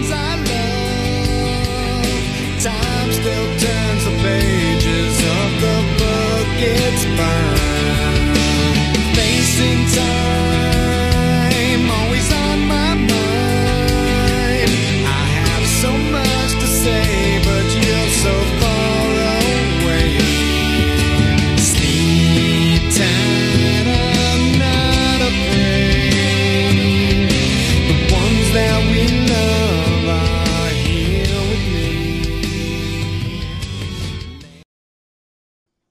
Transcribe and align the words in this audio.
dreams. 0.00 0.12
I 0.12 0.29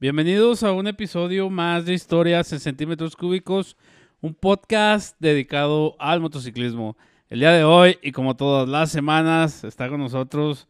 Bienvenidos 0.10 0.64
a 0.64 0.72
un 0.72 0.88
episodio 0.88 1.52
más 1.52 1.86
de 1.86 1.94
Historias 1.94 2.52
en 2.52 2.60
Centímetros 2.60 3.16
Cúbicos, 3.16 3.78
un 4.22 4.34
podcast 4.34 5.16
dedicado 5.20 5.96
al 6.00 6.20
motociclismo. 6.20 6.98
El 7.30 7.42
día 7.42 7.52
de 7.52 7.64
hoy, 7.64 8.00
y 8.02 8.12
como 8.12 8.36
todas 8.36 8.68
las 8.68 8.90
semanas, 8.90 9.64
está 9.64 9.88
con 9.88 10.00
nosotros 10.00 10.68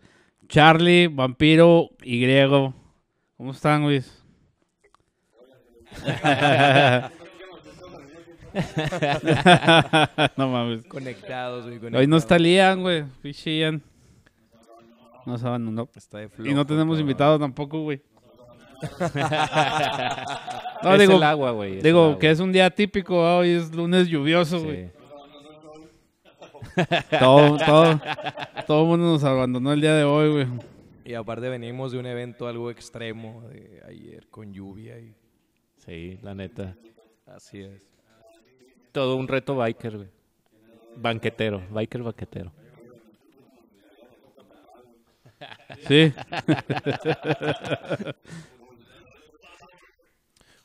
Charlie, 0.49 1.07
Vampiro 1.07 1.89
y 2.03 2.19
Griego. 2.19 2.73
¿Cómo 3.37 3.51
están, 3.51 3.83
Luis? 3.83 4.21
no 10.35 10.49
mames. 10.49 10.83
Conectados, 10.83 11.79
güey. 11.79 11.95
Hoy 11.95 12.07
no 12.07 12.17
está 12.17 12.37
Lian, 12.37 12.81
güey. 12.81 13.05
Pinche 13.21 13.57
Ian. 13.57 13.81
Nos 15.25 15.41
abandonó. 15.45 15.87
Está 15.95 16.17
de 16.17 16.25
Y 16.25 16.27
flojo, 16.27 16.53
no 16.53 16.65
tenemos 16.65 16.99
invitados 16.99 17.39
tampoco, 17.39 17.83
güey. 17.83 18.01
No, 20.81 20.93
es 20.93 20.99
digo, 21.01 21.17
el 21.17 21.23
agua, 21.23 21.51
güey. 21.51 21.81
Digo, 21.81 22.05
agua. 22.05 22.19
que 22.19 22.31
es 22.31 22.39
un 22.39 22.53
día 22.53 22.69
típico, 22.69 23.17
hoy 23.19 23.49
es 23.49 23.75
lunes 23.75 24.07
lluvioso, 24.07 24.63
güey. 24.63 24.87
Sí. 24.87 24.91
Todo, 27.19 27.57
todo, 27.57 27.99
todo 28.67 28.81
el 28.83 28.87
mundo 28.87 29.05
nos 29.13 29.23
abandonó 29.23 29.73
el 29.73 29.81
día 29.81 29.93
de 29.95 30.03
hoy, 30.03 30.31
güey. 30.31 30.47
Y 31.03 31.13
aparte 31.13 31.49
venimos 31.49 31.91
de 31.91 31.99
un 31.99 32.05
evento 32.05 32.47
algo 32.47 32.69
extremo 32.71 33.41
de 33.49 33.81
ayer 33.87 34.27
con 34.29 34.53
lluvia 34.53 34.99
y 34.99 35.13
Sí, 35.77 36.19
la 36.21 36.35
neta. 36.35 36.75
así 37.25 37.61
es. 37.61 37.81
Todo 38.91 39.15
un 39.15 39.27
reto 39.27 39.55
biker, 39.55 39.97
güey. 39.97 40.09
Banquetero, 40.95 41.61
biker 41.71 42.03
banquetero. 42.03 42.51
Sí. 45.87 46.13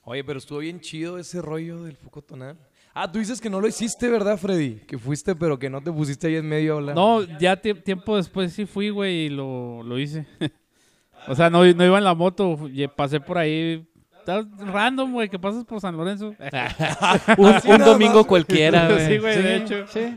Oye, 0.05 0.23
pero 0.23 0.39
estuvo 0.39 0.59
bien 0.59 0.81
chido 0.81 1.19
ese 1.19 1.41
rollo 1.41 1.83
del 1.83 1.97
foco 1.97 2.23
tonal. 2.23 2.59
Ah, 2.93 3.11
tú 3.11 3.19
dices 3.19 3.41
que 3.41 3.51
no 3.51 3.61
lo 3.61 3.67
hiciste, 3.67 4.09
¿verdad, 4.09 4.37
Freddy? 4.37 4.77
Que 4.87 4.97
fuiste, 4.99 5.35
pero 5.35 5.59
que 5.59 5.69
no 5.69 5.83
te 5.83 5.91
pusiste 5.91 6.29
ahí 6.29 6.37
en 6.37 6.49
medio 6.49 6.75
a 6.75 6.77
hablar. 6.77 6.95
No, 6.95 7.23
ya 7.39 7.61
tie- 7.61 7.83
tiempo 7.83 8.17
después 8.17 8.53
sí 8.53 8.67
fui, 8.67 8.91
güey, 8.91 9.27
y 9.27 9.29
lo, 9.31 9.83
lo 9.83 9.99
hice. 9.99 10.27
o 11.27 11.35
sea, 11.35 11.51
no, 11.51 11.65
no 11.65 11.85
iba 11.85 11.99
en 11.99 12.05
la 12.05 12.15
moto, 12.15 12.57
y 12.73 12.87
pasé 12.87 13.19
por 13.19 13.39
ahí. 13.39 13.85
Está 14.21 14.47
random, 14.59 15.13
güey, 15.13 15.29
que 15.29 15.39
pasas 15.39 15.65
por 15.65 15.81
San 15.81 15.97
Lorenzo. 15.97 16.35
Un, 17.37 17.79
domingo 17.85 18.21
más. 18.21 18.27
cualquiera, 18.27 18.89
güey. 18.89 19.07
Sí, 19.09 19.19
güey, 19.19 19.43
de 19.43 19.57
hecho. 19.57 19.87
Sí. 19.89 20.17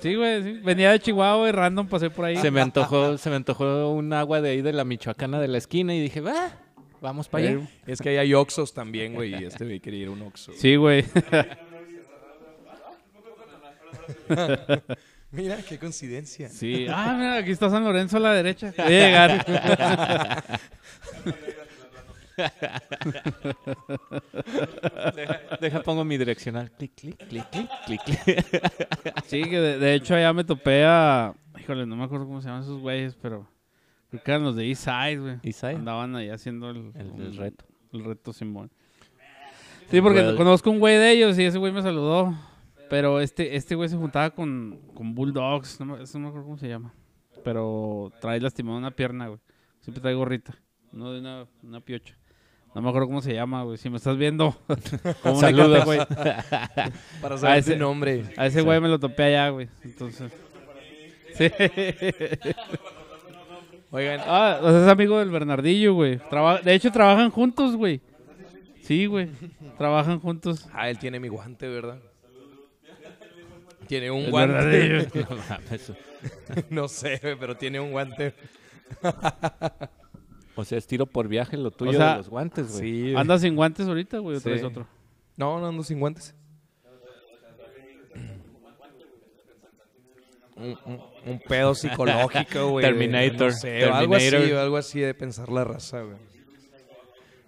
Sí, 0.00 0.14
güey, 0.14 0.42
sí. 0.42 0.52
Venía 0.62 0.92
de 0.92 1.00
Chihuahua 1.00 1.48
y 1.48 1.52
random 1.52 1.88
pasé 1.88 2.10
por 2.10 2.26
ahí. 2.26 2.36
Se 2.36 2.50
me 2.50 2.60
antojó, 2.60 3.18
se 3.18 3.30
me 3.30 3.36
antojó 3.36 3.90
un 3.90 4.12
agua 4.12 4.40
de 4.40 4.50
ahí 4.50 4.62
de 4.62 4.72
la 4.72 4.84
Michoacana 4.84 5.40
de 5.40 5.48
la 5.48 5.58
esquina 5.58 5.94
y 5.94 6.00
dije, 6.00 6.20
va, 6.20 6.52
vamos 7.02 7.28
para 7.28 7.48
allá. 7.48 7.68
Es 7.86 8.00
que 8.00 8.08
ahí 8.10 8.16
hay 8.16 8.32
Oxos 8.32 8.72
también, 8.72 9.14
güey, 9.14 9.34
y 9.34 9.44
este 9.44 9.64
güey 9.64 9.80
quería 9.80 10.02
ir 10.02 10.08
a 10.08 10.12
un 10.12 10.22
Oxxo. 10.22 10.52
Sí, 10.56 10.76
güey. 10.76 11.04
Mira, 15.30 15.58
qué 15.66 15.78
coincidencia. 15.78 16.50
Sí. 16.50 16.86
Ah, 16.90 17.14
mira, 17.18 17.36
aquí 17.36 17.52
está 17.52 17.70
San 17.70 17.84
Lorenzo 17.84 18.18
a 18.18 18.20
la 18.20 18.34
derecha. 18.34 18.74
Voy 18.76 18.86
a 18.86 18.88
llegar. 18.88 19.46
Deja, 25.14 25.40
deja, 25.60 25.82
pongo 25.82 26.04
mi 26.04 26.18
direccional. 26.18 26.70
Clic, 26.72 26.92
clic, 26.94 27.16
clic, 27.28 27.48
clic, 27.50 27.68
clic, 27.86 28.00
clic. 28.02 28.18
Sí, 29.26 29.44
que 29.44 29.60
de, 29.60 29.78
de 29.78 29.94
hecho 29.94 30.14
allá 30.14 30.32
me 30.32 30.44
topé 30.44 30.84
a... 30.84 31.34
Híjole, 31.58 31.86
no 31.86 31.96
me 31.96 32.04
acuerdo 32.04 32.26
cómo 32.26 32.40
se 32.40 32.48
llaman 32.48 32.62
esos 32.62 32.80
güeyes, 32.80 33.16
pero... 33.20 33.46
Creo 34.12 34.22
que 34.22 34.30
eran 34.30 34.44
los 34.44 34.54
de 34.56 34.68
East 34.68 34.84
Side, 34.84 35.18
güey. 35.18 35.34
East 35.42 35.60
Side. 35.60 35.74
Andaban 35.76 36.14
ahí 36.14 36.28
haciendo 36.28 36.70
el... 36.70 36.92
El, 36.94 37.20
el 37.20 37.36
reto. 37.36 37.64
El 37.92 38.04
reto 38.04 38.32
Simón. 38.32 38.70
Sí, 39.90 40.00
porque 40.00 40.20
Well. 40.20 40.36
conozco 40.36 40.70
un 40.70 40.78
güey 40.78 40.96
de 40.98 41.10
ellos 41.12 41.38
y 41.38 41.44
ese 41.44 41.58
güey 41.58 41.72
me 41.72 41.82
saludó. 41.82 42.34
Pero 42.88 43.20
este 43.20 43.56
este 43.56 43.74
güey 43.74 43.88
se 43.88 43.96
juntaba 43.96 44.30
con, 44.30 44.78
con 44.94 45.14
Bulldogs. 45.14 45.80
No 45.80 45.86
me, 45.86 46.02
eso 46.02 46.18
no 46.18 46.24
me 46.24 46.28
acuerdo 46.28 46.44
cómo 46.46 46.58
se 46.58 46.68
llama. 46.68 46.94
Pero 47.42 48.12
trae 48.20 48.38
lastimada 48.40 48.78
una 48.78 48.90
pierna, 48.90 49.28
güey. 49.28 49.40
Siempre 49.80 50.00
trae 50.00 50.14
gorrita. 50.14 50.54
No 50.92 51.10
de 51.12 51.20
una, 51.20 51.46
una 51.62 51.80
piocha. 51.80 52.16
No 52.74 52.80
me 52.82 52.88
acuerdo 52.88 53.08
cómo 53.08 53.20
se 53.22 53.34
llama, 53.34 53.62
güey. 53.64 53.76
Si 53.78 53.90
me 53.90 53.96
estás 53.96 54.16
viendo, 54.16 54.54
Saludos. 55.40 55.84
güey. 55.86 55.98
Para 57.22 57.36
saber 57.38 57.58
ese- 57.58 57.76
nombre. 57.76 58.24
A 58.36 58.46
ese 58.46 58.60
güey 58.62 58.78
me 58.80 58.88
lo 58.88 58.98
topé 59.00 59.24
allá, 59.24 59.48
güey. 59.48 59.68
Entonces. 59.84 60.30
Sí. 61.34 61.48
Oigan, 63.92 64.20
Ah, 64.26 64.58
o 64.62 64.68
sea, 64.70 64.82
es 64.82 64.88
amigo 64.88 65.18
del 65.18 65.30
Bernardillo, 65.30 65.94
güey. 65.94 66.18
Traba- 66.30 66.60
de 66.60 66.74
hecho, 66.74 66.90
trabajan 66.90 67.30
juntos, 67.30 67.76
güey. 67.76 68.00
Sí, 68.82 69.06
güey. 69.06 69.28
Trabajan 69.78 70.18
juntos. 70.18 70.68
ah, 70.72 70.88
él 70.90 70.98
tiene 70.98 71.20
mi 71.20 71.28
guante, 71.28 71.68
¿verdad? 71.68 71.98
Tiene 73.86 74.10
un 74.10 74.22
El 74.24 74.30
guante. 74.30 74.54
Bernardillo. 74.54 75.26
No 75.30 75.36
mames. 75.48 75.92
no 76.70 76.88
sé, 76.88 77.18
güey, 77.22 77.36
pero 77.38 77.56
tiene 77.56 77.78
un 77.80 77.90
guante. 77.92 78.34
O 80.54 80.64
sea, 80.66 80.76
es 80.76 80.86
tiro 80.86 81.06
por 81.06 81.28
viaje 81.28 81.56
lo 81.56 81.70
tuyo 81.70 81.92
O 81.92 81.94
sea, 81.94 82.10
de 82.12 82.16
los 82.18 82.28
guantes, 82.28 82.72
güey. 82.72 82.82
Sí. 83.10 83.14
¿Andas 83.16 83.40
sin 83.40 83.56
guantes 83.56 83.86
ahorita, 83.86 84.18
güey? 84.18 84.36
¿O 84.36 84.38
Sí. 84.40 84.44
traes 84.44 84.62
otro? 84.62 84.86
No, 85.34 85.58
no 85.58 85.68
ando 85.68 85.82
sin 85.82 85.98
guantes. 85.98 86.34
Un, 90.56 90.78
un- 90.84 91.00
un 91.26 91.38
pedo 91.40 91.74
psicológico, 91.74 92.68
güey. 92.70 92.84
de- 92.84 92.90
Terminator, 92.92 93.52
No 93.52 93.58
sé, 93.58 93.86
o 93.86 93.94
algo 93.94 94.14
así, 94.16 95.02
algo 95.02 95.06
de 95.06 95.14
pensar 95.14 95.48
la 95.48 95.64
raza, 95.64 96.00
güey. 96.02 96.16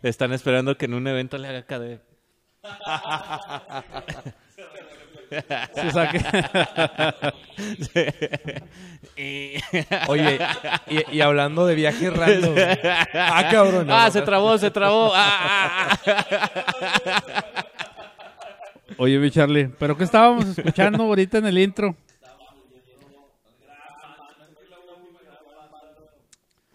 Están 0.02 0.32
esperando 0.32 0.76
que 0.76 0.84
en 0.86 0.94
un 0.94 1.06
evento 1.06 1.38
le 1.38 1.48
haga 1.48 1.62
KD. 1.62 2.00
Sí, 5.74 5.80
o 5.88 5.90
sea 5.90 6.10
que- 6.10 6.20
Oye, 10.08 10.38
y, 10.88 11.16
y 11.16 11.20
hablando 11.22 11.66
de 11.66 11.74
viajes 11.74 12.14
random. 12.16 12.54
Ah, 13.14 13.48
cabrón. 13.50 13.86
no, 13.88 13.94
ah, 13.96 14.04
no. 14.06 14.10
se 14.12 14.22
trabó, 14.22 14.56
se 14.58 14.70
trabó. 14.70 15.10
Ah, 15.14 15.88
ah, 16.06 16.24
ah. 17.06 17.64
Oye, 18.98 19.18
mi 19.18 19.30
Charlie, 19.30 19.68
¿pero 19.78 19.96
qué 19.96 20.04
estábamos 20.04 20.46
escuchando 20.56 21.02
ahorita 21.02 21.38
en 21.38 21.46
el 21.46 21.58
intro? 21.58 21.96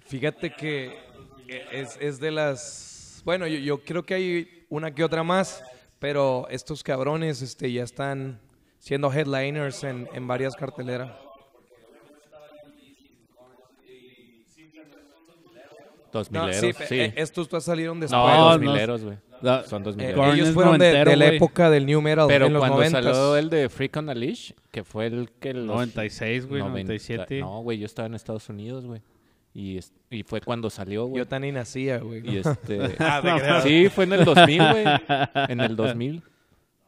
Fíjate 0.09 0.51
que 0.51 0.97
es, 1.71 1.97
es 2.01 2.19
de 2.19 2.31
las... 2.31 3.21
Bueno, 3.25 3.47
yo, 3.47 3.57
yo 3.59 3.83
creo 3.83 4.03
que 4.03 4.13
hay 4.15 4.65
una 4.69 4.93
que 4.93 5.03
otra 5.03 5.23
más, 5.23 5.63
pero 5.99 6.47
estos 6.49 6.83
cabrones 6.83 7.41
este, 7.41 7.71
ya 7.71 7.83
están 7.83 8.39
siendo 8.79 9.11
headliners 9.13 9.83
en, 9.83 10.09
en 10.13 10.27
varias 10.27 10.56
carteleras. 10.56 11.11
Dos 16.12 16.31
No, 16.31 16.45
mileros, 16.47 16.62
sí, 16.62 16.73
sí. 16.73 16.83
pe- 16.89 17.05
eh, 17.05 17.13
estos 17.17 17.47
pues 17.47 17.63
salieron 17.63 18.00
después. 18.00 18.19
No, 18.19 18.27
No, 18.35 18.45
dos 18.53 18.62
no. 18.62 18.71
mileros, 18.71 19.03
güey. 19.03 19.17
La- 19.41 19.63
Son 19.63 19.83
dos 19.83 19.94
Eh, 19.94 19.97
mileros. 19.97 20.17
Korn 20.25 20.35
ellos 20.35 20.50
fueron 20.55 20.73
de, 20.79 20.88
noventero, 20.88 21.12
de 21.12 21.17
la 21.17 21.25
güey. 21.25 21.38
época 21.38 21.69
del 21.69 21.85
New 21.85 22.01
Metal, 22.01 22.25
Pero 22.27 22.47
en 22.47 22.53
los 22.53 22.59
cuando 22.62 22.77
90 22.77 23.03
salió 23.03 23.38
el 23.38 23.50
de 23.51 23.69
Freak 23.69 23.95
on 23.97 24.09
a 24.09 24.15
Leash, 24.15 24.51
que 24.71 24.83
fue 24.83 25.05
el 25.05 25.29
que 25.39 25.53
los... 25.53 25.67
96, 25.67 26.47
güey, 26.47 26.62
90 26.62 26.71
97. 26.79 27.39
No, 27.41 27.62
güey, 27.62 27.77
yo 27.77 27.85
estaba 27.85 28.07
en 28.07 28.15
Estados 28.15 28.50
Unidos, 28.50 28.85
güey. 28.88 29.01
Y, 29.54 29.78
es- 29.78 29.94
y 30.10 30.24
fue 30.24 30.42
cuando 30.42 30.69
salió, 30.69 31.06
güey. 31.06 31.19
Yo 31.24 31.28
tan 31.28 31.42
ni 31.42 31.51
nacía, 31.51 31.98
güey. 32.00 32.22
Y 32.28 32.38
este... 32.38 32.96
Ah, 33.00 33.62
sí, 33.63 33.90
fue 33.90 34.04
en 34.06 34.13
el 34.13 34.25
2000, 34.25 34.57
güey. 34.72 34.86
En 35.50 35.60
el 35.60 35.75
2000. 35.75 36.24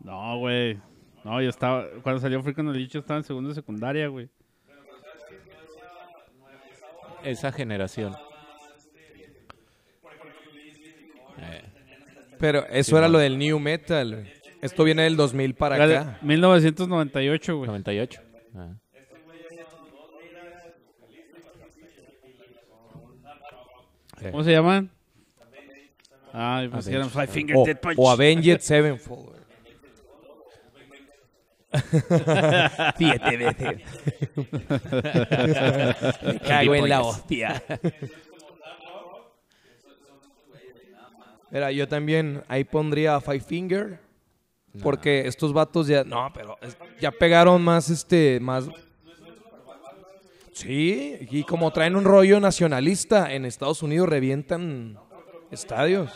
No, 0.03 0.37
güey. 0.39 0.79
No, 1.23 1.41
yo 1.41 1.49
estaba. 1.49 1.85
Cuando 2.01 2.19
salió 2.21 2.41
Freak 2.41 2.57
on 2.59 2.71
the 2.71 2.77
Leash, 2.79 2.89
yo 2.89 2.99
estaba 3.01 3.17
en 3.19 3.23
segundo 3.23 3.49
de 3.49 3.55
secundaria, 3.55 4.07
güey. 4.07 4.29
Esa 7.23 7.51
generación. 7.51 8.15
Eh, 11.37 11.61
Pero 12.39 12.65
eso 12.67 12.91
Sí, 12.91 12.95
era 12.97 13.07
no. 13.07 13.13
lo 13.13 13.19
del 13.19 13.37
New 13.37 13.59
Metal. 13.59 14.27
Esto 14.61 14.83
viene 14.83 15.03
del 15.03 15.15
2000 15.15 15.53
para 15.55 15.75
acá. 15.83 16.17
1998, 16.21 17.57
güey. 17.57 17.67
98. 17.67 18.21
Ah. 18.55 18.69
¿Cómo 24.29 24.43
se 24.43 24.51
llaman? 24.51 24.89
Ah, 26.33 26.63
pues 26.71 26.87
eran 26.87 27.09
Five 27.09 27.27
Finger 27.27 27.55
O, 27.57 27.65
Death 27.65 27.79
Punch. 27.79 27.95
o 27.97 28.09
Avenged 28.09 28.59
Sevenfold. 28.59 29.31
Siete 32.97 33.37
veces. 33.37 33.77
Me 36.23 36.39
cago 36.39 36.75
en 36.75 36.89
la 36.89 37.01
hostia. 37.01 37.63
Mira, 41.49 41.71
yo 41.71 41.87
también 41.87 42.43
ahí 42.47 42.63
pondría 42.63 43.19
Five 43.21 43.41
Finger. 43.41 43.99
Porque 44.81 45.27
estos 45.27 45.51
vatos 45.51 45.87
ya. 45.87 46.05
No, 46.05 46.31
pero 46.33 46.57
es- 46.61 46.77
ya 47.01 47.11
pegaron 47.11 47.61
más 47.61 47.89
este. 47.89 48.39
más. 48.39 48.69
Sí, 50.53 51.17
y 51.31 51.43
como 51.43 51.71
traen 51.71 51.95
un 51.95 52.03
rollo 52.03 52.39
nacionalista, 52.39 53.33
en 53.33 53.45
Estados 53.45 53.83
Unidos 53.83 54.09
revientan 54.09 54.97
estadios. 55.49 56.11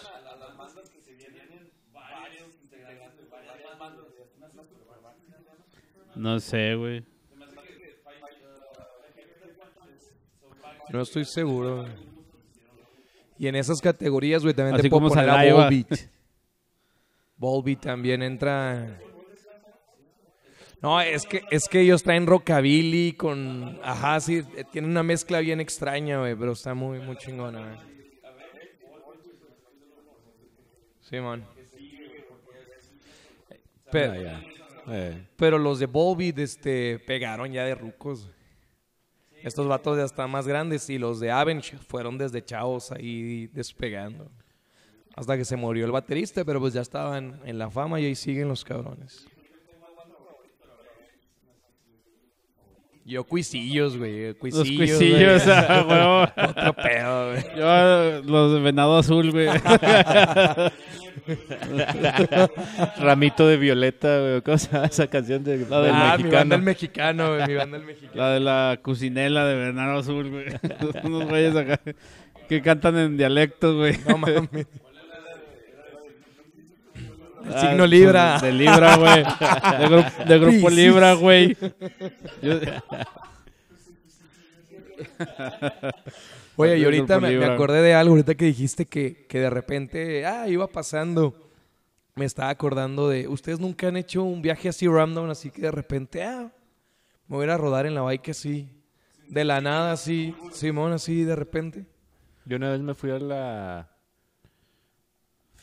No 6.16 6.40
sé, 6.40 6.76
güey. 6.76 7.04
No 10.90 11.02
estoy 11.02 11.26
seguro. 11.26 11.82
güey. 11.82 11.92
Y 13.38 13.48
en 13.48 13.56
esas 13.56 13.82
categorías, 13.82 14.44
güey, 14.44 14.54
también 14.54 14.76
Así 14.76 14.84
te 14.84 14.90
puedo 14.90 15.02
como 15.02 15.10
poner 15.10 15.30
a 15.30 15.34
Salaiva. 15.34 15.64
Volbeat. 15.64 16.10
Volbeat 17.38 17.82
también 17.82 18.24
entra. 18.24 18.98
No, 20.86 21.02
es 21.02 21.26
que, 21.26 21.42
es 21.50 21.68
que 21.68 21.82
ellos 21.82 22.04
traen 22.04 22.28
rockabilly 22.28 23.14
con. 23.14 23.80
Ajá, 23.82 24.20
sí, 24.20 24.44
eh, 24.56 24.64
tienen 24.72 24.92
una 24.92 25.02
mezcla 25.02 25.40
bien 25.40 25.60
extraña, 25.60 26.20
güey, 26.20 26.36
pero 26.36 26.52
está 26.52 26.76
muy, 26.76 27.00
muy 27.00 27.18
chingona, 27.18 27.60
güey. 27.60 27.96
Sí, 31.02 31.20
man. 31.20 31.44
Pero, 33.92 34.14
Ah. 34.30 34.44
Eh, 34.88 35.26
pero 35.36 35.58
los 35.58 35.80
de 35.80 35.88
Volbeat 35.88 36.38
este, 36.38 37.00
pegaron 37.00 37.52
ya 37.52 37.64
de 37.64 37.74
rucos. 37.74 38.30
Estos 39.42 39.68
vatos 39.68 39.98
ya 39.98 40.04
están 40.04 40.30
más 40.30 40.48
grandes 40.48 40.88
y 40.92 41.00
los 41.00 41.20
de 41.20 41.32
Avenge 41.32 41.80
fueron 41.80 42.20
desde 42.20 42.46
chavos 42.46 42.92
ahí 42.92 43.48
despegando. 43.48 44.30
Hasta 45.16 45.36
que 45.36 45.46
se 45.46 45.56
murió 45.56 45.86
el 45.86 45.92
baterista, 45.92 46.46
pero 46.46 46.60
pues 46.60 46.76
ya 46.76 46.82
estaban 46.82 47.42
en 47.44 47.58
la 47.58 47.72
fama 47.72 48.00
y 48.00 48.06
ahí 48.06 48.14
siguen 48.14 48.50
los 48.50 48.64
cabrones. 48.64 49.26
Yo 53.07 53.24
cuisillos, 53.24 53.98
güey. 53.98 54.30
Los 54.30 54.36
Cuisillos. 54.38 54.78
cuisillos, 54.78 55.46
güey. 55.46 55.56
ah. 55.57 56.34
Otro 56.50 56.74
pedo, 56.74 57.31
güey. 57.31 57.44
Yo, 57.56 58.22
los 58.24 58.54
de 58.54 58.60
Venado 58.62 58.98
Azul, 58.98 59.31
güey. 59.31 59.48
Ramito 63.00 63.48
de 63.48 63.57
Violeta, 63.57 64.19
güey. 64.19 64.42
¿Cómo 64.42 64.57
se 64.57 64.72
llama 64.72 64.86
esa 64.88 65.07
canción 65.07 65.44
de, 65.44 65.60
del 65.60 65.68
Ah, 65.72 66.16
mi 66.18 66.24
mexicano? 66.24 66.31
banda 66.40 66.56
el 66.56 66.62
mexicano, 66.63 67.36
güey. 67.36 67.48
Mi 67.48 67.54
banda 67.56 67.78
el 67.78 67.86
mexicano. 67.86 68.13
La 68.16 68.30
de 68.31 68.40
la 68.40 68.80
cucinela 68.81 69.46
de 69.46 69.56
Venado 69.56 70.00
Azul, 70.00 70.30
güey. 70.30 70.46
Unos 71.04 71.25
güeyes 71.28 71.56
acá 71.56 71.80
que 72.50 72.62
cantan 72.62 72.98
en 72.98 73.18
dialectos, 73.18 73.75
güey. 73.75 73.98
No 74.08 74.18
mames. 74.18 74.68
El 77.46 77.54
Ah, 77.54 77.62
signo 77.62 77.86
Libra. 77.88 78.40
De 78.40 78.52
Libra, 78.52 78.96
güey. 78.98 79.24
De, 79.24 79.88
gru- 79.88 80.26
de 80.26 80.40
Grupo. 80.40 80.70
Libra, 80.70 81.14
güey. 81.14 81.58
Yo- 82.42 82.60
Oye, 86.58 86.78
y 86.78 86.84
ahorita 86.86 87.20
me, 87.20 87.44
acordé 87.44 87.82
de 87.82 87.94
algo, 87.94 88.12
ahorita 88.14 88.36
que 88.36 88.46
dijiste 88.46 88.86
que, 88.86 89.26
que 89.28 89.40
de 89.40 89.50
repente, 89.50 90.26
ah, 90.26 90.48
iba 90.48 90.68
pasando. 90.68 91.36
Me 92.16 92.24
estaba 92.24 92.50
acordando 92.50 93.10
de, 93.10 93.28
¿ustedes 93.28 93.60
nunca 93.60 93.90
han 93.90 93.98
hecho 93.98 94.24
un 94.24 94.42
viaje 94.42 94.70
así 94.70 94.88
random, 94.88 95.30
así 95.30 95.52
que 95.52 95.64
de 95.64 95.72
repente, 95.72 96.24
ah, 96.24 96.50
me 97.28 97.36
voy 97.36 97.44
a 97.44 97.48
ir 97.48 97.52
a 97.52 97.58
rodar 97.58 97.86
en 97.86 97.94
la 97.94 98.04
bike 98.04 98.30
así, 98.30 98.70
de 99.28 99.44
la 99.44 99.60
nada 99.60 99.92
así, 99.92 100.34
Simón, 100.54 100.94
así 100.94 101.26
de 101.26 101.36
repente? 101.36 101.86
Yo 102.46 102.56
una 102.56 102.72
vez 102.72 102.80
me 102.80 102.94
fui 102.94 103.12
a 103.12 103.20
la 103.20 103.90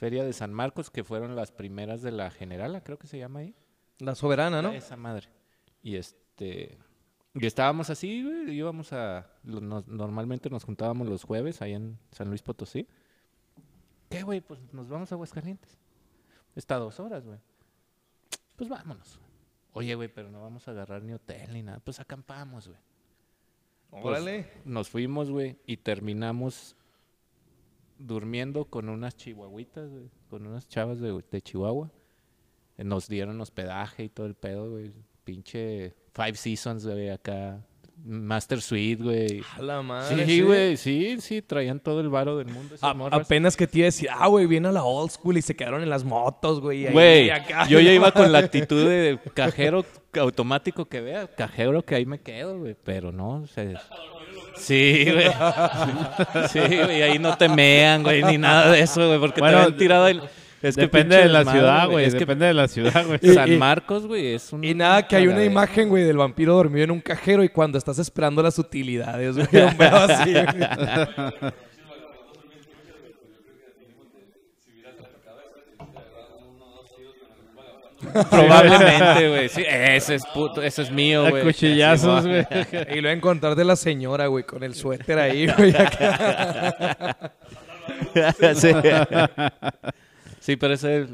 Feria 0.03 0.25
de 0.25 0.33
San 0.33 0.53
Marcos, 0.53 0.91
que 0.91 1.05
fueron 1.05 1.37
las 1.37 1.53
primeras 1.53 2.03
de 2.03 2.11
la 2.11 2.29
Generala, 2.33 2.83
creo 2.83 2.99
que 2.99 3.07
se 3.07 3.19
llama 3.19 3.39
ahí. 3.39 3.55
La 4.01 4.17
soberana, 4.17 4.61
¿no? 4.61 4.71
Esa 4.73 4.97
madre. 4.97 5.29
Y 5.81 5.95
este. 5.95 6.77
Y 7.35 7.47
estábamos 7.47 7.89
así, 7.89 8.25
güey. 8.25 8.51
Íbamos 8.51 8.93
a. 8.93 9.31
nos- 9.45 9.87
normalmente 9.87 10.51
nos 10.51 10.65
juntábamos 10.65 11.07
los 11.09 11.23
jueves 11.23 11.63
ahí 11.63 11.75
en 11.75 12.01
San 12.11 12.29
Luis 12.31 12.43
Potosí. 12.43 12.89
¿Qué, 14.11 14.25
güey? 14.25 14.41
Pues 14.41 14.59
nos 14.73 14.89
vamos 14.89 15.13
a 15.13 15.15
Aguascalientes. 15.15 15.79
Está 16.57 16.75
a 16.75 16.79
dos 16.81 16.99
horas, 16.99 17.25
güey. 17.25 17.39
Pues 18.57 18.69
vámonos. 18.69 19.21
Oye, 19.73 19.95
güey, 19.95 20.09
pero 20.13 20.33
no 20.33 20.43
vamos 20.43 20.67
a 20.67 20.73
agarrar 20.73 21.05
ni 21.05 21.13
hotel 21.13 21.53
ni 21.53 21.63
nada. 21.63 21.79
Pues 21.79 22.01
acampamos, 22.01 22.67
güey. 22.67 22.81
Pues, 23.91 24.05
Órale. 24.05 24.51
Nos 24.65 24.91
fuimos, 24.91 25.31
güey, 25.31 25.61
y 25.65 25.77
terminamos 25.77 26.75
durmiendo 28.07 28.65
con 28.67 28.89
unas 28.89 29.17
chihuahuitas, 29.17 29.91
güey, 29.91 30.11
con 30.29 30.47
unas 30.47 30.69
chavas 30.69 31.01
de, 31.01 31.23
de 31.31 31.43
Chihuahua. 31.43 31.91
Eh, 32.79 32.85
Nos 32.85 33.09
dieron 33.09 33.41
hospedaje 33.41 34.05
y 34.05 34.09
todo 34.09 34.27
el 34.27 34.35
pedo, 34.35 34.71
güey. 34.71 34.93
Pinche 35.25 35.95
Five 36.15 36.35
Seasons, 36.35 36.87
güey, 36.87 37.11
acá. 37.11 37.61
Master 38.05 38.61
Suite, 38.61 39.01
güey. 39.01 39.43
A 39.57 39.63
la 39.63 39.81
madre. 39.83 40.27
Sí, 40.27 40.41
güey, 40.41 40.77
sí, 40.77 41.21
sí, 41.21 41.41
traían 41.41 41.79
todo 41.79 42.01
el 42.01 42.09
varo 42.09 42.37
del 42.39 42.49
mundo. 42.49 42.75
A- 42.81 42.91
apenas 43.13 43.57
que 43.57 43.69
te 43.69 43.79
iba 43.79 43.85
a 43.85 43.87
decir, 43.95 44.09
ah, 44.11 44.27
güey, 44.27 44.47
viene 44.47 44.67
a 44.69 44.73
la 44.73 44.83
old 44.83 45.11
school 45.13 45.37
y 45.37 45.43
se 45.43 45.55
quedaron 45.55 45.83
en 45.83 45.91
las 45.91 46.03
motos, 46.03 46.61
güey. 46.61 46.91
Güey, 46.91 47.31
yo 47.69 47.79
ya 47.79 47.93
iba 47.93 48.11
con 48.11 48.33
la 48.33 48.39
actitud 48.41 48.89
de 48.89 49.21
cajero 49.35 49.85
automático 50.15 50.87
que 50.87 51.01
vea, 51.01 51.29
cajero 51.29 51.85
que 51.85 51.95
ahí 51.95 52.05
me 52.07 52.19
quedo, 52.21 52.59
güey, 52.59 52.75
pero 52.83 53.13
no, 53.13 53.47
se... 53.47 53.77
Sí, 54.57 55.07
güey. 55.11 55.31
Sí, 56.49 56.61
güey, 56.61 57.03
ahí 57.03 57.19
no 57.19 57.37
te 57.37 57.49
mean, 57.49 58.03
güey, 58.03 58.23
ni 58.23 58.39
nada 58.39 58.71
de 58.71 58.81
eso, 58.81 59.07
güey, 59.07 59.19
porque 59.19 59.41
Bueno, 59.41 59.59
te 59.59 59.63
habían 59.65 59.79
tirado 59.79 60.09
el... 60.09 60.23
Es 60.63 60.77
que 60.77 60.83
Depende 60.83 61.17
de 61.17 61.29
la 61.29 61.45
ciudad, 61.45 61.89
güey. 61.89 62.05
Es 62.05 62.13
que 62.13 62.21
Depende 62.21 62.47
de 62.47 62.55
la 62.55 62.69
ciudad, 62.69 63.05
güey. 63.05 63.19
San 63.35 63.59
Marcos, 63.59 64.07
güey, 64.07 64.35
es 64.35 64.53
un... 64.53 64.63
Y 64.63 64.75
nada, 64.75 65.07
que 65.09 65.17
hay 65.17 65.27
una 65.27 65.45
imagen, 65.45 65.89
güey, 65.89 66.05
del 66.05 66.17
vampiro 66.17 66.55
dormido 66.55 66.85
en 66.85 66.93
un 66.93 67.01
cajero 67.01 67.43
y 67.43 67.49
cuando 67.49 67.79
estás 67.79 67.99
esperando 67.99 68.43
las 68.43 68.59
utilidades, 68.59 69.37
güey, 69.37 69.65
un 69.65 69.77
pedo 69.77 69.97
así, 69.97 70.33
Probablemente, 78.31 79.29
güey. 79.29 79.49
Sí, 79.49 79.65
ese 79.69 80.17
es 80.17 80.25
puto, 80.35 80.63
ese 80.63 80.83
es 80.83 80.91
mío, 80.91 81.27
A 81.27 81.31
güey. 81.31 81.45
cuchillazos, 81.45 82.27
güey. 82.27 82.47
Y 82.97 83.01
luego 83.01 83.17
encontrar 83.17 83.55
de 83.55 83.65
la 83.65 83.77
señora, 83.77 84.27
güey, 84.27 84.45
con 84.45 84.63
el 84.63 84.75
suéter 84.75 85.19
ahí, 85.19 85.47
güey. 85.47 85.73
sí. 88.55 88.73
Sí, 90.41 90.57
pero 90.57 90.75
ese 90.75 91.03
es, 91.03 91.09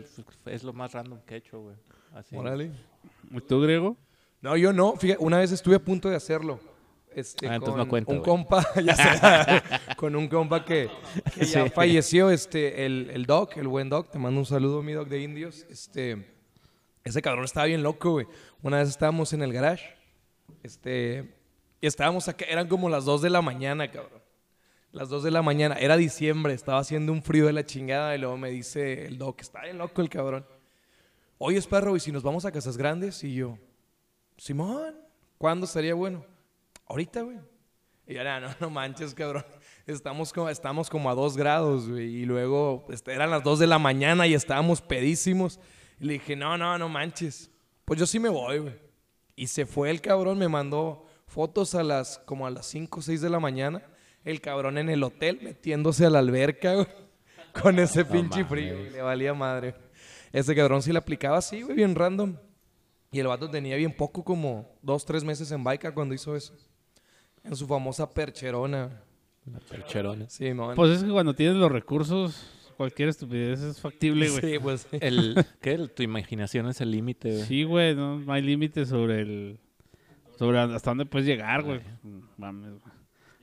es 0.47 0.62
lo 0.64 0.73
más 0.73 0.92
random 0.92 1.18
que 1.26 1.35
he 1.35 1.38
hecho, 1.38 1.61
güey. 1.61 1.76
Así. 2.14 2.35
Órale. 2.35 2.71
¿Y 3.30 3.40
¿Tú, 3.42 3.61
griego? 3.61 3.97
No, 4.40 4.57
yo 4.57 4.73
no. 4.73 4.97
Fíjate, 4.97 5.23
una 5.23 5.38
vez 5.38 5.52
estuve 5.52 5.76
a 5.76 5.80
punto 5.80 6.09
de 6.09 6.16
hacerlo. 6.16 6.59
Este, 7.14 7.49
Ah, 7.49 7.54
entonces 7.57 7.73
con 7.75 7.78
no 7.85 7.88
cuenta, 7.88 8.12
un 8.12 8.21
compa, 8.21 8.64
ya 8.83 8.95
sé, 8.95 9.95
con 9.97 10.14
un 10.14 10.28
compa 10.28 10.64
que, 10.64 10.88
que 11.35 11.45
ya 11.47 11.64
Sí. 11.64 11.71
falleció, 11.71 12.30
este, 12.30 12.87
el, 12.87 13.11
el 13.12 13.26
Doc, 13.26 13.57
el 13.57 13.66
buen 13.66 13.88
Doc, 13.88 14.11
te 14.11 14.18
mando 14.18 14.38
un 14.40 14.47
saludo, 14.47 14.83
mi 14.83 14.92
Doc 14.92 15.09
de 15.09 15.21
Indios. 15.23 15.66
Este, 15.68 16.38
ese 17.09 17.23
cabrón 17.23 17.45
estaba 17.45 17.67
bien 17.67 17.83
loco, 17.83 18.12
güey. 18.12 18.27
Una 18.62 18.79
vez 18.79 18.88
estábamos 18.88 19.33
en 19.33 19.43
el 19.43 19.53
garage, 19.53 19.85
este, 20.62 21.35
y 21.81 21.87
estábamos 21.87 22.29
acá, 22.29 22.45
eran 22.49 22.69
como 22.69 22.88
las 22.88 23.05
2 23.05 23.23
de 23.23 23.31
la 23.31 23.43
mañana, 23.43 23.91
cabrón. 23.91 24.21
Las 24.91 25.09
2 25.11 25.23
de 25.23 25.31
la 25.31 25.43
mañana, 25.43 25.77
era 25.77 25.97
diciembre, 25.97 26.55
estaba 26.55 26.79
haciendo 26.79 27.12
un 27.12 27.23
frío 27.23 27.47
de 27.47 27.53
la 27.53 27.65
chingada 27.65 28.15
y 28.15 28.19
luego 28.19 28.37
me 28.37 28.50
dice 28.50 29.07
el 29.07 29.19
Doc, 29.19 29.41
está 29.41 29.62
bien 29.62 29.79
loco 29.79 30.00
el 30.00 30.09
cabrón. 30.09 30.47
Oye, 31.37 31.61
perro, 31.62 31.95
¿y 31.95 32.00
si 32.00 32.11
nos 32.11 32.23
vamos 32.23 32.45
a 32.45 32.53
Casas 32.53 32.77
Grandes? 32.77 33.23
Y 33.23 33.35
yo, 33.35 33.59
Simón, 34.37 34.97
¿cuándo 35.37 35.67
estaría 35.67 35.95
bueno? 35.95 36.25
Ahorita, 36.87 37.23
güey. 37.23 37.38
Y 38.07 38.15
yo, 38.15 38.25
no, 38.25 38.41
no, 38.41 38.49
no 38.61 38.71
manches, 38.71 39.15
cabrón. 39.15 39.45
Estamos 39.87 40.33
como, 40.33 40.49
estamos 40.49 40.91
como 40.91 41.11
a 41.11 41.15
dos 41.15 41.37
grados, 41.37 41.88
güey. 41.88 42.09
Y 42.09 42.25
luego 42.25 42.87
este, 42.91 43.12
eran 43.12 43.31
las 43.31 43.45
dos 43.45 43.59
de 43.59 43.67
la 43.67 43.79
mañana 43.79 44.27
y 44.27 44.35
estábamos 44.35 44.81
pedísimos. 44.81 45.61
Y 46.00 46.07
le 46.07 46.12
dije, 46.14 46.37
no, 46.37 46.57
no, 46.57 46.78
no 46.78 46.88
manches. 46.88 47.50
Pues 47.85 47.99
yo 47.99 48.07
sí 48.07 48.19
me 48.19 48.28
voy, 48.28 48.59
güey. 48.59 48.75
Y 49.35 49.47
se 49.47 49.67
fue 49.67 49.90
el 49.90 50.00
cabrón, 50.00 50.38
me 50.38 50.49
mandó 50.49 51.07
fotos 51.26 51.75
a 51.75 51.83
las, 51.83 52.19
como 52.19 52.47
a 52.47 52.50
las 52.50 52.67
5 52.67 52.99
o 52.99 53.02
6 53.02 53.21
de 53.21 53.31
la 53.31 53.40
mañana. 53.40 53.83
El 54.25 54.40
cabrón 54.40 54.78
en 54.78 54.88
el 54.88 55.02
hotel 55.02 55.38
metiéndose 55.43 56.05
a 56.05 56.11
la 56.11 56.19
alberca, 56.19 56.75
güey. 56.75 56.87
Con 57.62 57.78
ese 57.78 58.05
pinche 58.05 58.45
frío, 58.45 58.75
güey, 58.76 58.90
Le 58.90 59.02
valía 59.02 59.35
madre. 59.35 59.75
Ese 60.33 60.55
cabrón 60.55 60.83
sí 60.83 60.93
le 60.93 60.99
aplicaba 60.99 61.38
así, 61.38 61.62
güey, 61.62 61.76
bien 61.76 61.95
random. 61.95 62.37
Y 63.11 63.21
el 63.21 63.26
vato 63.26 63.49
tenía 63.49 63.76
bien 63.76 63.97
poco, 63.97 64.23
como 64.23 64.76
dos, 64.83 65.05
tres 65.05 65.25
meses 65.25 65.50
en 65.50 65.64
Baica 65.64 65.95
cuando 65.95 66.14
hizo 66.14 66.37
eso. 66.37 66.55
En 67.43 67.57
su 67.57 67.67
famosa 67.67 68.12
percherona. 68.12 69.02
La 69.47 69.61
percherona. 69.61 70.28
Sí, 70.28 70.52
mon. 70.52 70.75
Pues 70.75 70.99
es 70.99 71.05
que 71.05 71.11
cuando 71.11 71.35
tienes 71.35 71.57
los 71.57 71.73
recursos, 71.73 72.45
cualquier 72.79 73.11
estupidez 73.11 73.61
es 73.61 73.81
factible, 73.81 74.31
güey. 74.31 74.41
sí, 74.41 74.59
pues. 74.59 74.89
El, 74.93 75.45
¿Qué? 75.61 75.73
El- 75.73 75.91
tu 75.91 76.03
imaginación 76.03 76.67
es 76.69 76.81
el 76.81 76.93
límite, 76.93 77.31
güey. 77.33 77.43
Sí, 77.45 77.65
güey, 77.65 77.95
no, 77.95 78.19
no 78.21 78.33
hay 78.33 78.41
límite 78.41 78.87
sobre 78.87 79.21
el... 79.21 79.59
Sobre 80.39 80.59
hasta 80.61 80.91
dónde 80.93 81.05
puedes 81.05 81.27
llegar, 81.27 81.63
güey. 81.65 81.81
Mames, 82.37 82.71
güey. 82.71 82.95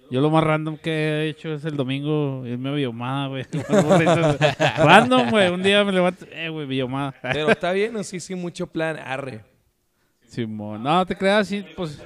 Yo 0.09 0.21
lo 0.21 0.29
más 0.29 0.43
random 0.43 0.77
que 0.77 0.91
he 0.91 1.29
hecho 1.29 1.51
es 1.53 1.65
el 1.65 1.75
domingo 1.75 2.43
irme 2.45 2.69
a 2.69 2.73
Villomada, 2.73 3.27
güey. 3.27 3.43
random, 4.77 5.29
güey. 5.29 5.49
Un 5.49 5.61
día 5.61 5.83
me 5.83 5.91
levanto, 5.91 6.25
eh, 6.31 6.47
güey, 6.49 6.65
Villomada. 6.65 7.13
Pero 7.21 7.49
está 7.49 7.71
bien, 7.73 7.91
¿no? 7.93 8.03
sí, 8.03 8.19
sí, 8.19 8.33
mucho 8.35 8.67
plan. 8.67 8.97
Arre. 8.97 9.43
Simón. 10.27 10.83
No, 10.83 11.05
te 11.05 11.15
creas, 11.15 11.47
sí, 11.47 11.65
pues... 11.75 12.01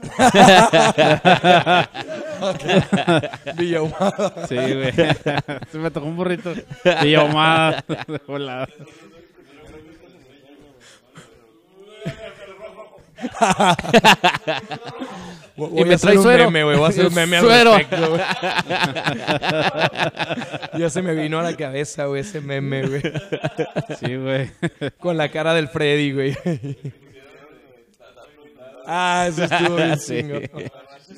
Villahumada. 3.56 4.46
Sí, 4.48 4.56
güey. 4.56 4.92
Se 5.70 5.78
me 5.78 5.90
tocó 5.90 6.06
un 6.06 6.16
burrito. 6.16 6.52
Villomada. 7.02 7.84
Hola. 8.26 8.66
Voy 15.56 15.84
me 15.84 15.92
a 15.92 15.96
hacer 15.96 16.00
trae 16.00 16.16
un 16.16 16.22
suero. 16.22 16.44
meme, 16.50 16.64
güey. 16.64 16.76
Voy 16.76 16.86
a 16.86 16.88
hacer 16.88 17.06
un 17.06 17.14
meme 17.14 17.36
al 17.36 17.42
Suero. 17.44 17.76
respecto, 17.76 18.10
güey. 18.10 18.22
ya 20.78 20.90
se 20.90 21.02
me 21.02 21.14
vino 21.14 21.38
a 21.38 21.42
la 21.42 21.54
cabeza, 21.56 22.06
güey, 22.06 22.22
ese 22.22 22.40
meme, 22.40 22.86
güey. 22.86 23.02
Sí, 23.98 24.16
güey. 24.16 24.50
Con 24.98 25.16
la 25.18 25.28
cara 25.30 25.52
del 25.54 25.68
Freddy, 25.68 26.12
güey. 26.12 26.36
Ah, 28.90 29.26
eso 29.28 29.44
estuvo 29.44 29.76
bien 29.76 29.98
Sí. 29.98 30.22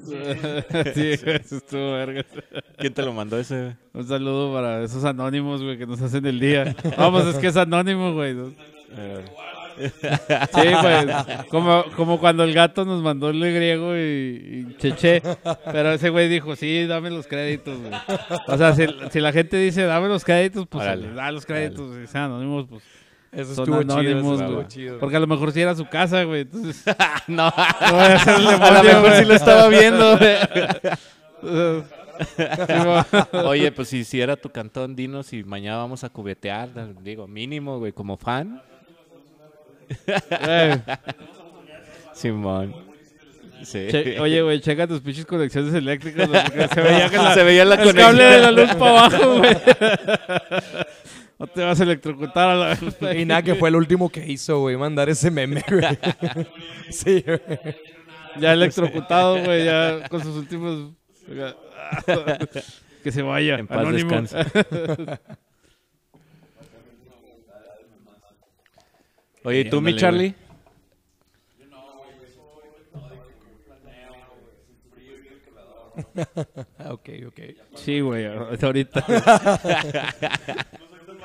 Sí, 0.95 1.11
eso 1.27 1.57
estuvo 1.57 1.93
verga. 1.93 2.25
¿Quién 2.79 2.93
te 2.95 3.03
lo 3.03 3.13
mandó 3.13 3.39
ese? 3.39 3.55
güey? 3.61 3.77
Un 3.95 4.09
saludo 4.09 4.53
para 4.53 4.83
esos 4.83 5.05
anónimos, 5.05 5.63
güey, 5.63 5.79
que 5.79 5.87
nos 5.87 6.01
hacen 6.01 6.25
el 6.27 6.41
día. 6.41 6.75
Vamos, 6.97 7.27
es 7.27 7.37
que 7.37 7.49
es 7.49 7.57
anónimo, 7.57 8.13
güey. 8.13 8.35
¿no? 8.35 8.53
Eh, 8.97 9.25
Sí, 9.79 10.61
güey. 10.83 11.47
Como, 11.49 11.85
como 11.97 12.21
cuando 12.21 12.45
el 12.45 12.53
gato 12.53 12.85
nos 12.85 13.03
mandó 13.03 13.31
el 13.31 13.41
griego 13.41 13.97
y, 13.97 14.67
y 14.71 14.77
cheche. 14.79 15.23
Pero 15.73 15.93
ese 15.93 16.11
güey 16.11 16.29
dijo, 16.29 16.57
sí, 16.57 16.87
dame 16.87 17.11
los 17.11 17.27
créditos, 17.27 17.79
güey. 17.81 17.93
O 18.49 18.59
sea, 18.59 18.75
si, 18.75 18.87
si 19.11 19.21
la 19.21 19.33
gente 19.33 19.57
dice, 19.57 19.83
dame 19.85 20.09
los 20.09 20.25
créditos, 20.25 20.67
pues 20.69 20.85
Órale, 20.85 21.09
le 21.09 21.15
da 21.15 21.31
los 21.33 21.47
créditos. 21.47 21.97
Y 22.03 22.07
sean 22.07 22.25
anónimos, 22.25 22.67
pues 22.69 22.83
Eso 23.33 23.55
son 23.55 23.65
estuvo 23.65 23.81
chido, 23.83 23.93
eso 23.93 23.99
anónimos, 23.99 24.43
güey. 24.53 24.69
chido. 24.69 24.99
Porque 24.99 25.17
a 25.17 25.21
lo 25.21 25.27
mejor 25.27 25.53
sí 25.53 25.61
era 25.63 25.75
su 25.75 25.87
casa, 25.89 26.23
güey. 26.25 26.43
Entonces, 26.43 26.85
no, 27.29 27.47
a 27.57 28.73
lo 28.75 28.83
mejor 28.83 29.13
sí 29.17 29.25
lo 29.25 29.35
estaba 29.35 29.69
viendo, 29.69 30.19
güey. 30.19 30.37
Oye, 33.45 33.73
pues 33.73 33.89
si, 33.89 34.05
si 34.05 34.21
era 34.21 34.37
tu 34.37 34.51
cantón, 34.51 34.95
dinos 34.95 35.33
y 35.33 35.43
mañana 35.45 35.79
vamos 35.79 36.05
a 36.05 36.11
cubetear, 36.11 36.69
digo, 37.03 37.27
mínimo, 37.27 37.79
güey, 37.79 37.93
como 37.93 38.17
fan. 38.19 38.63
Simón. 42.15 42.75
Sí. 43.65 43.87
che- 43.91 44.19
oye, 44.21 44.43
güey, 44.43 44.61
checa 44.61 44.87
tus 44.89 45.01
pinches 45.01 45.25
conexiones 45.25 45.73
eléctricas. 45.73 46.29
porque 46.29 46.69
se 46.69 46.81
veía 46.81 47.09
que 47.09 47.17
la, 47.19 47.35
Se 47.35 47.43
veía 47.45 47.65
la 47.65 47.75
el 47.77 47.81
conexión. 47.81 48.07
cable 48.09 48.25
de 48.25 48.41
la 48.41 48.51
luz 48.51 48.75
para 48.75 48.91
abajo, 49.07 49.39
güey. 49.39 49.57
No 51.43 51.49
te 51.49 51.61
vas 51.61 51.81
a 51.81 51.83
electrocutar 51.83 52.51
a 52.51 52.55
la... 52.55 52.79
Y 53.19 53.25
nada, 53.25 53.43
que 53.43 53.57
fue 53.57 53.69
el 53.69 53.75
último 53.75 54.09
que 54.09 54.25
hizo, 54.25 54.61
güey, 54.61 54.77
mandar 54.77 55.09
ese 55.09 55.29
meme, 55.29 55.65
güey. 55.69 55.83
Sí, 56.91 57.21
güey. 57.27 57.41
Ya 58.39 58.53
electrocutado, 58.53 59.43
güey, 59.43 59.65
ya 59.65 60.09
con 60.09 60.23
sus 60.23 60.37
últimos... 60.37 60.93
Que 63.03 63.11
se 63.11 63.23
vaya. 63.23 63.59
En 63.59 63.67
paz 63.67 63.79
anónimo. 63.79 64.21
descanse. 64.21 65.19
Oye, 69.43 69.61
¿y 69.63 69.65
tú, 69.69 69.81
mi 69.81 69.97
Charlie? 69.97 70.37
Ok, 76.89 77.09
ok. 77.27 77.41
Sí, 77.75 77.99
güey, 77.99 78.27
ahorita. 78.27 79.05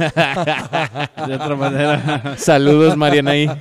De 1.26 1.34
otra 1.34 1.56
manera. 1.56 2.34
Saludos, 2.38 2.96
Marianaí. 2.96 3.48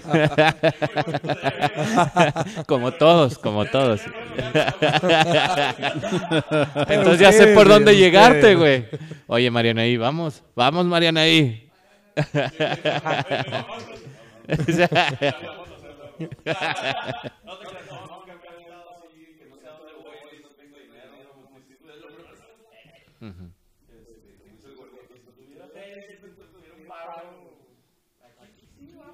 como 2.66 2.94
todos, 2.94 3.38
como 3.38 3.66
todos. 3.66 4.00
Entonces 6.88 7.20
ya 7.20 7.34
sé 7.34 7.48
por 7.48 7.68
dónde 7.68 7.98
llegarte, 7.98 8.56
güey. 8.56 8.86
Oye, 9.28 9.52
Marianaí, 9.52 9.98
vamos. 9.98 10.42
Vamos, 10.56 10.86
Marianaí. 10.86 11.70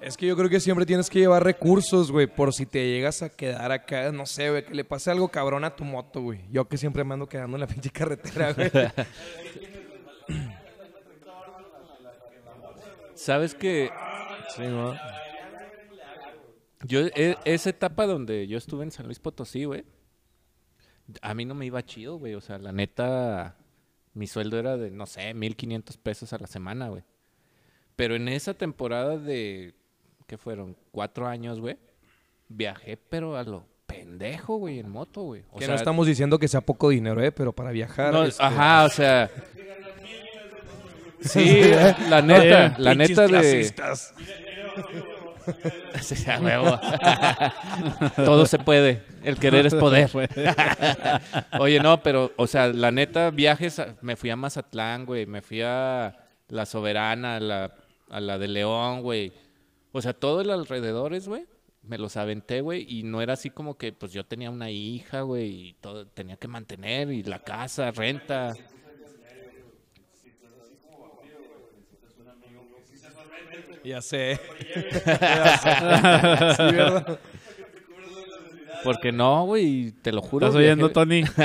Es 0.06 0.16
que 0.16 0.24
yo 0.24 0.36
creo 0.36 0.48
que 0.48 0.60
siempre 0.60 0.86
tienes 0.86 1.10
que 1.10 1.18
llevar 1.18 1.42
recursos, 1.42 2.12
güey, 2.12 2.28
por 2.28 2.54
si 2.54 2.64
te 2.64 2.88
llegas 2.88 3.22
a 3.22 3.28
quedar 3.28 3.72
acá, 3.72 4.12
no 4.12 4.24
sé, 4.24 4.50
güey, 4.50 4.64
que 4.64 4.72
le 4.72 4.84
pase 4.84 5.10
algo 5.10 5.28
cabrón 5.28 5.64
a 5.64 5.74
tu 5.74 5.82
moto, 5.82 6.22
güey. 6.22 6.42
Yo 6.48 6.68
que 6.68 6.78
siempre 6.78 7.02
me 7.02 7.14
ando 7.14 7.28
quedando 7.28 7.56
en 7.56 7.62
la 7.62 7.66
pinche 7.66 7.90
carretera, 7.90 8.52
güey. 8.52 8.70
¿Sabes 13.14 13.56
que 13.56 13.90
Sí, 14.54 14.62
¿no? 14.62 14.94
Yo, 16.84 17.00
e- 17.00 17.36
esa 17.44 17.70
etapa 17.70 18.06
donde 18.06 18.46
yo 18.46 18.58
estuve 18.58 18.84
en 18.84 18.92
San 18.92 19.06
Luis 19.06 19.18
Potosí, 19.18 19.64
güey, 19.64 19.84
a 21.20 21.34
mí 21.34 21.44
no 21.44 21.56
me 21.56 21.66
iba 21.66 21.84
chido, 21.84 22.16
güey. 22.18 22.34
O 22.34 22.40
sea, 22.40 22.58
la 22.58 22.70
neta, 22.70 23.56
mi 24.14 24.28
sueldo 24.28 24.56
era 24.56 24.76
de, 24.76 24.92
no 24.92 25.06
sé, 25.06 25.34
1500 25.34 25.96
pesos 25.96 26.32
a 26.32 26.38
la 26.38 26.46
semana, 26.46 26.90
güey. 26.90 27.02
Pero 27.96 28.14
en 28.14 28.28
esa 28.28 28.54
temporada 28.54 29.18
de, 29.18 29.74
¿qué 30.26 30.38
fueron? 30.38 30.76
Cuatro 30.90 31.26
años, 31.26 31.60
güey. 31.60 31.76
Viajé, 32.48 32.96
pero 32.96 33.36
a 33.36 33.44
lo 33.44 33.64
pendejo, 33.86 34.56
güey, 34.56 34.78
en 34.78 34.90
moto, 34.90 35.22
güey. 35.22 35.42
O 35.50 35.58
que 35.58 35.64
sea, 35.64 35.74
no 35.74 35.78
estamos 35.78 36.06
diciendo 36.06 36.38
que 36.38 36.48
sea 36.48 36.60
poco 36.60 36.90
dinero, 36.90 37.22
¿eh? 37.22 37.32
Pero 37.32 37.52
para 37.52 37.70
viajar... 37.70 38.12
no, 38.12 38.24
este, 38.24 38.42
Ajá, 38.42 38.84
o 38.84 38.88
sea... 38.88 39.30
Sí, 41.18 41.62
la 42.10 42.20
neta, 42.22 42.76
la 42.78 42.92
pinches 42.92 43.18
neta 43.18 43.40
de... 43.40 43.74
Todo 48.16 48.46
se 48.46 48.58
puede. 48.58 49.02
El 49.24 49.38
querer 49.38 49.66
es 49.66 49.74
poder. 49.74 50.10
Oye, 51.58 51.80
no, 51.80 52.02
pero, 52.02 52.32
o 52.36 52.46
sea, 52.46 52.68
la 52.68 52.90
neta, 52.90 53.30
viajes, 53.30 53.78
a- 53.78 53.96
me 54.02 54.16
fui 54.16 54.30
a 54.30 54.36
Mazatlán, 54.36 55.06
güey, 55.06 55.26
me 55.26 55.42
fui 55.42 55.62
a 55.62 56.16
La 56.48 56.66
Soberana, 56.66 57.36
a 57.36 57.40
la, 57.40 57.72
a 58.10 58.20
la 58.20 58.38
de 58.38 58.48
León, 58.48 59.02
güey. 59.02 59.32
O 59.96 60.02
sea, 60.02 60.12
todo 60.12 60.42
el 60.42 60.50
alrededores, 60.50 61.26
güey, 61.26 61.46
me 61.82 61.96
los 61.96 62.18
aventé, 62.18 62.60
güey, 62.60 62.84
y 62.86 63.02
no 63.02 63.22
era 63.22 63.32
así 63.32 63.48
como 63.48 63.78
que, 63.78 63.94
pues 63.94 64.12
yo 64.12 64.26
tenía 64.26 64.50
una 64.50 64.70
hija, 64.70 65.22
güey, 65.22 65.68
y 65.68 65.72
todo, 65.80 66.06
tenía 66.06 66.36
que 66.36 66.48
mantener, 66.48 67.10
y 67.10 67.22
la 67.22 67.38
casa, 67.38 67.90
renta. 67.92 68.54
Ya 73.82 74.02
sé. 74.02 74.38
Ya 75.06 75.58
sé. 76.56 76.56
Sí, 76.56 76.76
¿verdad? 76.76 77.18
Porque 78.84 79.12
no, 79.12 79.46
güey, 79.46 79.92
te 79.92 80.12
lo 80.12 80.20
juro. 80.20 80.44
¿Estás 80.46 80.58
oyendo, 80.58 80.92
Tony? 80.92 81.24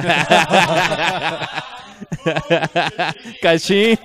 Cachín. 3.41 3.97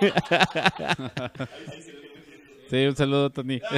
Sí, 2.71 2.87
un 2.87 2.97
saludo, 2.97 3.31
Tony. 3.31 3.61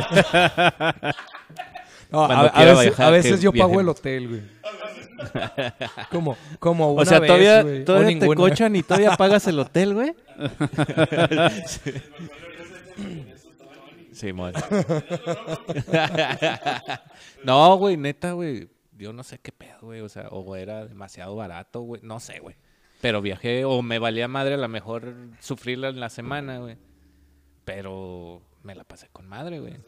No, 2.10 2.24
a, 2.24 2.64
veces, 2.64 2.80
viajar, 2.80 3.06
a 3.06 3.10
veces 3.10 3.36
que 3.36 3.42
yo 3.42 3.52
pago 3.52 3.80
el 3.80 3.88
hotel, 3.90 4.28
güey. 4.28 4.40
Como, 6.10 6.38
como 6.58 6.94
una 6.94 7.02
O 7.02 7.04
sea, 7.04 7.20
vez, 7.20 7.26
todavía, 7.26 7.62
güey, 7.62 7.82
o 7.82 7.84
todavía 7.84 8.08
te 8.08 8.14
ninguna. 8.14 8.36
cochan 8.36 8.76
y 8.76 8.82
todavía 8.82 9.14
pagas 9.16 9.46
el 9.46 9.58
hotel, 9.58 9.92
güey. 9.94 10.14
Sí, 14.10 14.32
mon. 14.32 14.52
no, 17.44 17.76
güey, 17.76 17.96
neta, 17.96 18.32
güey. 18.32 18.68
yo 18.96 19.12
no 19.12 19.22
sé 19.22 19.38
qué 19.38 19.52
pedo, 19.52 19.78
güey. 19.82 20.00
O 20.00 20.08
sea, 20.08 20.26
o 20.30 20.56
era 20.56 20.86
demasiado 20.86 21.36
barato, 21.36 21.82
güey. 21.82 22.00
No 22.02 22.18
sé, 22.18 22.40
güey. 22.40 22.56
Pero 23.00 23.22
viajé, 23.22 23.64
o 23.64 23.80
me 23.80 24.00
valía 24.00 24.26
madre 24.26 24.54
a 24.54 24.56
lo 24.56 24.66
mejor 24.66 25.14
sufrirla 25.38 25.90
en 25.90 26.00
la 26.00 26.08
semana, 26.08 26.58
güey. 26.58 26.78
Pero 27.64 28.42
me 28.68 28.74
la 28.74 28.84
pasé 28.84 29.08
con 29.10 29.26
madre, 29.26 29.60
güey. 29.60 29.78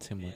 Simón. 0.00 0.34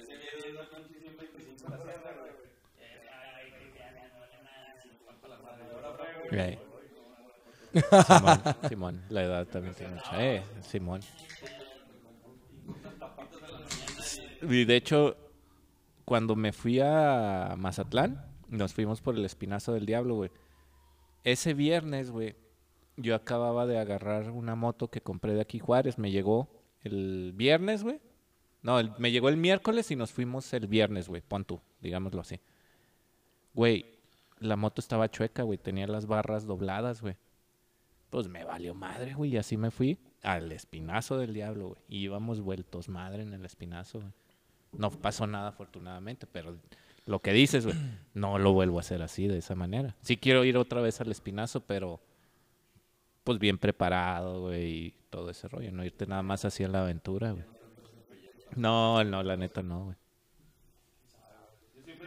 Simón, 8.68 9.02
la 9.08 9.24
edad 9.24 9.46
también 9.48 9.74
tiene 9.74 9.94
mucha. 9.96 10.24
Eh, 10.24 10.44
Simón. 10.62 11.00
Y 14.42 14.64
de 14.66 14.76
hecho, 14.76 15.16
cuando 16.04 16.36
me 16.36 16.52
fui 16.52 16.78
a 16.78 17.56
Mazatlán, 17.58 18.24
nos 18.50 18.72
fuimos 18.72 19.00
por 19.00 19.16
el 19.16 19.24
Espinazo 19.24 19.72
del 19.72 19.84
Diablo, 19.84 20.14
güey. 20.14 20.30
Ese 21.24 21.54
viernes, 21.54 22.12
güey, 22.12 22.36
yo 22.96 23.14
acababa 23.14 23.66
de 23.66 23.78
agarrar 23.78 24.30
una 24.30 24.54
moto 24.54 24.88
que 24.88 25.00
compré 25.00 25.34
de 25.34 25.40
aquí 25.40 25.58
Juárez. 25.58 25.98
Me 25.98 26.10
llegó 26.10 26.48
el 26.82 27.32
viernes, 27.34 27.82
güey. 27.82 28.00
No, 28.62 28.78
me 28.98 29.12
llegó 29.12 29.28
el 29.28 29.36
miércoles 29.36 29.90
y 29.90 29.96
nos 29.96 30.12
fuimos 30.12 30.52
el 30.52 30.66
viernes, 30.66 31.08
güey. 31.08 31.22
Pon 31.22 31.44
tú, 31.44 31.60
digámoslo 31.80 32.20
así. 32.20 32.40
Güey, 33.54 33.86
la 34.38 34.56
moto 34.56 34.80
estaba 34.80 35.10
chueca, 35.10 35.42
güey. 35.42 35.58
Tenía 35.58 35.86
las 35.86 36.06
barras 36.06 36.46
dobladas, 36.46 37.00
güey. 37.00 37.16
Pues 38.10 38.28
me 38.28 38.44
valió 38.44 38.74
madre, 38.74 39.14
güey. 39.14 39.34
Y 39.34 39.36
así 39.36 39.56
me 39.56 39.70
fui 39.70 39.98
al 40.22 40.50
espinazo 40.52 41.18
del 41.18 41.34
diablo, 41.34 41.68
güey. 41.68 41.82
Y 41.88 41.98
íbamos 41.98 42.40
vueltos 42.40 42.88
madre 42.88 43.22
en 43.22 43.34
el 43.34 43.44
espinazo, 43.44 44.00
güey. 44.00 44.12
No 44.72 44.90
pasó 44.90 45.26
nada, 45.26 45.48
afortunadamente, 45.48 46.26
pero 46.26 46.58
lo 47.06 47.20
que 47.20 47.32
dices, 47.32 47.64
güey, 47.66 47.76
no 48.14 48.38
lo 48.38 48.52
vuelvo 48.52 48.78
a 48.78 48.80
hacer 48.80 49.00
así, 49.00 49.28
de 49.28 49.38
esa 49.38 49.54
manera. 49.54 49.96
Sí 50.02 50.16
quiero 50.16 50.44
ir 50.44 50.56
otra 50.56 50.80
vez 50.80 51.00
al 51.00 51.10
espinazo, 51.10 51.60
pero 51.60 52.00
pues 53.26 53.40
bien 53.40 53.58
preparado, 53.58 54.42
güey, 54.42 54.64
y 54.64 54.94
todo 55.10 55.30
ese 55.30 55.48
rollo. 55.48 55.72
No 55.72 55.84
irte 55.84 56.06
nada 56.06 56.22
más 56.22 56.44
así 56.44 56.62
a 56.62 56.68
la 56.68 56.82
aventura, 56.82 57.32
güey. 57.32 57.44
No, 58.54 59.02
no, 59.02 59.22
la 59.24 59.36
neta 59.36 59.62
no, 59.62 59.86
güey. 59.86 59.96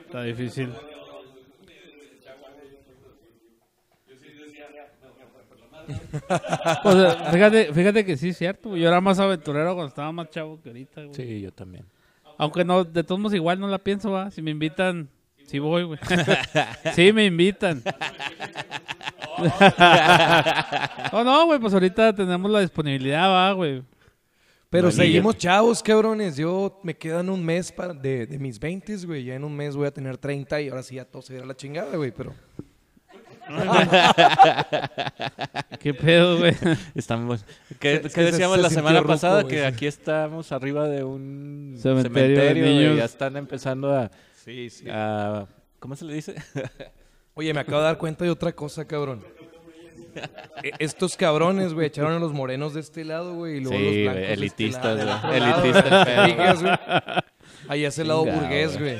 Está 0.06 0.24
difícil. 0.24 0.74
Pues, 6.84 6.96
eh, 6.96 7.18
fíjate, 7.32 7.74
fíjate 7.74 8.06
que 8.06 8.16
sí 8.16 8.30
es 8.30 8.38
cierto. 8.38 8.70
güey. 8.70 8.82
Yo 8.82 8.90
era 8.90 9.02
más 9.02 9.18
aventurero 9.20 9.74
cuando 9.74 9.88
estaba 9.88 10.12
más 10.12 10.30
chavo 10.30 10.62
que 10.62 10.70
ahorita, 10.70 11.02
güey. 11.02 11.16
Sí, 11.16 11.42
yo 11.42 11.52
también. 11.52 11.86
Aunque 12.38 12.64
no, 12.64 12.84
de 12.84 13.04
todos 13.04 13.20
modos 13.20 13.34
igual 13.34 13.60
no 13.60 13.68
la 13.68 13.80
pienso, 13.80 14.12
va. 14.12 14.30
Si 14.30 14.44
me 14.44 14.52
invitan, 14.52 15.10
sí 15.46 15.58
voy, 15.58 15.84
güey. 15.84 16.00
sí 16.94 17.12
me 17.12 17.26
invitan. 17.26 17.82
no, 21.14 21.24
no, 21.24 21.46
güey, 21.46 21.60
pues 21.60 21.74
ahorita 21.74 22.14
tenemos 22.14 22.50
la 22.52 22.60
disponibilidad, 22.62 23.30
va, 23.30 23.52
güey. 23.54 23.84
Pero 24.70 24.92
seguimos 24.92 25.38
chavos, 25.38 25.82
cabrones. 25.82 26.38
Yo 26.38 26.80
me 26.84 26.96
quedan 26.96 27.30
un 27.30 27.44
mes 27.44 27.72
para, 27.72 27.94
de, 27.94 28.28
de 28.28 28.38
mis 28.38 28.60
20, 28.60 28.98
güey. 29.06 29.24
Ya 29.26 29.36
en 29.36 29.44
un 29.44 29.56
mes 29.56 29.76
voy 29.76 29.88
a 29.88 29.92
tener 29.92 30.18
30 30.18 30.62
y 30.62 30.70
ahora 30.70 30.84
sí 30.84 30.96
ya 30.96 31.06
todo 31.06 31.22
se 31.24 31.34
irá 31.34 31.44
a 31.44 31.48
la 31.48 31.56
chingada, 31.56 31.96
güey. 31.98 32.12
Pero 32.12 32.34
¿Qué 35.80 35.94
pedo, 35.94 36.38
güey? 36.38 36.54
Estamos, 36.94 37.44
¿Qué, 37.80 37.96
Se- 37.96 38.02
qué 38.04 38.10
se- 38.10 38.24
decíamos 38.26 38.58
se 38.58 38.62
la 38.64 38.70
semana 38.70 39.04
pasada? 39.04 39.42
güey. 39.42 39.56
Que 39.56 39.66
aquí 39.66 39.88
estamos 39.88 40.52
arriba 40.52 40.88
de 40.88 41.04
un 41.04 41.76
Cementerio 41.78 42.28
de 42.28 42.36
cementerio, 42.36 42.64
güey, 42.64 42.78
niños. 42.78 42.98
ya 42.98 43.06
están 43.06 43.38
empezando 43.38 43.94
a, 43.96 44.12
sí, 44.46 44.70
sí. 44.70 44.86
a- 44.90 45.48
¿Cómo 45.80 45.96
se 45.96 46.06
le 46.06 46.14
dice? 46.14 46.36
Oye, 47.34 47.54
me 47.54 47.62
acabo 47.62 47.78
de 47.80 47.84
dar 47.86 47.98
cuenta 47.98 48.26
de 48.26 48.32
otra 48.32 48.52
cosa, 48.52 48.86
cabrón. 48.86 49.24
E- 50.64 50.72
Estos 50.80 51.16
cabrones, 51.16 51.74
güey, 51.74 51.88
echaron 51.88 52.14
a 52.14 52.20
los 52.20 52.34
morenos 52.34 52.74
de 52.74 52.82
este 52.82 53.06
lado, 53.06 53.36
güey, 53.36 53.58
y 53.58 53.60
luego 53.62 53.78
Sí, 53.78 53.84
los 53.86 54.04
blancos 54.04 54.22
este 54.22 54.34
elitistas, 54.34 54.96
güey, 55.04 55.16
otro 55.16 55.34
elitistas. 55.34 57.24
Ahí 57.70 57.86
es 57.86 57.98
el 58.00 58.08
lado 58.08 58.26
burgués, 58.26 58.78
güey. 58.80 58.98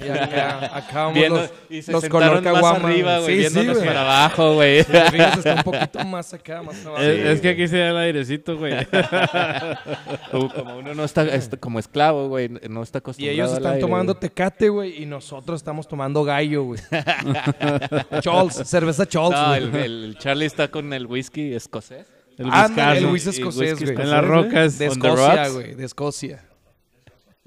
Y 0.00 0.08
acá, 0.08 0.76
acá 0.76 0.94
vamos 0.94 1.14
Viendo- 1.14 1.40
los, 1.40 1.50
y 1.70 1.82
se 1.82 1.92
los 1.92 2.00
sentaron 2.02 2.28
color 2.28 2.42
más 2.42 2.54
caguama, 2.54 2.88
arriba, 2.88 3.18
güey, 3.20 3.42
Sí, 3.42 3.48
sí, 3.48 3.54
viéndonos 3.54 3.84
para 3.84 4.00
abajo, 4.02 4.54
güey. 4.54 4.84
Fijas, 4.84 5.38
está 5.38 5.54
un 5.54 5.62
poquito 5.62 6.04
más 6.04 6.34
acá, 6.34 6.62
más 6.62 6.84
abajo. 6.86 7.02
es, 7.02 7.26
es 7.26 7.40
que 7.40 7.48
aquí 7.50 7.68
se 7.68 7.78
da 7.78 7.90
el 7.90 7.96
airecito, 7.96 8.56
güey. 8.56 8.74
Como- 10.30 10.76
uno 10.78 10.94
no 10.94 11.04
está, 11.04 11.22
est- 11.24 11.56
como 11.58 11.78
esclavo, 11.78 12.28
güey, 12.28 12.48
no 12.68 12.82
está 12.82 12.98
Y 12.98 13.00
acostumbrado 13.00 13.34
ellos 13.34 13.50
al 13.50 13.56
están 13.58 13.72
aire, 13.72 13.80
tomando 13.80 14.14
tecate, 14.14 14.68
güey, 14.68 15.02
y 15.02 15.06
nosotros 15.06 15.60
estamos 15.60 15.88
tomando 15.88 16.24
gallo, 16.24 16.64
güey. 16.64 16.80
Chols, 18.22 18.54
cerveza 18.68 19.06
Chols, 19.06 19.34
No, 19.36 19.48
güey. 19.48 19.62
el, 19.62 19.74
el- 19.74 20.04
el 20.04 20.18
Charlie 20.18 20.46
está 20.46 20.68
con 20.68 20.92
el 20.92 21.06
whisky 21.06 21.52
escocés. 21.54 22.06
El 22.36 22.50
Ándale, 22.52 22.98
el 23.00 23.06
whisky 23.06 23.30
Y 23.30 23.32
escocés, 23.40 23.82
güey. 23.82 23.96
En 24.00 24.10
las 24.10 24.24
rocas. 24.24 24.78
De 24.78 24.86
Escocia, 24.86 25.48
güey, 25.48 25.74
de 25.74 25.84
Escocia. 25.84 26.44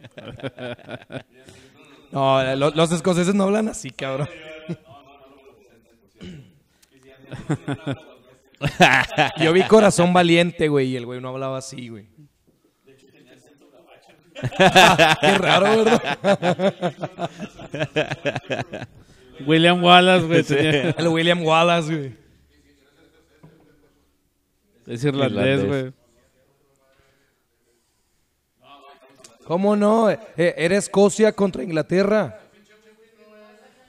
No, 2.11 2.55
lo- 2.55 2.71
los 2.71 2.91
escoceses 2.91 3.33
no 3.35 3.43
hablan 3.45 3.67
así, 3.69 3.89
cabrón. 3.91 4.27
Yo 9.39 9.53
vi 9.53 9.63
Corazón 9.63 10.13
Valiente, 10.13 10.67
güey, 10.67 10.89
y 10.89 10.95
el 10.97 11.05
güey 11.05 11.19
no 11.21 11.29
hablaba 11.29 11.57
así, 11.57 11.89
güey. 11.89 12.07
Qué 15.21 15.37
raro, 15.37 15.83
¿verdad? 15.83 16.17
William 19.45 19.83
Wallace, 19.83 20.25
güey. 20.25 20.43
tenía- 20.43 20.89
El 20.97 21.07
William 21.09 21.43
Wallace, 21.43 21.95
güey. 21.95 22.15
Es 24.87 25.03
Irlandés. 25.03 25.65
güey. 25.65 25.93
¿Cómo 29.45 29.75
no? 29.75 30.09
Eh, 30.09 30.19
era 30.37 30.77
Escocia 30.77 31.31
contra 31.33 31.63
Inglaterra. 31.63 32.39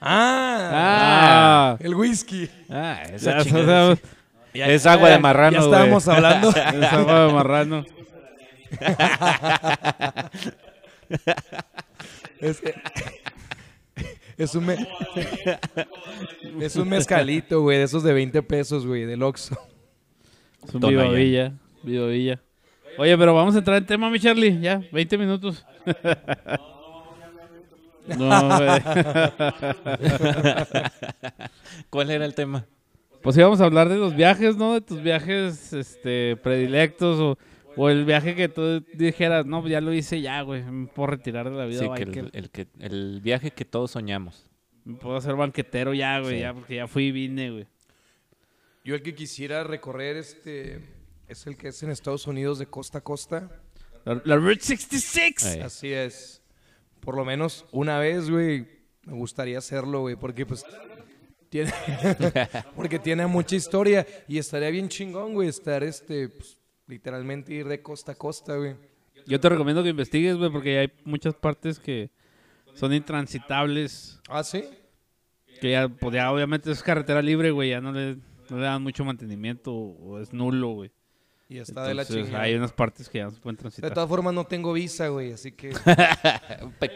Ah, 0.01 0.69
Ah. 0.73 1.77
el 1.79 1.95
whisky. 1.95 2.49
Ah, 2.69 3.03
Ya, 3.07 3.15
esa 3.15 3.37
o 3.39 3.43
chingada. 3.43 3.95
sea, 3.95 4.05
Es 4.67 4.85
agua 4.85 5.09
de 5.09 5.17
marrano, 5.19 5.57
Ya 5.57 5.63
estábamos 5.63 6.07
hablando. 6.07 6.49
es 6.49 6.93
agua 6.93 7.27
de 7.27 7.33
marrano. 7.33 7.85
Es, 12.39 12.59
que- 12.61 12.73
es 14.37 14.53
un 14.55 14.65
me- 14.65 14.87
es 16.61 16.75
un 16.75 16.89
mezcalito, 16.89 17.61
güey, 17.61 17.77
de 17.77 17.83
esos 17.85 18.03
de 18.03 18.13
20 18.13 18.41
pesos, 18.43 18.85
güey, 18.85 19.05
del 19.05 19.23
Oxxo. 19.23 19.57
Es 20.67 20.73
un. 20.75 20.81
Viva 20.81 21.07
Villa. 21.09 21.53
Viva 21.83 22.07
Villa. 22.07 22.41
Oye, 22.97 23.17
pero 23.17 23.33
vamos 23.33 23.55
a 23.55 23.59
entrar 23.59 23.77
en 23.77 23.85
tema, 23.85 24.09
mi 24.09 24.19
Charlie. 24.19 24.59
Ya, 24.59 24.81
20 24.91 25.17
minutos. 25.17 25.65
no, 28.07 28.57
güey. 28.57 28.69
¿Cuál 31.89 32.11
era 32.11 32.25
el 32.25 32.35
tema? 32.35 32.65
Pues 33.21 33.37
íbamos 33.37 33.61
a 33.61 33.65
hablar 33.65 33.89
de 33.89 33.97
los 33.97 34.15
viajes, 34.15 34.57
¿no? 34.57 34.73
De 34.73 34.81
tus 34.81 35.01
viajes 35.01 35.73
este, 35.73 36.35
predilectos 36.37 37.19
o, 37.19 37.37
o 37.75 37.89
el 37.89 38.05
viaje 38.05 38.35
que 38.35 38.49
tú 38.49 38.83
dijeras, 38.93 39.45
no, 39.45 39.65
ya 39.67 39.81
lo 39.81 39.93
hice 39.93 40.21
ya, 40.21 40.41
güey. 40.41 40.63
Me 40.63 40.87
puedo 40.87 41.07
retirar 41.07 41.49
de 41.49 41.55
la 41.55 41.65
vida 41.65 41.79
Sí, 41.79 41.89
que 41.95 42.03
el, 42.03 42.29
el 42.33 42.49
que, 42.49 42.67
el 42.79 43.21
viaje 43.21 43.51
que 43.51 43.65
todos 43.65 43.91
soñamos. 43.91 44.45
Me 44.83 44.95
puedo 44.95 45.15
hacer 45.15 45.35
banquetero 45.35 45.93
ya, 45.93 46.19
güey. 46.19 46.35
Sí. 46.35 46.41
Ya, 46.41 46.53
porque 46.53 46.75
ya 46.75 46.87
fui 46.87 47.05
y 47.05 47.11
vine, 47.11 47.51
güey. 47.51 47.67
Yo 48.83 48.95
el 48.95 49.01
que 49.01 49.15
quisiera 49.15 49.63
recorrer 49.63 50.17
este 50.17 50.81
es 51.33 51.47
el 51.47 51.57
que 51.57 51.69
es 51.69 51.83
en 51.83 51.89
Estados 51.89 52.27
Unidos 52.27 52.59
de 52.59 52.67
costa 52.67 52.99
a 52.99 53.01
costa. 53.01 53.49
La, 54.05 54.21
la 54.23 54.35
Route 54.37 54.61
66. 54.61 55.45
Ey. 55.45 55.61
Así 55.61 55.91
es. 55.91 56.41
Por 56.99 57.15
lo 57.15 57.25
menos 57.25 57.65
una 57.71 57.99
vez, 57.99 58.29
güey, 58.29 58.67
me 59.05 59.13
gustaría 59.13 59.57
hacerlo, 59.57 60.01
güey, 60.01 60.15
porque 60.15 60.45
pues 60.45 60.65
tiene 61.49 61.71
porque 62.75 62.99
tiene 62.99 63.27
mucha 63.27 63.55
historia 63.55 64.07
y 64.27 64.37
estaría 64.37 64.69
bien 64.69 64.89
chingón, 64.89 65.33
güey, 65.33 65.49
estar 65.49 65.83
este 65.83 66.29
pues, 66.29 66.57
literalmente 66.87 67.53
ir 67.53 67.67
de 67.67 67.81
costa 67.81 68.13
a 68.13 68.15
costa, 68.15 68.55
güey. 68.55 68.75
Yo 69.25 69.39
te 69.39 69.49
recomiendo 69.49 69.83
que 69.83 69.89
investigues, 69.89 70.37
güey, 70.37 70.51
porque 70.51 70.79
hay 70.79 70.91
muchas 71.03 71.33
partes 71.33 71.79
que 71.79 72.11
son 72.73 72.93
intransitables. 72.93 74.19
Ah, 74.29 74.43
sí. 74.43 74.65
Que 75.61 75.71
ya, 75.71 75.87
pues 75.87 76.13
ya 76.13 76.31
obviamente 76.31 76.71
es 76.71 76.83
carretera 76.83 77.21
libre, 77.21 77.51
güey. 77.51 77.69
Ya 77.69 77.79
no 77.79 77.91
le, 77.91 78.17
no 78.49 78.57
le 78.57 78.63
dan 78.63 78.83
mucho 78.83 79.05
mantenimiento 79.05 79.73
o 79.73 80.19
es 80.19 80.33
nulo, 80.33 80.71
güey. 80.71 80.91
Y 81.53 81.59
está 81.59 81.83
de 81.85 81.93
la 81.93 82.03
chingada. 82.03 82.41
hay 82.41 82.55
unas 82.55 82.71
partes 82.71 83.07
que 83.07 83.19
ya 83.19 83.25
no 83.25 83.31
se 83.31 83.39
pueden 83.39 83.57
De 83.57 83.61
transitar. 83.61 83.93
todas 83.93 84.09
formas 84.09 84.33
no 84.33 84.43
tengo 84.45 84.73
visa, 84.73 85.09
güey, 85.09 85.33
así 85.33 85.51
que 85.51 85.69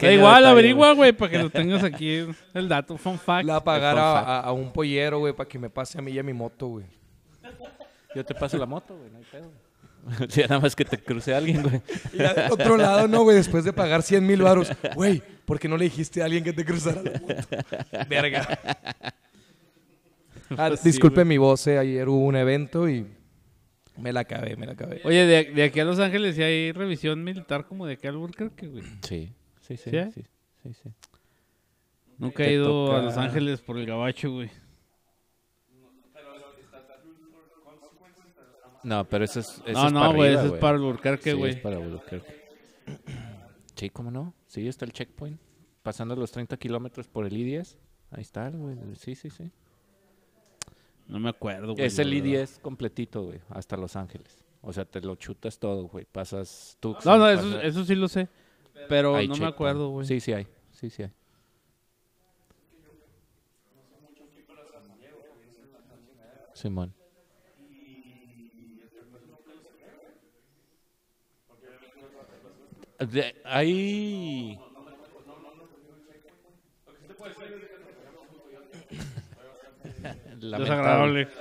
Da 0.00 0.12
igual, 0.12 0.44
averigua, 0.46 0.94
güey, 0.94 1.12
para 1.12 1.30
que 1.30 1.38
lo 1.38 1.48
tengas 1.50 1.84
aquí 1.84 2.26
el 2.54 2.68
dato. 2.68 2.96
Fun 2.98 3.18
fact. 3.18 3.44
la 3.46 3.54
voy 3.54 3.60
a 3.60 3.64
pagar 3.64 3.98
a, 3.98 4.12
fact. 4.14 4.28
a- 4.28 4.40
a 4.40 4.52
un 4.52 4.72
pollero, 4.72 5.20
güey, 5.20 5.32
para 5.32 5.48
que 5.48 5.58
me 5.60 5.70
pase 5.70 5.98
a 5.98 6.02
mí 6.02 6.10
y 6.10 6.18
a 6.18 6.22
mi 6.24 6.32
moto, 6.32 6.66
güey. 6.66 6.86
Yo 8.16 8.24
te 8.24 8.34
paso 8.34 8.58
la 8.58 8.66
moto, 8.66 8.96
güey, 8.96 9.10
no 9.10 9.18
hay 9.18 9.24
pedo. 9.30 9.52
Sí, 10.28 10.40
nada 10.42 10.58
más 10.60 10.74
que 10.74 10.84
te 10.84 10.96
cruce 10.98 11.34
alguien, 11.34 11.62
güey. 11.62 11.82
Y 12.14 12.18
ya 12.18 12.32
del 12.34 12.50
otro 12.50 12.76
lado, 12.76 13.06
no, 13.06 13.22
güey, 13.24 13.36
después 13.36 13.62
de 13.64 13.72
pagar 13.72 14.02
100 14.02 14.26
mil 14.26 14.42
baros. 14.42 14.72
Güey, 14.94 15.22
¿por 15.44 15.58
qué 15.60 15.68
no 15.68 15.76
le 15.76 15.84
dijiste 15.84 16.22
a 16.22 16.24
alguien 16.24 16.42
que 16.42 16.52
te 16.52 16.64
cruzara 16.64 17.02
la 17.02 17.12
moto? 17.12 17.34
Verga. 18.08 18.58
Ah, 20.56 20.68
Pues 20.68 20.80
sí, 20.80 20.88
disculpe 20.88 21.16
güey. 21.16 21.26
mi 21.26 21.36
voz, 21.38 21.66
eh, 21.66 21.78
ayer 21.78 22.08
hubo 22.08 22.24
un 22.24 22.36
evento 22.36 22.88
y 22.88 23.06
me 23.98 24.12
la 24.12 24.20
acabé, 24.20 24.56
me 24.56 24.66
la 24.66 24.72
acabé. 24.72 25.00
Oye, 25.04 25.26
de, 25.26 25.44
de 25.52 25.62
aquí 25.64 25.80
a 25.80 25.84
Los 25.84 25.98
Ángeles 25.98 26.36
sí 26.36 26.42
hay 26.42 26.72
revisión 26.72 27.22
militar 27.24 27.66
como 27.66 27.86
de 27.86 27.94
aquí 27.94 28.06
a 28.06 28.10
Albuquerque, 28.10 28.66
güey. 28.68 28.82
Sí, 29.02 29.32
sí, 29.60 29.76
sí. 29.76 29.90
¿Sí? 29.90 29.98
Sí, 30.12 30.22
sí, 30.62 30.74
sí. 30.82 30.90
Nunca 32.18 32.44
he 32.44 32.52
ido 32.54 32.94
a 32.96 33.02
Los 33.02 33.16
Ángeles 33.16 33.60
por 33.60 33.78
el 33.78 33.86
gabacho, 33.86 34.30
güey. 34.32 34.50
No, 38.84 39.04
pero 39.08 39.24
eso 39.24 39.40
es. 39.40 39.62
Eso 39.66 39.72
No, 39.72 39.86
es 39.88 39.92
no, 39.92 40.00
para 40.00 40.12
güey, 40.14 40.34
eso 40.34 40.54
es 40.54 40.60
para 40.60 40.76
Albuquerque, 40.76 41.32
Sí, 41.32 41.36
güey. 41.36 41.50
es 41.52 41.56
para 41.60 41.76
Albuquerque. 41.76 42.48
Sí, 43.74 43.90
¿cómo 43.90 44.10
no? 44.10 44.34
Sí, 44.46 44.66
está 44.68 44.84
el 44.84 44.92
checkpoint. 44.92 45.40
Pasando 45.82 46.14
los 46.16 46.30
30 46.30 46.56
kilómetros 46.56 47.08
por 47.08 47.26
el 47.26 47.36
I-10. 47.36 47.76
Ahí 48.10 48.22
está, 48.22 48.48
güey. 48.50 48.76
Sí, 48.96 49.14
sí, 49.14 49.30
sí. 49.30 49.50
No 51.08 51.18
me 51.18 51.30
acuerdo, 51.30 51.72
güey. 51.72 51.86
Es 51.86 51.98
el 51.98 52.10
verdad. 52.10 52.42
I-10 52.42 52.60
completito, 52.60 53.22
güey. 53.24 53.40
Hasta 53.48 53.76
Los 53.76 53.96
Ángeles. 53.96 54.44
O 54.60 54.72
sea, 54.72 54.84
te 54.84 55.00
lo 55.00 55.16
chutas 55.16 55.58
todo, 55.58 55.88
güey. 55.88 56.04
Pasas 56.04 56.76
tú. 56.80 56.96
No, 57.04 57.16
no, 57.16 57.28
eso, 57.28 57.60
eso 57.60 57.84
sí 57.84 57.94
lo 57.94 58.08
sé. 58.08 58.28
Pero 58.88 59.20
no 59.22 59.36
me 59.36 59.46
acuerdo, 59.46 59.88
güey. 59.88 60.06
Sí, 60.06 60.20
sí 60.20 60.32
hay. 60.32 60.46
Sí, 60.72 60.90
sí 60.90 61.04
hay. 61.04 61.10
Simón. 66.54 66.92
De- 72.98 73.34
hay... 73.44 74.58
Desagradable. 80.40 81.28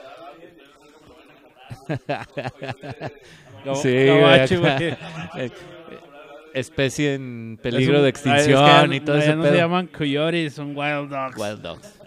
Sí, 3.81 4.05
gabacho, 4.05 4.61
Especie 6.53 7.15
en 7.15 7.53
Es 7.55 7.59
peligro 7.61 7.97
un- 7.97 8.03
de 8.03 8.09
es 8.09 8.21
que 8.21 8.29
extinción 8.29 8.89
ya- 8.89 8.95
y 8.95 8.99
todo 9.01 9.17
ese 9.17 9.35
no 9.35 9.41
pedo. 9.43 9.51
se 9.51 9.57
llaman 9.59 9.87
coyotes, 9.87 10.53
son 10.53 10.75
wild 10.75 11.09
dogs. 11.09 11.37
Wild 11.37 11.61
dogs. 11.61 11.99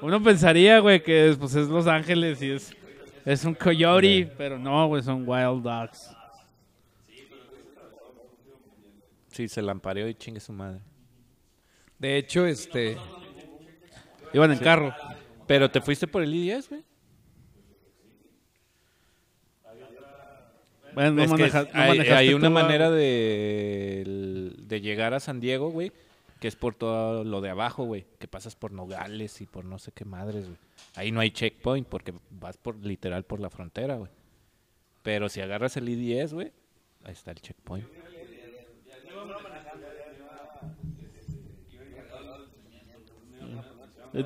Uno 0.00 0.22
pensaría, 0.22 0.78
güey, 0.78 1.02
que 1.02 1.34
pues, 1.38 1.54
es 1.54 1.68
Los 1.68 1.86
Ángeles 1.86 2.40
y 2.42 2.52
es, 2.52 2.72
es 3.24 3.44
un 3.44 3.54
coyote, 3.54 4.30
pero 4.38 4.58
no, 4.58 4.86
güey, 4.86 5.02
son 5.02 5.24
wild 5.28 5.62
dogs. 5.62 6.10
Sí, 9.32 9.48
se 9.48 9.60
lampareó 9.60 10.08
y 10.08 10.14
chingue 10.14 10.40
su 10.40 10.52
madre. 10.52 10.80
De 11.98 12.16
hecho, 12.16 12.46
este... 12.46 12.96
Iban 14.32 14.52
en 14.52 14.58
carro. 14.58 14.94
Pero 15.46 15.70
te 15.70 15.80
fuiste 15.80 16.06
por 16.06 16.22
el 16.22 16.34
I-10, 16.34 16.68
güey. 16.68 16.84
Bueno, 20.94 21.12
no 21.12 21.22
Es 21.22 21.28
que 21.30 21.36
maneja- 21.36 21.62
no 21.62 21.68
hay, 21.80 21.88
manejaste 21.90 22.14
hay 22.14 22.34
una 22.34 22.48
tú, 22.48 22.56
ah, 22.58 22.62
manera 22.62 22.90
de, 22.90 24.52
de 24.58 24.80
llegar 24.80 25.14
a 25.14 25.20
San 25.20 25.38
Diego, 25.40 25.70
güey, 25.70 25.92
que 26.40 26.48
es 26.48 26.56
por 26.56 26.74
todo 26.74 27.24
lo 27.24 27.40
de 27.40 27.50
abajo, 27.50 27.84
güey, 27.84 28.06
que 28.18 28.26
pasas 28.26 28.56
por 28.56 28.72
Nogales 28.72 29.40
y 29.40 29.46
por 29.46 29.64
no 29.64 29.78
sé 29.78 29.92
qué 29.92 30.04
madres, 30.04 30.46
güey. 30.46 30.58
Ahí 30.96 31.12
no 31.12 31.20
hay 31.20 31.30
checkpoint 31.30 31.86
porque 31.86 32.14
vas 32.30 32.56
por 32.56 32.76
literal 32.84 33.24
por 33.24 33.38
la 33.40 33.50
frontera, 33.50 33.96
güey. 33.96 34.10
Pero 35.02 35.28
si 35.28 35.40
agarras 35.40 35.76
el 35.76 35.88
I-10, 35.88 36.32
güey, 36.34 36.52
ahí 37.04 37.12
está 37.12 37.30
el 37.30 37.40
checkpoint. 37.40 37.86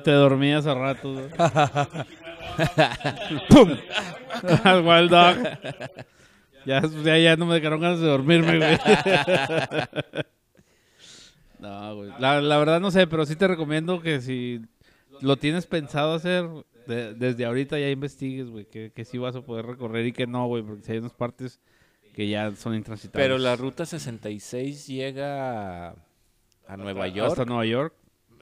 Te 0.03 0.11
dormías 0.11 0.65
a 0.67 0.73
rato. 0.73 1.13
¡Pum! 3.49 3.69
Al 4.63 4.81
wild 4.85 5.09
dog. 5.09 5.35
Ya, 6.65 6.81
ya, 7.03 7.17
ya 7.17 7.35
no 7.35 7.45
me 7.45 7.55
dejaron 7.55 7.81
ganas 7.81 7.99
de 7.99 8.07
dormirme, 8.07 8.57
güey. 8.57 8.77
No, 11.59 11.95
güey. 11.95 12.11
La, 12.19 12.41
la 12.41 12.57
verdad 12.57 12.79
no 12.79 12.91
sé, 12.91 13.07
pero 13.07 13.25
sí 13.25 13.35
te 13.35 13.47
recomiendo 13.47 14.01
que 14.01 14.21
si 14.21 14.61
lo 15.21 15.37
tienes 15.37 15.65
pensado 15.67 16.13
hacer, 16.13 16.45
de- 16.87 17.13
desde 17.13 17.45
ahorita 17.45 17.79
ya 17.79 17.89
investigues, 17.89 18.49
güey, 18.49 18.65
que, 18.65 18.91
que 18.93 19.05
sí 19.05 19.17
vas 19.17 19.35
a 19.35 19.41
poder 19.41 19.65
recorrer 19.65 20.05
y 20.07 20.11
que 20.11 20.27
no, 20.27 20.47
güey, 20.47 20.63
porque 20.63 20.83
si 20.83 20.91
hay 20.93 20.97
unas 20.99 21.13
partes 21.13 21.59
que 22.13 22.27
ya 22.27 22.53
son 22.55 22.75
intransitables. 22.75 23.23
Pero 23.25 23.37
la 23.37 23.55
ruta 23.55 23.85
66 23.85 24.87
llega 24.87 25.89
a, 25.89 25.95
a 26.67 26.77
Nueva 26.77 27.07
York. 27.07 27.31
Hasta 27.31 27.45
Nueva 27.45 27.65
York. 27.65 27.93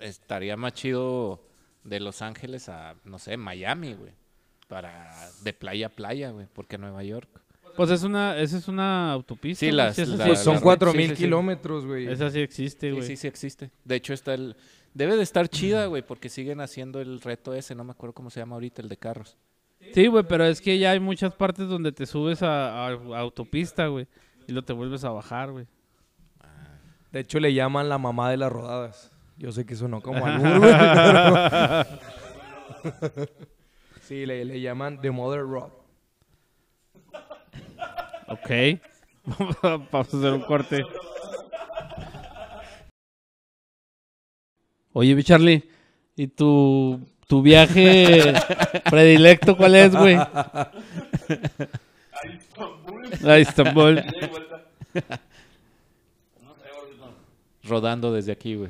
Estaría 0.02 0.58
más 0.58 0.74
chido 0.74 1.44
de 1.84 2.00
Los 2.00 2.22
Ángeles 2.22 2.70
a, 2.70 2.96
no 3.06 3.20
sé, 3.20 3.38
Miami, 3.38 3.94
güey. 3.94 4.12
Para 4.68 5.12
de 5.44 5.54
playa 5.54 5.88
a 5.88 5.90
playa, 5.90 6.32
güey, 6.32 6.48
porque 6.54 6.78
Nueva 6.78 7.04
York. 7.04 7.28
Pues 7.76 7.90
es 7.90 8.04
una, 8.04 8.38
esa 8.38 8.58
es 8.58 8.68
una 8.68 9.12
autopista. 9.12 9.60
Sí, 9.62 9.68
güey, 9.68 9.78
las- 9.78 9.98
esa 10.00 10.12
sí 10.12 10.18
la- 10.18 10.26
Pues 10.26 10.40
son 10.40 10.56
la- 10.56 10.62
cuatro 10.62 10.94
mil 10.94 11.10
sí, 11.12 11.16
sí. 11.16 11.24
kilómetros, 11.24 11.86
güey. 11.86 12.08
Esa 12.08 12.30
sí 12.30 12.40
existe, 12.40 12.90
Sí, 12.90 12.96
güey. 12.96 13.08
sí, 13.08 13.16
sí 13.18 13.28
existe. 13.28 13.72
De 13.86 13.96
hecho, 13.96 14.14
está 14.14 14.34
el... 14.34 14.56
Debe 14.94 15.16
de 15.16 15.24
estar 15.24 15.48
chida, 15.48 15.86
güey, 15.86 16.02
porque 16.06 16.28
siguen 16.28 16.60
haciendo 16.60 17.00
el 17.00 17.22
reto 17.22 17.54
ese, 17.54 17.76
no 17.76 17.84
me 17.86 17.92
acuerdo 17.92 18.14
cómo 18.14 18.30
se 18.30 18.42
llama 18.42 18.56
ahorita, 18.56 18.82
el 18.82 18.90
de 18.90 18.98
carros. 18.98 19.38
Sí, 19.94 20.08
güey, 20.08 20.26
pero 20.28 20.46
es 20.46 20.60
que 20.62 20.78
ya 20.78 20.92
hay 20.92 21.00
muchas 21.00 21.34
partes 21.34 21.68
donde 21.70 21.92
te 21.94 22.06
subes 22.06 22.44
a, 22.44 22.88
a- 22.88 22.92
a 22.92 23.20
autopista, 23.20 23.88
güey, 23.88 24.06
y 24.48 24.52
lo 24.52 24.64
te 24.64 24.74
vuelves 24.74 25.04
a 25.06 25.10
bajar, 25.12 25.52
güey. 25.52 25.66
De 27.12 27.20
hecho, 27.22 27.40
le 27.40 27.54
llaman 27.54 27.90
la 27.90 27.98
mamá 27.98 28.30
de 28.30 28.38
las 28.38 28.52
rodadas. 28.52 29.11
Yo 29.42 29.52
sé 29.52 29.66
que 29.66 29.76
sonó 29.76 30.02
como 30.02 30.24
albur, 30.24 30.60
güey, 30.60 30.72
pero- 30.72 31.86
sí, 34.02 34.24
le, 34.28 34.46
le 34.46 34.62
llaman 34.62 35.02
The 35.02 35.10
Mother 35.10 35.42
Road. 35.42 35.72
Ok. 38.28 38.50
Vamos 39.64 39.94
a 39.94 40.00
hacer 40.00 40.34
un 40.34 40.42
corte. 40.42 40.84
Oye, 44.94 45.24
Charlie, 45.24 45.68
¿y 46.16 46.28
tu, 46.28 47.00
tu 47.28 47.42
viaje 47.42 48.34
predilecto 48.92 49.58
cuál 49.58 49.74
es, 49.74 49.96
güey? 49.96 50.18
A 53.26 53.40
Istambul. 53.40 54.04
Rodando 57.64 58.14
desde 58.14 58.34
aquí, 58.34 58.54
güey. 58.56 58.70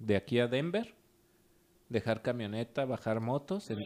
de 0.00 0.16
aquí 0.16 0.40
a 0.40 0.48
Denver. 0.48 0.94
Dejar 1.88 2.22
camioneta, 2.22 2.84
bajar 2.84 3.18
motos. 3.20 3.68
en- 3.70 3.84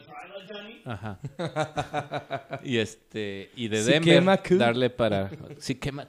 Ajá. 0.84 1.18
y 2.62 2.76
este. 2.78 3.50
Y 3.56 3.68
de 3.68 3.82
Denver, 3.82 4.40
darle 4.58 4.90
para. 4.90 5.30
Sí, 5.58 5.76
quema. 5.76 6.06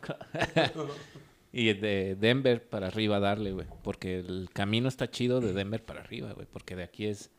y 1.53 1.71
de 1.73 2.15
Denver 2.19 2.67
para 2.67 2.87
arriba 2.87 3.19
darle, 3.21 3.53
güey. 3.53 3.67
Porque 3.81 4.19
el 4.19 4.49
camino 4.51 4.89
está 4.89 5.09
chido 5.09 5.39
de 5.39 5.53
Denver 5.53 5.83
para 5.83 6.01
arriba, 6.01 6.33
güey. 6.33 6.45
Porque 6.51 6.75
de 6.75 6.83
aquí 6.83 7.05
es. 7.05 7.31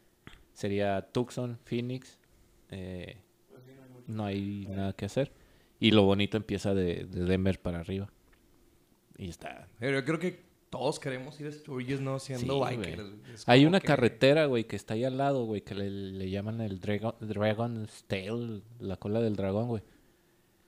Sería 0.55 1.03
Tucson, 1.13 1.59
Phoenix. 1.65 2.19
eh, 2.71 3.19
no 4.07 4.25
hay 4.25 4.67
nada 4.71 4.95
que 4.95 5.05
hacer. 5.05 5.33
Y 5.81 5.91
lo 5.91 6.05
bonito 6.05 6.39
empieza 6.39 6.73
de, 6.75 7.05
de 7.05 7.25
Denver 7.25 7.61
para 7.61 7.81
arriba. 7.81 8.11
Y 9.19 9.29
está. 9.29 9.69
Pero 9.79 9.99
yo 9.99 10.05
creo 10.07 10.19
que 10.19 10.46
todos 10.79 11.01
queremos 11.01 11.39
ir 11.41 11.47
a 11.49 11.53
Sturgis, 11.53 12.01
¿no? 12.01 12.19
Siendo 12.19 12.67
Sí, 12.69 12.77
bikers. 12.77 13.45
Hay 13.47 13.65
una 13.67 13.81
que- 13.81 13.87
carretera, 13.87 14.47
güey, 14.47 14.65
que 14.65 14.77
está 14.77 14.95
ahí 14.95 15.05
al 15.05 15.17
lado, 15.19 15.45
güey, 15.45 15.63
que 15.63 15.75
le, 15.75 15.91
le 15.91 16.31
llaman 16.31 16.61
el 16.61 16.81
Dragon, 16.81 17.15
Dragon's 17.21 18.05
Tail, 18.07 18.63
la 18.81 18.97
cola 18.97 19.21
del 19.21 19.37
dragón, 19.37 19.69
güey. 19.69 19.83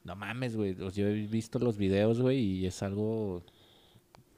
No 0.05 0.17
mames, 0.17 0.57
güey. 0.57 0.75
Yo 0.95 1.07
he 1.07 1.13
visto 1.27 1.59
los 1.59 1.77
videos, 1.77 2.21
güey, 2.21 2.39
y 2.39 2.67
es 2.67 2.83
algo 2.83 3.43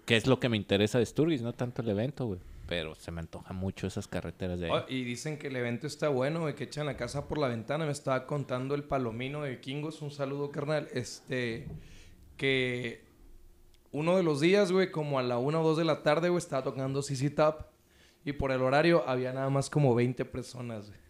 que 0.06 0.16
es 0.16 0.26
lo 0.26 0.40
que 0.40 0.48
me 0.48 0.56
interesa 0.56 0.98
de 0.98 1.06
Sturgis, 1.06 1.42
no 1.42 1.52
tanto 1.52 1.82
el 1.82 1.88
evento, 1.90 2.26
güey. 2.26 2.40
pero 2.66 2.94
se 2.94 3.10
me 3.10 3.18
antoja 3.20 3.52
mucho 3.52 3.88
esas 3.88 4.06
carreteras 4.06 4.60
de 4.60 4.66
ahí. 4.66 4.72
Oh, 4.72 4.84
y 4.88 5.02
dicen 5.02 5.38
que 5.38 5.48
el 5.48 5.56
evento 5.56 5.88
está 5.88 6.08
bueno, 6.08 6.42
güey, 6.42 6.54
que 6.54 6.64
echan 6.64 6.86
la 6.86 6.96
casa 6.96 7.26
por 7.26 7.38
la 7.38 7.48
ventana. 7.48 7.84
Me 7.84 7.90
estaba 7.90 8.26
contando 8.28 8.76
el 8.76 8.84
palomino 8.84 9.42
de 9.42 9.50
vikingos. 9.50 10.02
Un 10.02 10.12
saludo, 10.12 10.52
carnal. 10.52 10.86
Este, 10.92 11.66
que 12.36 13.02
uno 13.92 14.16
de 14.16 14.22
los 14.22 14.40
días, 14.40 14.70
güey, 14.72 14.90
como 14.90 15.18
a 15.18 15.22
la 15.22 15.38
una 15.38 15.60
o 15.60 15.64
dos 15.64 15.76
de 15.76 15.84
la 15.84 16.02
tarde, 16.02 16.28
güey, 16.28 16.38
estaba 16.38 16.62
tocando 16.62 17.02
CC 17.02 17.30
Top. 17.30 17.66
Y 18.24 18.32
por 18.32 18.52
el 18.52 18.60
horario 18.62 19.02
había 19.08 19.32
nada 19.32 19.48
más 19.50 19.70
como 19.70 19.94
20 19.94 20.24
personas, 20.26 20.88
güey. 20.88 21.00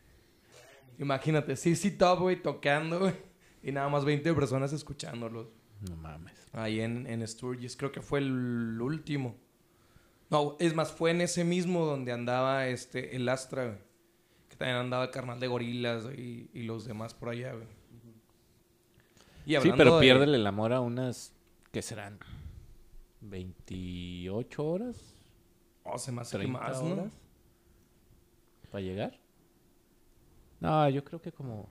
Imagínate, 0.98 1.56
CC 1.56 1.90
Top, 1.92 2.20
güey, 2.20 2.40
tocando, 2.40 3.00
güey. 3.00 3.14
Y 3.62 3.72
nada 3.72 3.88
más 3.88 4.04
20 4.04 4.32
personas 4.34 4.72
escuchándolos. 4.72 5.48
No 5.88 5.96
mames. 5.96 6.46
Ahí 6.52 6.80
en, 6.80 7.06
en 7.06 7.26
Sturgis. 7.26 7.76
Creo 7.76 7.90
que 7.92 8.00
fue 8.00 8.20
el 8.20 8.78
último. 8.80 9.36
No, 10.30 10.56
es 10.60 10.74
más, 10.74 10.92
fue 10.92 11.10
en 11.10 11.20
ese 11.22 11.42
mismo 11.44 11.84
donde 11.84 12.12
andaba 12.12 12.68
este 12.68 13.16
el 13.16 13.28
Astra, 13.28 13.64
güey. 13.66 13.78
Que 14.48 14.56
también 14.56 14.76
andaba 14.78 15.04
el 15.04 15.10
carnal 15.10 15.40
de 15.40 15.46
gorilas 15.48 16.04
y, 16.16 16.48
y 16.54 16.62
los 16.62 16.84
demás 16.84 17.12
por 17.14 17.30
allá, 17.30 17.52
güey. 17.54 17.66
Y 19.46 19.56
Sí, 19.60 19.70
pero 19.76 19.96
de- 19.96 20.00
piérdele 20.02 20.36
el 20.36 20.46
amor 20.46 20.72
a 20.72 20.80
unas, 20.80 21.32
¿qué 21.72 21.82
serán? 21.82 22.18
¿28 23.22 24.58
horas? 24.58 25.14
Oh, 25.84 25.98
se 25.98 26.12
me 26.12 26.22
hace 26.22 26.38
que 26.38 26.46
¿30 26.46 26.50
más, 26.50 26.82
¿no? 26.82 26.92
horas? 26.92 27.12
¿Para 28.70 28.82
llegar? 28.82 29.18
No, 30.60 30.88
yo 30.88 31.02
creo 31.04 31.20
que 31.20 31.32
como 31.32 31.68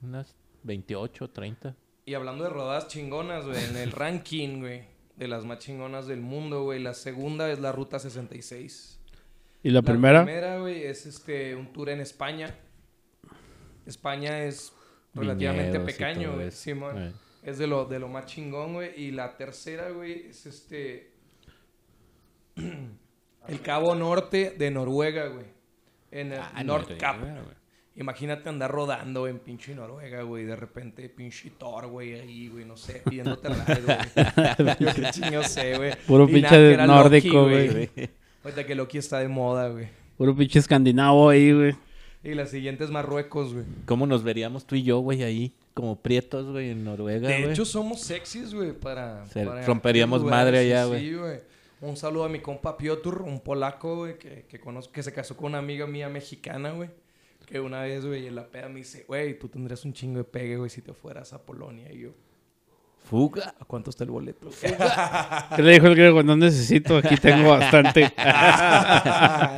unas 0.00 0.34
28, 0.62 1.30
30. 1.30 1.76
Y 2.04 2.14
hablando 2.14 2.44
de 2.44 2.50
rodadas 2.50 2.88
chingonas, 2.88 3.46
güey, 3.46 3.62
en 3.64 3.76
el 3.76 3.92
ranking, 3.92 4.60
güey, 4.60 4.84
de 5.16 5.28
las 5.28 5.44
más 5.44 5.58
chingonas 5.58 6.06
del 6.06 6.20
mundo, 6.20 6.64
güey, 6.64 6.80
la 6.80 6.94
segunda 6.94 7.50
es 7.50 7.60
la 7.60 7.72
Ruta 7.72 7.98
66. 7.98 8.98
¿Y 9.64 9.70
la 9.70 9.82
primera? 9.82 10.24
primera, 10.24 10.58
güey, 10.58 10.84
es 10.84 11.06
este 11.06 11.54
un 11.54 11.72
tour 11.72 11.90
en 11.90 12.00
España. 12.00 12.54
España 13.86 14.44
es 14.44 14.72
relativamente 15.14 15.78
Viñedos 15.78 15.92
pequeño, 15.92 16.34
güey, 16.34 16.48
eso. 16.48 16.56
Simón. 16.56 17.12
Es 17.42 17.58
de 17.58 17.66
lo, 17.66 17.84
de 17.86 17.98
lo 17.98 18.08
más 18.08 18.26
chingón, 18.26 18.74
güey. 18.74 18.92
Y 18.96 19.10
la 19.10 19.36
tercera, 19.36 19.90
güey, 19.90 20.26
es 20.28 20.46
este. 20.46 21.12
el 22.56 23.60
Cabo 23.62 23.94
Norte 23.94 24.54
de 24.56 24.70
Noruega, 24.70 25.26
güey. 25.26 25.46
En 26.10 26.32
el 26.32 26.40
Ah, 26.40 26.62
güey. 27.18 27.62
Imagínate 27.94 28.48
andar 28.48 28.70
rodando 28.70 29.26
en 29.26 29.38
pinche 29.38 29.74
Noruega, 29.74 30.22
güey. 30.22 30.44
De 30.44 30.56
repente, 30.56 31.08
pinche 31.10 31.50
Thor, 31.58 31.88
güey, 31.88 32.14
ahí, 32.14 32.48
güey, 32.48 32.64
no 32.64 32.76
sé, 32.76 33.02
pidiéndote 33.04 33.48
ride, 33.48 33.82
güey. 33.82 34.76
Yo 34.80 34.94
qué 34.94 35.10
chingo 35.10 35.42
sé, 35.42 35.76
güey. 35.76 35.92
Puro 36.06 36.24
Y 36.28 36.34
pinche 36.34 36.76
nada, 36.76 36.86
nórdico, 36.86 37.42
güey. 37.44 37.90
Ahorita 38.44 38.64
que 38.64 38.74
Loki 38.74 38.98
está 38.98 39.18
de 39.18 39.28
moda, 39.28 39.68
güey. 39.68 39.88
Puro 40.16 40.34
pinche 40.34 40.58
escandinavo 40.58 41.28
ahí, 41.28 41.52
güey. 41.52 41.74
Y 42.24 42.34
la 42.34 42.46
siguiente 42.46 42.84
es 42.84 42.90
Marruecos, 42.90 43.52
güey. 43.52 43.66
¿Cómo 43.84 44.06
nos 44.06 44.22
veríamos 44.22 44.66
tú 44.66 44.74
y 44.74 44.84
yo, 44.84 45.00
güey, 45.00 45.22
ahí? 45.22 45.52
Como 45.74 45.96
prietos, 46.00 46.50
güey, 46.50 46.70
en 46.70 46.84
Noruega, 46.84 47.28
De 47.28 47.40
güey. 47.40 47.52
hecho, 47.52 47.64
somos 47.64 48.00
sexys, 48.02 48.52
güey, 48.54 48.72
para, 48.72 49.24
Se- 49.26 49.44
para 49.46 49.64
romperíamos 49.64 50.22
madre 50.22 50.58
allá, 50.58 50.84
sí, 50.98 51.14
güey. 51.14 51.40
Un 51.80 51.96
saludo 51.96 52.24
a 52.24 52.28
mi 52.28 52.38
compa 52.40 52.76
Piotr, 52.76 53.22
un 53.22 53.40
polaco, 53.40 53.96
güey, 53.96 54.18
que, 54.18 54.44
que 54.48 54.60
conozco, 54.60 54.92
que 54.92 55.02
se 55.02 55.12
casó 55.12 55.36
con 55.36 55.46
una 55.46 55.58
amiga 55.58 55.86
mía 55.86 56.08
mexicana, 56.08 56.70
güey. 56.72 56.90
Que 57.46 57.58
una 57.58 57.82
vez, 57.82 58.04
güey, 58.06 58.26
en 58.26 58.36
la 58.36 58.46
peda 58.46 58.68
me 58.68 58.76
dice, 58.80 59.04
güey, 59.08 59.36
tú 59.38 59.48
tendrías 59.48 59.84
un 59.84 59.92
chingo 59.92 60.18
de 60.18 60.24
pegue, 60.24 60.56
güey, 60.56 60.70
si 60.70 60.80
te 60.82 60.92
fueras 60.92 61.32
a 61.32 61.42
Polonia. 61.42 61.90
Y 61.92 62.00
yo, 62.00 62.10
Fuga. 63.04 63.54
¿a 63.60 63.64
cuánto 63.64 63.90
está 63.90 64.04
el 64.04 64.10
boleto? 64.10 64.48
¿Qué 65.56 65.62
le 65.62 65.72
dijo 65.72 65.86
el 65.86 65.94
griego? 65.94 66.22
No 66.22 66.36
necesito, 66.36 66.96
aquí 66.96 67.16
tengo 67.16 67.50
bastante. 67.50 68.12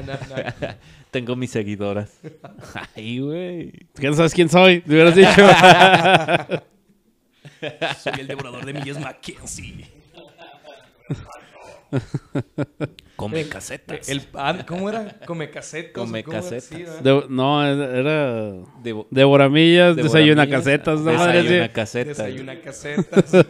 No, 0.05 0.13
no. 0.13 0.75
Tengo 1.11 1.37
mis 1.37 1.53
seguidoras. 1.53 2.11
Ay, 2.97 3.21
güey. 3.21 3.71
¿Qué 3.95 4.09
no 4.09 4.15
sabes 4.15 4.35
quién 4.35 4.49
soy? 4.49 4.81
Te 4.81 4.91
hubieras 4.91 5.15
dicho. 5.15 5.47
Soy 8.03 8.21
el 8.21 8.27
devorador 8.27 8.67
de 8.67 8.73
millas 8.73 8.99
Mackenzie. 8.99 9.87
Come 13.17 13.49
casetas. 13.49 14.09
El, 14.09 14.23
ah, 14.35 14.65
¿Cómo 14.67 14.89
era? 14.89 15.19
Come 15.27 15.51
casetas. 15.51 15.93
Come 15.93 16.25
casetas. 16.25 16.65
Sí. 16.65 16.85
De- 17.03 17.27
no, 17.29 17.65
era... 17.67 18.53
Debo- 18.83 19.07
Devoramillas, 19.11 19.97
desayuna 19.97 20.49
casetas, 20.49 21.01
¿no? 21.01 21.13
Madre, 21.13 21.43
Desayuna 21.43 21.67
sí. 21.67 21.73
casetas. 21.73 22.17
Desayuna 22.19 22.61
casetas. 22.61 23.33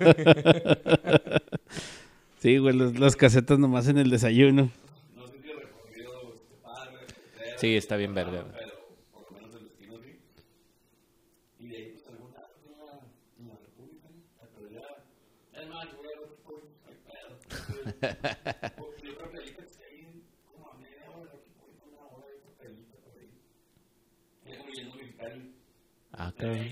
Sí, 2.45 2.59
güey, 2.59 2.77
las, 2.77 2.99
las 2.99 3.17
casetas 3.17 3.59
nomás 3.59 3.89
en 3.89 3.97
el 3.97 4.11
desayuno. 4.11 4.71
Sí, 7.57 7.75
está 7.75 7.97
bien 7.97 8.15
güey. 8.43 8.64
Ah, 26.17 26.33
cabrón. 26.37 26.69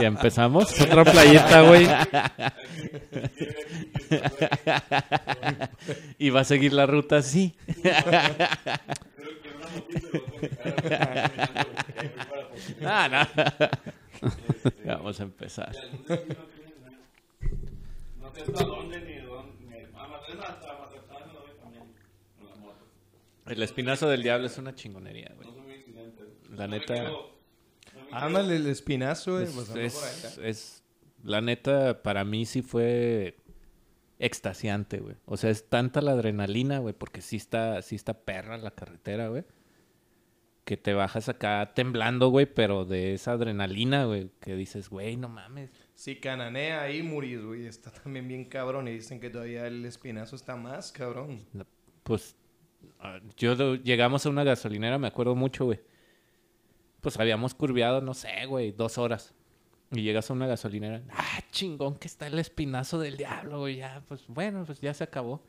Ya 0.00 0.06
empezamos. 0.06 0.80
Otra 0.82 1.04
playita, 1.04 1.62
güey. 1.62 1.86
y 6.18 6.30
va 6.30 6.40
a 6.40 6.44
seguir 6.44 6.72
la 6.72 6.86
ruta 6.86 7.18
así. 7.18 7.54
ah, 12.84 13.08
no. 13.08 13.26
Vamos 14.84 15.20
a 15.20 15.22
empezar. 15.24 15.72
El 23.46 23.62
espinazo 23.62 24.08
del 24.08 24.22
diablo 24.22 24.46
es 24.46 24.56
una 24.58 24.74
chingonería, 24.74 25.32
güey. 25.36 25.48
La 26.56 26.66
neta. 26.66 26.94
Ándale, 28.10 28.56
el 28.56 28.66
espinazo, 28.68 29.32
güey. 29.32 29.44
Es, 29.44 29.50
pues, 29.52 29.68
es- 29.76 30.38
es- 30.38 30.82
la 31.22 31.40
neta, 31.40 32.02
para 32.02 32.24
mí 32.24 32.46
sí 32.46 32.62
fue 32.62 33.36
extasiante, 34.18 34.98
güey. 35.00 35.16
O 35.26 35.36
sea, 35.36 35.50
es 35.50 35.68
tanta 35.68 36.00
la 36.00 36.12
adrenalina, 36.12 36.78
güey, 36.78 36.94
porque 36.94 37.20
sí 37.20 37.36
está, 37.36 37.82
sí 37.82 37.96
está 37.96 38.14
perra 38.14 38.56
la 38.58 38.70
carretera, 38.70 39.28
güey. 39.28 39.44
Que 40.64 40.76
te 40.78 40.94
bajas 40.94 41.28
acá 41.28 41.72
temblando, 41.74 42.28
güey, 42.28 42.46
pero 42.46 42.86
de 42.86 43.12
esa 43.12 43.32
adrenalina, 43.32 44.06
güey, 44.06 44.30
que 44.40 44.56
dices, 44.56 44.88
güey, 44.88 45.16
no 45.16 45.28
mames. 45.28 45.70
Si 45.94 46.16
cananea 46.16 46.80
ahí, 46.80 47.02
Muris, 47.02 47.44
güey, 47.44 47.66
está 47.66 47.90
también 47.90 48.26
bien 48.26 48.46
cabrón. 48.46 48.88
Y 48.88 48.92
dicen 48.92 49.20
que 49.20 49.28
todavía 49.28 49.66
el 49.66 49.84
espinazo 49.84 50.36
está 50.36 50.56
más 50.56 50.90
cabrón. 50.90 51.44
Pues 52.02 52.36
ah, 53.00 53.20
yo 53.36 53.74
llegamos 53.76 54.24
a 54.24 54.30
una 54.30 54.42
gasolinera, 54.42 54.98
me 54.98 55.08
acuerdo 55.08 55.34
mucho, 55.34 55.66
güey. 55.66 55.80
Pues 57.02 57.20
habíamos 57.20 57.54
curviado, 57.54 58.00
no 58.00 58.14
sé, 58.14 58.46
güey, 58.46 58.72
dos 58.72 58.96
horas. 58.96 59.34
Y 59.90 60.02
llegas 60.02 60.30
a 60.30 60.32
una 60.32 60.46
gasolinera. 60.46 61.02
Ah, 61.10 61.40
chingón, 61.50 61.96
que 61.98 62.08
está 62.08 62.26
el 62.26 62.38
espinazo 62.38 62.98
del 62.98 63.18
diablo, 63.18 63.60
güey. 63.60 63.76
Ya, 63.76 64.02
pues 64.08 64.26
bueno, 64.28 64.64
pues 64.64 64.80
ya 64.80 64.94
se 64.94 65.04
acabó. 65.04 65.44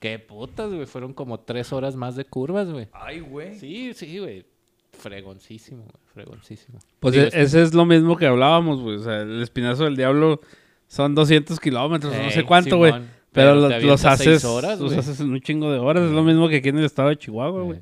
Qué 0.00 0.18
putas, 0.18 0.72
güey. 0.72 0.86
Fueron 0.86 1.12
como 1.12 1.40
tres 1.40 1.72
horas 1.72 1.94
más 1.94 2.16
de 2.16 2.24
curvas, 2.24 2.70
güey. 2.70 2.88
Ay, 2.92 3.20
güey. 3.20 3.54
Sí, 3.58 3.92
sí, 3.94 4.18
güey. 4.18 4.44
Fregoncísimo, 4.92 5.82
güey. 5.82 5.94
Fregoncísimo. 6.12 6.78
Pues 6.98 7.14
Digo, 7.14 7.26
e- 7.26 7.42
ese 7.42 7.62
es 7.62 7.74
lo 7.74 7.84
mismo 7.84 8.16
que 8.16 8.26
hablábamos, 8.26 8.80
güey. 8.80 8.96
O 8.96 9.02
sea, 9.02 9.20
el 9.20 9.42
espinazo 9.42 9.84
del 9.84 9.96
diablo 9.96 10.40
son 10.88 11.14
200 11.14 11.60
kilómetros, 11.60 12.12
no 12.16 12.30
sé 12.30 12.44
cuánto, 12.44 12.78
güey. 12.78 12.92
Pero, 13.32 13.68
pero 13.68 13.86
los 13.86 14.00
seis 14.00 14.20
haces, 14.20 14.44
horas, 14.44 14.80
los 14.80 14.92
haces 14.92 15.20
en 15.20 15.30
un 15.30 15.40
chingo 15.40 15.70
de 15.70 15.78
horas. 15.78 16.04
Es 16.04 16.10
lo 16.10 16.24
mismo 16.24 16.48
que 16.48 16.56
aquí 16.56 16.70
en 16.70 16.78
el 16.78 16.84
estado 16.86 17.10
de 17.10 17.16
Chihuahua, 17.18 17.62
güey. 17.62 17.80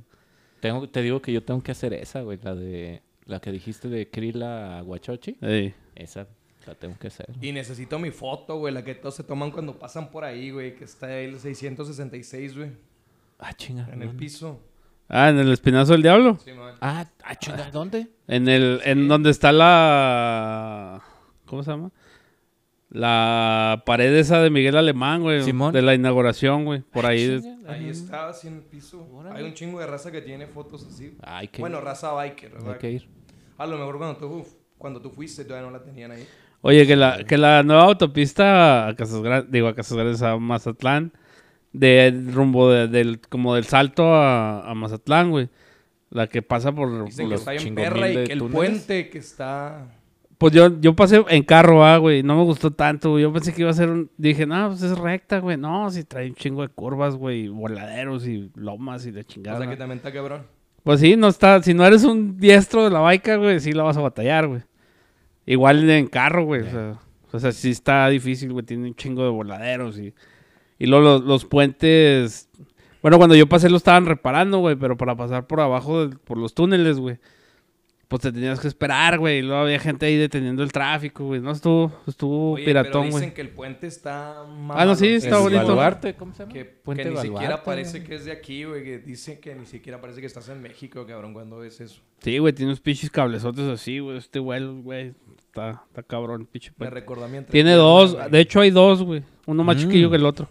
Tengo, 0.60 0.88
te 0.88 1.00
digo 1.02 1.22
que 1.22 1.32
yo 1.32 1.42
tengo 1.42 1.62
que 1.62 1.70
hacer 1.70 1.94
esa, 1.94 2.20
güey. 2.22 2.38
La 2.42 2.54
de... 2.54 3.02
La 3.24 3.40
que 3.40 3.52
dijiste 3.52 3.88
de 3.88 4.08
Krila 4.10 4.82
Huachochi. 4.84 5.36
Ey. 5.42 5.74
Esa 5.94 6.26
la 6.68 6.74
tengo 6.74 6.96
que 6.98 7.08
hacer. 7.08 7.26
Y 7.40 7.52
necesito 7.52 7.98
mi 7.98 8.10
foto, 8.10 8.58
güey, 8.58 8.72
la 8.74 8.84
que 8.84 8.94
todos 8.94 9.14
se 9.14 9.24
toman 9.24 9.50
cuando 9.50 9.78
pasan 9.78 10.10
por 10.10 10.24
ahí, 10.24 10.50
güey, 10.50 10.74
que 10.74 10.84
está 10.84 11.06
ahí 11.06 11.24
el 11.26 11.40
666, 11.40 12.56
güey, 12.56 12.70
Ah, 13.38 13.52
chinga. 13.54 13.88
en 13.92 14.02
el 14.02 14.10
piso. 14.10 14.60
Ah, 15.08 15.30
en 15.30 15.38
el 15.38 15.50
espinazo 15.52 15.92
del 15.92 16.02
diablo. 16.02 16.38
Sí, 16.44 16.52
man. 16.52 16.74
Ah, 16.80 17.06
ah, 17.24 17.34
chinga, 17.36 17.70
¿dónde? 17.70 18.08
En 18.26 18.46
el, 18.48 18.80
en 18.84 19.08
donde 19.08 19.30
está 19.30 19.52
la, 19.52 21.02
¿cómo 21.46 21.62
se 21.62 21.70
llama? 21.70 21.90
La 22.90 23.82
pared 23.84 24.14
esa 24.16 24.40
de 24.42 24.48
Miguel 24.50 24.76
Alemán, 24.76 25.22
güey. 25.22 25.42
Simón. 25.42 25.72
De 25.74 25.82
la 25.82 25.94
inauguración, 25.94 26.64
güey. 26.64 26.80
Por 26.80 27.04
ahí. 27.06 27.38
Chinga, 27.40 27.72
Ahí 27.72 27.86
ah, 27.86 27.90
está, 27.90 28.28
así 28.28 28.48
en 28.48 28.54
el 28.56 28.62
piso. 28.62 29.06
Órale. 29.12 29.38
Hay 29.38 29.44
un 29.44 29.52
chingo 29.54 29.78
de 29.78 29.86
raza 29.86 30.10
que 30.10 30.22
tiene 30.22 30.46
fotos 30.46 30.86
así. 30.86 31.14
Hay 31.22 31.48
que 31.48 31.60
Bueno, 31.60 31.78
ir. 31.78 31.84
raza 31.84 32.12
biker, 32.12 32.52
Hay 32.56 32.62
¿verdad? 32.64 32.78
que 32.78 32.90
ir. 32.92 33.08
A 33.58 33.66
lo 33.66 33.76
mejor 33.76 33.98
cuando 33.98 34.16
tú, 34.18 34.46
cuando 34.78 35.02
tú 35.02 35.10
fuiste 35.10 35.44
todavía 35.44 35.70
no 35.70 35.76
la 35.76 35.82
tenían 35.82 36.12
ahí. 36.12 36.26
Oye, 36.60 36.86
que 36.86 36.96
la, 36.96 37.24
que 37.24 37.38
la 37.38 37.62
nueva 37.62 37.84
autopista 37.84 38.88
a 38.88 38.96
Casas 38.96 39.20
Grandes, 39.22 39.50
digo 39.52 39.68
a 39.68 39.74
Casas 39.74 39.96
Grandes 39.96 40.22
a 40.22 40.36
Mazatlán, 40.38 41.12
de 41.72 42.12
rumbo 42.32 42.70
de- 42.70 42.88
del, 42.88 43.20
como 43.20 43.54
del 43.54 43.64
salto 43.64 44.12
a, 44.14 44.68
a 44.68 44.74
Mazatlán, 44.74 45.30
güey. 45.30 45.48
La 46.10 46.26
que 46.26 46.40
pasa 46.42 46.72
por, 46.72 47.04
Dicen 47.04 47.24
por 47.26 47.28
que 47.28 47.30
los 47.34 47.40
está 47.40 47.56
chingomil 47.56 47.84
perra 47.84 48.10
y 48.10 48.14
que 48.24 48.32
el 48.32 48.38
túneles. 48.38 48.54
puente 48.56 49.08
que 49.10 49.18
está... 49.18 49.86
Pues 50.38 50.52
yo, 50.54 50.80
yo 50.80 50.94
pasé 50.94 51.22
en 51.28 51.42
carro, 51.42 51.84
ah, 51.84 51.96
güey. 51.98 52.22
No 52.22 52.36
me 52.36 52.44
gustó 52.44 52.70
tanto, 52.72 53.10
güey. 53.10 53.24
Yo 53.24 53.32
pensé 53.32 53.52
que 53.52 53.62
iba 53.62 53.70
a 53.70 53.74
ser 53.74 53.90
un... 53.90 54.08
Dije, 54.16 54.46
no, 54.46 54.68
pues 54.68 54.82
es 54.82 54.96
recta, 54.96 55.40
güey. 55.40 55.56
No, 55.56 55.90
si 55.90 56.04
trae 56.04 56.28
un 56.28 56.34
chingo 56.36 56.62
de 56.62 56.68
curvas, 56.68 57.16
güey. 57.16 57.48
Voladeros 57.48 58.24
y 58.26 58.50
lomas 58.54 59.04
y 59.04 59.10
de 59.10 59.20
O 59.20 59.22
chingada. 59.24 59.58
sea 59.58 59.68
que 59.68 59.76
también 59.76 59.98
está 59.98 60.12
cabrón. 60.12 60.42
Pues 60.84 61.00
sí, 61.00 61.16
no 61.16 61.26
está... 61.28 61.60
Si 61.62 61.74
no 61.74 61.84
eres 61.84 62.04
un 62.04 62.38
diestro 62.38 62.84
de 62.84 62.90
la 62.90 63.00
baica, 63.00 63.36
güey, 63.36 63.58
sí 63.60 63.72
la 63.72 63.82
vas 63.82 63.96
a 63.96 64.00
batallar, 64.00 64.46
güey. 64.46 64.62
Igual 65.48 65.88
en 65.88 66.06
carro, 66.08 66.44
güey. 66.44 66.60
O, 66.60 66.70
sea, 66.70 66.98
o 67.32 67.38
sea, 67.40 67.52
sí 67.52 67.70
está 67.70 68.06
difícil, 68.08 68.52
güey. 68.52 68.66
Tiene 68.66 68.88
un 68.88 68.94
chingo 68.94 69.24
de 69.24 69.30
voladeros 69.30 69.98
y... 69.98 70.12
Y 70.78 70.86
luego 70.86 71.04
los, 71.04 71.24
los 71.24 71.44
puentes... 71.46 72.50
Bueno, 73.00 73.16
cuando 73.16 73.34
yo 73.34 73.48
pasé 73.48 73.70
lo 73.70 73.78
estaban 73.78 74.04
reparando, 74.04 74.58
güey. 74.58 74.76
Pero 74.76 74.98
para 74.98 75.16
pasar 75.16 75.46
por 75.46 75.60
abajo, 75.60 76.10
por 76.24 76.36
los 76.36 76.54
túneles, 76.54 76.98
güey. 76.98 77.18
Pues 78.08 78.22
te 78.22 78.32
tenías 78.32 78.60
que 78.60 78.68
esperar, 78.68 79.18
güey. 79.18 79.38
Y 79.38 79.42
luego 79.42 79.62
había 79.62 79.78
gente 79.78 80.04
ahí 80.06 80.16
deteniendo 80.16 80.62
el 80.62 80.70
tráfico, 80.70 81.24
güey. 81.24 81.40
No, 81.40 81.52
estuvo, 81.52 81.92
estuvo 82.06 82.52
Oye, 82.52 82.64
piratón, 82.64 83.06
dicen 83.06 83.20
güey. 83.20 83.34
que 83.34 83.40
el 83.40 83.50
puente 83.50 83.86
está 83.86 84.44
Ah, 84.70 84.84
no, 84.84 84.94
sí, 84.94 85.08
está 85.08 85.38
bonito. 85.38 85.66
Baluarte, 85.66 86.14
¿cómo 86.14 86.32
se 86.34 86.40
llama? 86.40 86.52
Que, 86.52 86.64
Puente 86.64 87.04
que 87.04 87.10
ni 87.10 87.16
siquiera 87.16 87.62
parece 87.62 88.04
que 88.04 88.14
es 88.14 88.24
de 88.24 88.32
aquí, 88.32 88.64
güey. 88.64 88.82
Que 88.82 88.98
dice 88.98 89.40
que 89.40 89.54
ni 89.54 89.66
siquiera 89.66 90.00
parece 90.00 90.20
que 90.20 90.26
estás 90.26 90.48
en 90.50 90.60
México, 90.60 91.06
cabrón, 91.06 91.32
cuando 91.32 91.58
ves 91.58 91.80
eso. 91.80 92.00
Sí, 92.20 92.38
güey, 92.38 92.52
tiene 92.52 92.70
unos 92.70 92.80
pinches 92.80 93.10
cablezotes 93.10 93.66
así, 93.68 93.98
güey. 93.98 94.16
Este 94.18 94.38
vuelo, 94.38 94.76
güey. 94.76 95.14
Está, 95.66 95.82
está 95.88 96.02
cabrón, 96.02 96.46
pinche 96.50 96.70
Me 96.70 96.76
puente. 96.76 96.94
recordó 96.94 97.24
a 97.24 97.28
mi 97.28 97.40
Tiene 97.42 97.72
dos, 97.74 98.16
de 98.30 98.40
hecho 98.40 98.60
hay 98.60 98.70
dos, 98.70 99.02
güey. 99.02 99.22
Uno 99.46 99.64
más 99.64 99.76
Mm. 99.76 99.80
chiquillo 99.80 100.10
que 100.10 100.16
el 100.16 100.26
otro. 100.26 100.48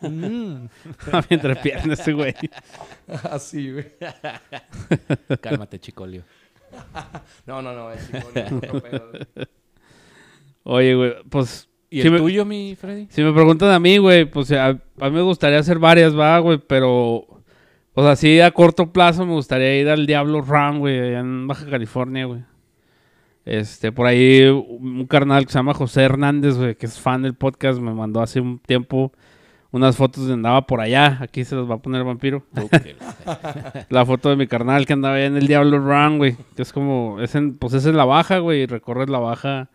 Mm. 0.00 0.66
A 1.12 1.20
mi 1.20 1.26
entrepierna 1.30 1.94
este 1.94 2.12
güey. 2.12 2.34
Así, 3.30 3.72
güey. 3.72 3.86
Cálmate, 5.40 5.78
chicolio. 5.78 6.22
No, 7.46 7.62
no, 7.62 7.72
no, 7.72 7.92
es 7.92 8.10
otro 8.12 8.80
pedo, 8.82 9.10
güey. 9.10 9.46
Oye, 10.64 10.94
güey, 10.94 11.14
pues... 11.30 11.68
¿Y 11.88 12.00
si 12.02 12.08
el 12.08 12.14
me, 12.14 12.18
tuyo, 12.18 12.44
mi 12.44 12.74
Freddy? 12.74 13.06
Si 13.08 13.22
me 13.22 13.32
preguntan 13.32 13.70
a 13.70 13.78
mí, 13.78 13.98
güey, 13.98 14.24
pues 14.24 14.50
a, 14.52 14.66
a 14.70 14.72
mí 14.72 15.10
me 15.10 15.22
gustaría 15.22 15.60
hacer 15.60 15.78
varias, 15.78 16.18
va, 16.18 16.38
güey, 16.40 16.58
pero... 16.58 17.24
Pues 17.94 18.06
así 18.08 18.40
a 18.40 18.50
corto 18.50 18.92
plazo 18.92 19.24
me 19.24 19.32
gustaría 19.32 19.80
ir 19.80 19.88
al 19.88 20.06
Diablo 20.06 20.42
Run, 20.42 20.80
güey, 20.80 20.98
allá 20.98 21.20
en 21.20 21.46
Baja 21.46 21.64
California, 21.70 22.26
güey. 22.26 22.40
Este, 23.46 23.92
por 23.92 24.06
ahí 24.06 24.42
un 24.48 25.06
carnal 25.06 25.46
que 25.46 25.52
se 25.52 25.58
llama 25.58 25.72
José 25.72 26.02
Hernández, 26.02 26.56
güey, 26.58 26.74
que 26.74 26.84
es 26.86 27.00
fan 27.00 27.22
del 27.22 27.34
podcast, 27.34 27.78
me 27.80 27.94
mandó 27.94 28.20
hace 28.20 28.40
un 28.40 28.58
tiempo 28.58 29.12
unas 29.70 29.96
fotos 29.96 30.26
de 30.26 30.32
andaba 30.34 30.66
por 30.66 30.80
allá. 30.80 31.18
Aquí 31.20 31.44
se 31.44 31.54
los 31.54 31.70
va 31.70 31.76
a 31.76 31.78
poner 31.78 32.02
vampiro. 32.02 32.44
La 33.90 34.04
foto 34.04 34.30
de 34.30 34.36
mi 34.36 34.46
carnal 34.46 34.84
que 34.86 34.94
andaba 34.94 35.14
allá 35.16 35.26
en 35.26 35.36
el 35.36 35.46
Diablo 35.46 35.78
Run, 35.78 36.18
güey. 36.18 36.36
Que 36.56 36.62
es 36.62 36.72
como, 36.72 37.20
es 37.20 37.34
en, 37.34 37.56
pues 37.56 37.72
es 37.74 37.86
en 37.86 37.96
la 37.96 38.04
baja, 38.04 38.38
güey, 38.38 38.66
recorres 38.66 39.08
la 39.10 39.18
baja, 39.18 39.68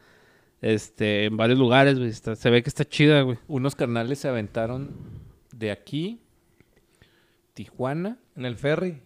este, 0.62 1.25
en 1.25 1.38
varios 1.38 1.60
lugares, 1.60 1.97
güey. 1.97 2.10
Está- 2.10 2.36
Se 2.36 2.49
ve 2.49 2.63
que 2.63 2.69
está 2.69 2.84
chida, 2.84 3.21
güey. 3.21 3.38
Unos 3.47 3.75
carnales 3.75 4.19
se 4.19 4.27
aventaron 4.27 4.89
de 5.53 5.71
aquí, 5.71 6.19
Tijuana, 7.53 8.17
En 8.36 8.45
el 8.45 8.55
ferry. 8.55 9.01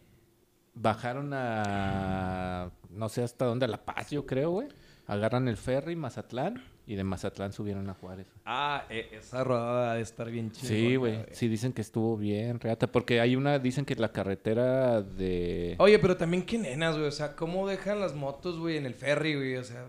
bajaron 0.75 1.32
a 1.34 2.69
no 2.96 3.10
sé 3.10 3.24
hasta 3.24 3.46
dónde, 3.46 3.66
a 3.66 3.68
La 3.68 3.78
Paz, 3.84 4.10
yo 4.12 4.26
creo, 4.26 4.52
güey. 4.52 4.68
Agarran 5.08 5.48
el 5.48 5.56
ferry, 5.58 5.96
Mazatlán, 5.96 6.64
y 6.88 6.96
de 6.96 7.04
Mazatlán 7.04 7.54
subieron 7.54 7.88
a 7.90 7.94
Juárez. 7.94 8.26
güey. 8.28 8.42
Ah, 8.46 8.86
e- 8.90 9.08
esa 9.12 9.44
rodada 9.44 9.92
ha 9.92 9.96
de 9.96 10.02
estar 10.02 10.32
bien 10.32 10.52
chida. 10.52 10.68
Sí, 10.68 10.96
güey. 10.96 11.20
Sí, 11.32 11.48
dicen 11.48 11.74
que 11.74 11.82
estuvo 11.82 12.18
bien, 12.18 12.60
reata. 12.60 12.88
Porque 12.92 13.22
hay 13.22 13.36
una, 13.36 13.60
dicen 13.60 13.86
que 13.86 13.94
la 13.96 14.12
carretera 14.12 15.04
de... 15.04 15.76
Oye, 15.78 16.00
pero 16.00 16.18
también 16.18 16.44
qué 16.44 16.58
nenas, 16.58 16.96
güey. 16.96 17.08
O 17.08 17.12
sea, 17.12 17.36
¿cómo 17.36 17.68
dejan 17.68 18.00
las 18.00 18.16
motos, 18.16 18.58
güey, 18.58 18.78
en 18.78 18.88
el 18.88 18.96
ferry, 18.96 19.36
güey? 19.36 19.58
O 19.58 19.64
sea, 19.64 19.86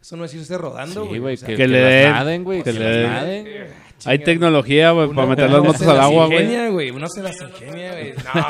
eso 0.00 0.16
no 0.16 0.24
es 0.24 0.32
irse 0.32 0.56
rodando, 0.56 1.02
Sí, 1.02 1.08
güey. 1.08 1.20
güey, 1.20 1.34
O 1.34 1.36
sea, 1.36 1.46
que, 1.46 1.52
que 1.56 1.62
que 1.64 1.68
le 1.68 1.80
las 1.82 1.90
den, 1.90 2.12
naden, 2.12 2.44
güey. 2.44 2.58
que 2.62 2.72
Que, 2.72 2.78
le 2.78 2.84
las 2.84 2.94
den. 2.94 3.10
naden, 3.12 3.42
güey. 3.44 3.88
Hay 4.06 4.18
tecnología, 4.20 4.90
güey, 4.92 5.08
para 5.12 5.26
meter 5.26 5.50
las 5.50 5.62
motos 5.62 5.82
al 5.82 6.00
agua, 6.00 6.26
güey. 6.26 6.70
güey. 6.70 6.90
Uno 6.90 7.06
se 7.08 7.22
las 7.22 7.38
ingenia, 7.42 7.90
güey. 7.92 8.12
No, 8.12 8.46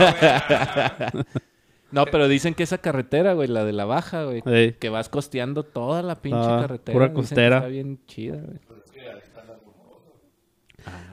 güey. 1.12 1.24
No, 1.90 2.05
pero 2.07 2.29
dicen 2.29 2.55
que 2.55 2.62
esa 2.64 2.79
carretera, 2.79 3.33
güey, 3.33 3.48
la 3.48 3.64
de 3.64 3.72
la 3.72 3.85
baja, 3.87 4.24
güey, 4.24 4.42
Sí. 4.44 4.74
que 4.79 4.88
vas 4.90 5.09
costeando 5.09 5.62
toda 5.62 6.03
la 6.03 6.16
pinche 6.16 6.38
Ah, 6.38 6.59
carretera. 6.61 6.92
pura 6.94 7.12
costera. 7.12 7.57
Está 7.59 7.68
bien 7.68 7.98
chida, 8.07 8.37
güey. 8.42 8.59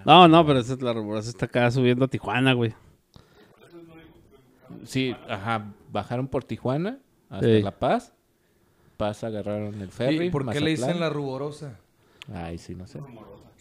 No, 0.06 0.28
no, 0.28 0.46
pero 0.46 0.60
esa 0.60 0.74
es 0.74 0.82
la 0.82 0.94
rumorosa 0.94 1.30
está 1.30 1.46
acá 1.46 1.72
subiendo 1.72 2.06
a 2.06 2.08
Tijuana, 2.08 2.54
güey. 2.54 2.74
Sí, 4.84 5.16
ajá, 5.28 5.74
bajaron 5.92 6.28
por 6.28 6.44
Tijuana 6.44 7.00
hasta 7.30 7.46
Sí. 7.46 7.62
La 7.62 7.72
Paz. 7.72 8.14
Paz 8.98 9.24
agarraron 9.24 9.82
el 9.82 9.90
ferry. 9.90 10.28
¿Y 10.28 10.30
por 10.30 10.50
qué 10.52 10.62
le 10.62 10.72
dicen 10.72 11.00
la 11.00 11.10
ruborosa? 11.10 11.80
Ay, 12.34 12.58
sí, 12.58 12.76
no 12.76 12.86
sé. 12.88 13.00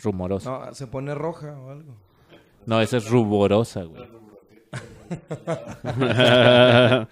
Rumorosa. 0.03 0.51
No, 0.51 0.67
No, 0.67 0.75
se 0.75 0.87
pone 0.87 1.15
roja 1.15 1.59
o 1.59 1.71
algo. 1.71 1.95
esa 2.83 2.97
es 2.99 3.09
ruborosa, 3.09 3.85
güey. 3.85 4.03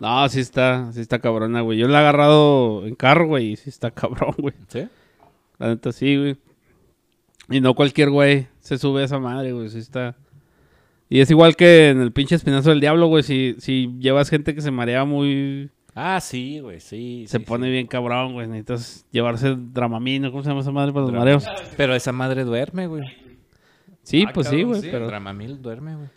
no, 0.00 0.28
sí 0.28 0.40
está, 0.40 0.92
sí 0.92 1.00
está 1.00 1.18
cabrona, 1.18 1.60
güey. 1.60 1.78
Yo 1.78 1.88
la 1.88 1.98
he 1.98 2.00
agarrado 2.00 2.86
en 2.86 2.94
carro, 2.94 3.26
güey, 3.26 3.52
y 3.52 3.56
sí 3.56 3.70
está 3.70 3.90
cabrón, 3.90 4.34
güey. 4.38 4.54
¿Sí? 4.68 4.86
La 5.58 5.68
neta 5.68 5.92
sí, 5.92 6.16
güey. 6.16 6.36
Y 7.50 7.60
no 7.60 7.74
cualquier 7.74 8.10
güey 8.10 8.46
se 8.60 8.78
sube 8.78 9.02
a 9.02 9.04
esa 9.04 9.18
madre, 9.18 9.52
güey. 9.52 9.68
Sí 9.68 9.78
está. 9.78 10.16
Y 11.10 11.20
es 11.20 11.30
igual 11.30 11.54
que 11.56 11.90
en 11.90 12.00
el 12.00 12.12
pinche 12.12 12.34
espinazo 12.34 12.70
del 12.70 12.80
diablo, 12.80 13.06
güey. 13.06 13.22
Si, 13.22 13.56
si 13.58 13.94
llevas 13.98 14.30
gente 14.30 14.54
que 14.54 14.62
se 14.62 14.70
marea 14.70 15.04
muy. 15.04 15.70
Ah, 15.94 16.20
sí, 16.20 16.58
güey, 16.60 16.80
sí. 16.80 17.26
Se 17.28 17.38
sí, 17.38 17.44
pone 17.44 17.66
sí. 17.66 17.72
bien 17.72 17.86
cabrón, 17.86 18.32
güey. 18.32 18.48
Necesitas 18.48 19.06
llevarse 19.12 19.54
dramamino. 19.56 20.30
¿Cómo 20.32 20.42
se 20.42 20.48
llama 20.48 20.62
esa 20.62 20.72
madre 20.72 20.92
para 20.92 21.06
los 21.06 21.14
mareos? 21.14 21.46
Pero 21.76 21.94
esa 21.94 22.12
madre 22.12 22.44
duerme, 22.44 22.86
güey. 22.86 23.04
Sí, 24.02 24.24
Ah, 24.26 24.30
pues 24.34 24.48
sí, 24.48 24.62
güey. 24.62 24.80
sí. 24.80 24.88
Pero. 24.90 25.06
Dramamil 25.06 25.60
duerme, 25.62 25.94
güey. 25.94 26.08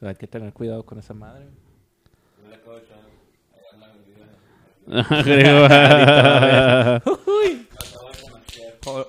Hay 0.00 0.14
que 0.16 0.26
tener 0.26 0.52
cuidado 0.52 0.84
con 0.84 0.98
esa 0.98 1.14
madre. 1.14 1.46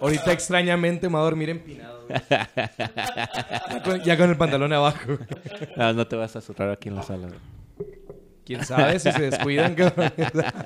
Ahorita 0.02 0.32
extrañamente 0.32 1.10
me 1.10 1.16
va 1.16 1.20
a 1.20 1.24
dormir 1.24 1.50
empinado. 1.50 2.06
güey. 2.08 2.22
ya, 2.30 3.84
con, 3.84 4.02
ya 4.04 4.18
con 4.18 4.30
el 4.30 4.38
pantalón 4.38 4.72
abajo. 4.72 5.00
güey. 5.06 5.20
No, 5.76 5.94
no 5.94 6.08
te 6.08 6.16
vas 6.16 6.36
a 6.36 6.42
zurrar 6.42 6.70
aquí 6.70 6.88
en 6.90 6.96
la 6.96 7.04
sala, 7.04 7.28
güey. 7.28 7.40
¿Quién 8.46 8.64
sabe 8.64 9.00
si 9.00 9.12
se 9.12 9.22
descuidan? 9.24 9.76
cabrón? 9.76 10.14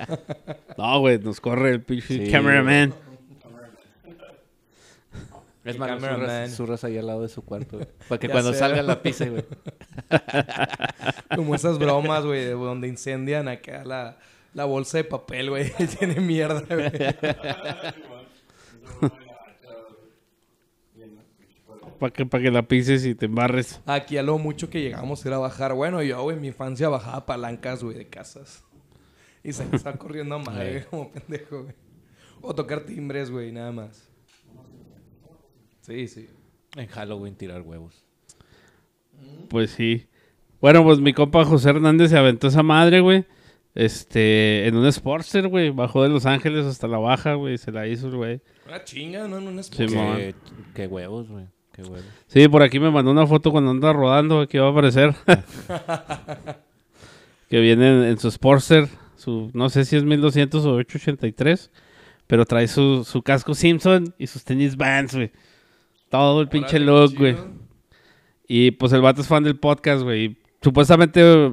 no, 0.78 1.00
güey. 1.00 1.18
Nos 1.18 1.40
corre 1.40 1.70
el 1.70 1.82
pinche 1.82 2.26
Sí, 2.26 2.30
cameraman. 2.30 2.94
Es 5.70 5.78
más, 5.78 5.88
cameraman. 5.88 6.20
zurras, 6.20 6.54
zurras 6.54 6.84
ahí 6.84 6.98
al 6.98 7.06
lado 7.06 7.22
de 7.22 7.28
su 7.28 7.42
cuarto, 7.42 7.76
güey. 7.78 7.88
Para 8.08 8.18
que 8.18 8.28
cuando 8.28 8.52
sé, 8.52 8.58
salga 8.58 8.76
güey. 8.78 8.86
la 8.86 9.02
pise, 9.02 9.30
güey. 9.30 9.44
Como 11.36 11.54
esas 11.54 11.78
bromas, 11.78 12.24
güey, 12.24 12.44
de 12.44 12.52
donde 12.52 12.88
incendian 12.88 13.48
acá 13.48 13.84
la, 13.84 14.18
la 14.54 14.64
bolsa 14.64 14.98
de 14.98 15.04
papel, 15.04 15.50
güey. 15.50 15.72
Tiene 15.98 16.20
mierda, 16.20 16.62
güey. 16.68 16.90
Para 21.98 22.12
que, 22.12 22.24
pa' 22.24 22.40
que 22.40 22.50
la 22.50 22.62
pises 22.62 23.04
y 23.04 23.14
te 23.14 23.26
embarres. 23.26 23.80
Aquí 23.84 24.16
a 24.16 24.22
lo 24.22 24.38
mucho 24.38 24.70
que 24.70 24.80
llegamos 24.80 25.24
era 25.26 25.36
bajar. 25.38 25.74
Bueno, 25.74 26.02
yo, 26.02 26.22
güey, 26.22 26.36
en 26.36 26.40
mi 26.42 26.48
infancia 26.48 26.88
bajaba 26.88 27.26
palancas, 27.26 27.84
güey, 27.84 27.96
de 27.96 28.08
casas. 28.08 28.64
Y 29.44 29.52
se 29.52 29.64
estaba 29.74 29.96
corriendo 29.98 30.34
a 30.34 30.38
madre, 30.38 30.70
güey, 30.72 30.84
como 30.84 31.12
pendejo, 31.12 31.62
güey. 31.64 31.74
O 32.40 32.54
tocar 32.54 32.80
timbres, 32.80 33.30
güey, 33.30 33.52
nada 33.52 33.70
más. 33.72 34.09
Sí, 35.90 36.08
sí. 36.08 36.28
En 36.76 36.86
Halloween 36.86 37.34
tirar 37.34 37.62
huevos. 37.62 38.04
Pues 39.48 39.70
sí. 39.72 40.06
Bueno, 40.60 40.84
pues 40.84 41.00
mi 41.00 41.12
compa 41.12 41.44
José 41.44 41.70
Hernández 41.70 42.10
se 42.10 42.18
aventó 42.18 42.46
esa 42.46 42.62
madre, 42.62 43.00
güey. 43.00 43.24
Este, 43.74 44.66
en 44.66 44.76
un 44.76 44.90
Sportster, 44.92 45.48
güey. 45.48 45.70
Bajó 45.70 46.02
de 46.02 46.08
Los 46.08 46.26
Ángeles 46.26 46.66
hasta 46.66 46.86
la 46.86 46.98
baja, 46.98 47.34
güey. 47.34 47.58
Se 47.58 47.72
la 47.72 47.86
hizo, 47.88 48.08
el 48.08 48.16
güey. 48.16 48.40
Una 48.68 48.84
chinga, 48.84 49.26
¿no? 49.26 49.38
En 49.38 49.48
un 49.48 49.64
Sí, 49.64 49.84
spot. 49.84 49.90
mon. 49.94 50.16
Qué, 50.16 50.34
qué 50.74 50.86
huevos, 50.86 51.28
güey. 51.28 51.46
Qué 51.72 51.82
huevos. 51.82 52.04
Sí, 52.28 52.46
por 52.48 52.62
aquí 52.62 52.78
me 52.78 52.90
mandó 52.90 53.10
una 53.10 53.26
foto 53.26 53.50
cuando 53.50 53.70
anda 53.72 53.92
rodando, 53.92 54.40
aquí 54.40 54.58
va 54.58 54.68
a 54.68 54.70
aparecer. 54.70 55.14
que 57.48 57.60
viene 57.60 57.88
en, 57.88 58.04
en 58.04 58.18
su 58.18 58.30
Sportster, 58.30 58.88
su, 59.16 59.50
no 59.54 59.68
sé 59.70 59.84
si 59.84 59.96
es 59.96 60.04
1200 60.04 60.64
o 60.66 60.74
883, 60.74 61.70
pero 62.26 62.44
trae 62.46 62.68
su, 62.68 63.04
su 63.04 63.22
casco 63.22 63.54
Simpson 63.54 64.14
y 64.18 64.26
sus 64.26 64.44
tenis 64.44 64.76
Vans, 64.76 65.14
güey. 65.14 65.30
Todo 66.10 66.40
el 66.42 66.48
pinche 66.48 66.78
look, 66.78 67.14
güey. 67.16 67.36
Y 68.48 68.72
pues 68.72 68.92
el 68.92 69.00
vato 69.00 69.20
es 69.20 69.28
fan 69.28 69.44
del 69.44 69.56
podcast, 69.58 70.02
güey. 70.02 70.36
Supuestamente 70.60 71.52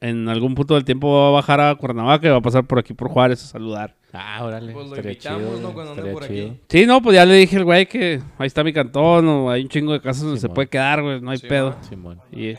en 0.00 0.28
algún 0.28 0.54
punto 0.54 0.74
del 0.74 0.84
tiempo 0.84 1.12
va 1.12 1.28
a 1.28 1.32
bajar 1.32 1.60
a 1.60 1.74
Cuernavaca 1.76 2.26
y 2.26 2.30
va 2.30 2.38
a 2.38 2.42
pasar 2.42 2.66
por 2.66 2.78
aquí 2.78 2.94
por 2.94 3.08
Juárez 3.08 3.42
a 3.44 3.46
saludar. 3.46 3.94
Ah, 4.12 4.42
órale. 4.44 4.72
Pues 4.72 4.88
lo 4.88 4.96
invitamos, 4.96 5.42
chido, 5.42 5.60
¿no? 5.60 5.72
Cuando 5.74 5.92
ande 5.92 6.12
por 6.12 6.24
aquí. 6.24 6.34
chido. 6.34 6.56
Sí, 6.68 6.86
no, 6.86 7.02
pues 7.02 7.14
ya 7.16 7.24
le 7.26 7.34
dije 7.34 7.56
al 7.56 7.64
güey 7.64 7.86
que 7.86 8.20
ahí 8.38 8.46
está 8.46 8.64
mi 8.64 8.72
cantón 8.72 9.28
o 9.28 9.50
hay 9.50 9.62
un 9.62 9.68
chingo 9.68 9.92
de 9.92 10.00
casas 10.00 10.22
donde 10.22 10.36
se 10.38 10.42
Simón. 10.42 10.54
puede 10.54 10.68
quedar, 10.68 11.02
güey, 11.02 11.20
no 11.20 11.30
hay 11.30 11.38
Sí, 11.38 11.46
pedo. 11.46 11.76
Simón. 11.88 12.20
Y... 12.32 12.54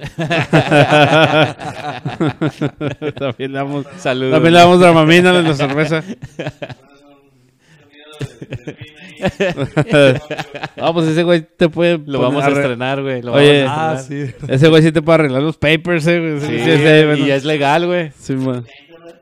también 3.18 3.52
le 3.52 3.58
damos, 3.58 3.86
Saludos. 3.98 4.32
también 4.32 4.54
le 4.54 4.58
damos 4.60 4.80
dramamina 4.80 5.30
a 5.30 5.42
la 5.42 5.54
cerveza. 5.54 6.02
no, 10.76 10.94
pues 10.94 11.08
ese 11.08 11.22
güey 11.22 11.42
te 11.42 11.68
puede. 11.68 11.98
Lo 11.98 12.04
poner 12.04 12.20
vamos 12.20 12.44
a 12.44 12.48
arre- 12.48 12.56
estrenar, 12.60 13.02
güey. 13.02 13.22
lo 13.22 13.32
Oye, 13.32 13.64
vamos 13.64 13.78
a 13.78 13.90
Ah, 13.92 13.98
sí. 13.98 14.26
Ese 14.48 14.68
güey 14.68 14.82
sí 14.82 14.92
te 14.92 15.02
puede 15.02 15.14
arreglar 15.16 15.42
los 15.42 15.56
papers, 15.56 16.06
eh, 16.06 16.20
güey. 16.20 16.40
Sí, 16.40 16.46
Sí, 16.46 16.58
sí, 16.76 16.82
bueno. 16.82 17.16
y 17.16 17.26
ya 17.26 17.36
es 17.36 17.44
legal, 17.44 17.86
güey. 17.86 18.12
Sí, 18.18 18.34
man. 18.34 18.66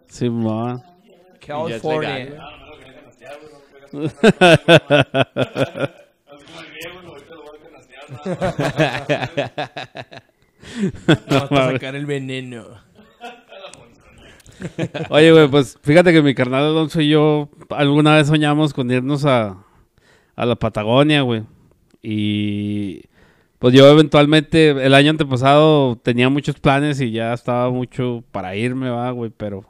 Sí, 0.09 0.31
man. 0.31 0.83
California. 1.47 2.19
legal, 2.19 2.39
Vamos 11.29 11.53
a 11.53 11.73
sacar 11.73 11.95
el 11.97 12.07
veneno. 12.07 12.65
Oye, 15.11 15.33
güey, 15.33 15.49
pues 15.49 15.79
fíjate 15.83 16.13
que 16.13 16.23
mi 16.23 16.35
carnal 16.35 16.65
Alonso 16.65 17.01
y 17.01 17.11
yo 17.11 17.49
alguna 17.71 18.17
vez 18.17 18.29
soñamos 18.29 18.75
con 18.75 18.91
irnos 18.91 19.25
a, 19.25 19.65
a 20.37 20.47
la 20.47 20.57
Patagonia, 20.57 21.23
güey. 21.23 21.45
Y 22.03 23.03
pues 23.59 23.75
yo 23.75 23.89
eventualmente, 23.89 24.71
el 24.71 24.95
año 24.95 25.11
antepasado 25.11 25.97
tenía 25.97 26.29
muchos 26.29 26.59
planes 26.61 27.01
y 27.01 27.11
ya 27.11 27.33
estaba 27.33 27.71
mucho 27.71 28.25
para 28.31 28.57
irme, 28.57 28.91
va, 28.91 29.11
güey, 29.11 29.31
pero 29.37 29.65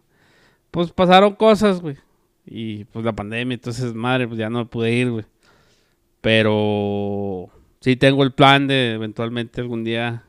pues 0.71 0.93
pasaron 0.93 1.35
cosas, 1.35 1.81
güey. 1.81 1.97
Y 2.45 2.85
pues 2.85 3.05
la 3.05 3.15
pandemia, 3.15 3.55
entonces, 3.55 3.95
madre, 3.95 4.27
pues 4.27 4.39
ya 4.39 4.51
no 4.51 4.69
pude 4.69 4.93
ir, 4.93 5.11
güey. 5.11 5.25
Pero 6.21 7.51
sí 7.81 7.97
tengo 7.97 8.23
el 8.25 8.33
plan 8.33 8.67
de 8.67 8.93
eventualmente 8.93 9.61
algún 9.61 9.85
día 9.85 10.25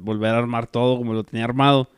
volver 0.00 0.34
a 0.34 0.38
armar 0.38 0.66
todo 0.66 0.96
como 0.98 1.14
lo 1.14 1.24
tenía 1.24 1.44
armado 1.44 1.88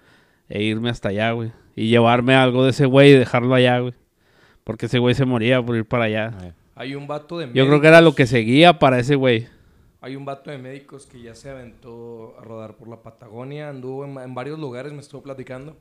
e 0.49 0.63
irme 0.63 0.91
hasta 0.91 1.11
allá, 1.11 1.33
güey. 1.33 1.53
Y 1.75 1.89
llevarme 1.89 2.35
algo 2.35 2.65
de 2.65 2.71
ese 2.71 2.87
güey 2.87 3.11
y 3.11 3.15
dejarlo 3.15 3.55
allá, 3.55 3.79
güey. 3.79 3.95
Porque 4.65 4.87
ese 4.87 4.99
güey 4.99 5.15
se 5.15 5.25
moría 5.25 5.63
por 5.63 5.77
ir 5.77 5.87
para 5.87 6.05
allá. 6.05 6.55
Hay 6.75 6.95
un 6.95 7.07
vato 7.07 7.39
de 7.39 7.51
Yo 7.53 7.67
creo 7.67 7.81
que 7.81 7.89
era 7.89 8.01
lo 8.01 8.15
que 8.15 8.27
seguía 8.27 8.79
para 8.79 8.99
ese 8.99 9.15
güey. 9.15 9.47
Hay 10.01 10.17
un 10.17 10.25
vato 10.25 10.51
de 10.51 10.59
médicos 10.59 11.07
que 11.07 11.21
ya 11.21 11.35
se 11.35 11.49
aventó 11.51 12.35
a 12.39 12.43
rodar 12.43 12.77
por 12.77 12.89
la 12.89 13.03
Patagonia, 13.03 13.69
anduvo 13.69 14.05
en, 14.05 14.19
en 14.19 14.35
varios 14.35 14.59
lugares, 14.59 14.93
me 14.93 14.99
estuvo 14.99 15.23
platicando, 15.23 15.77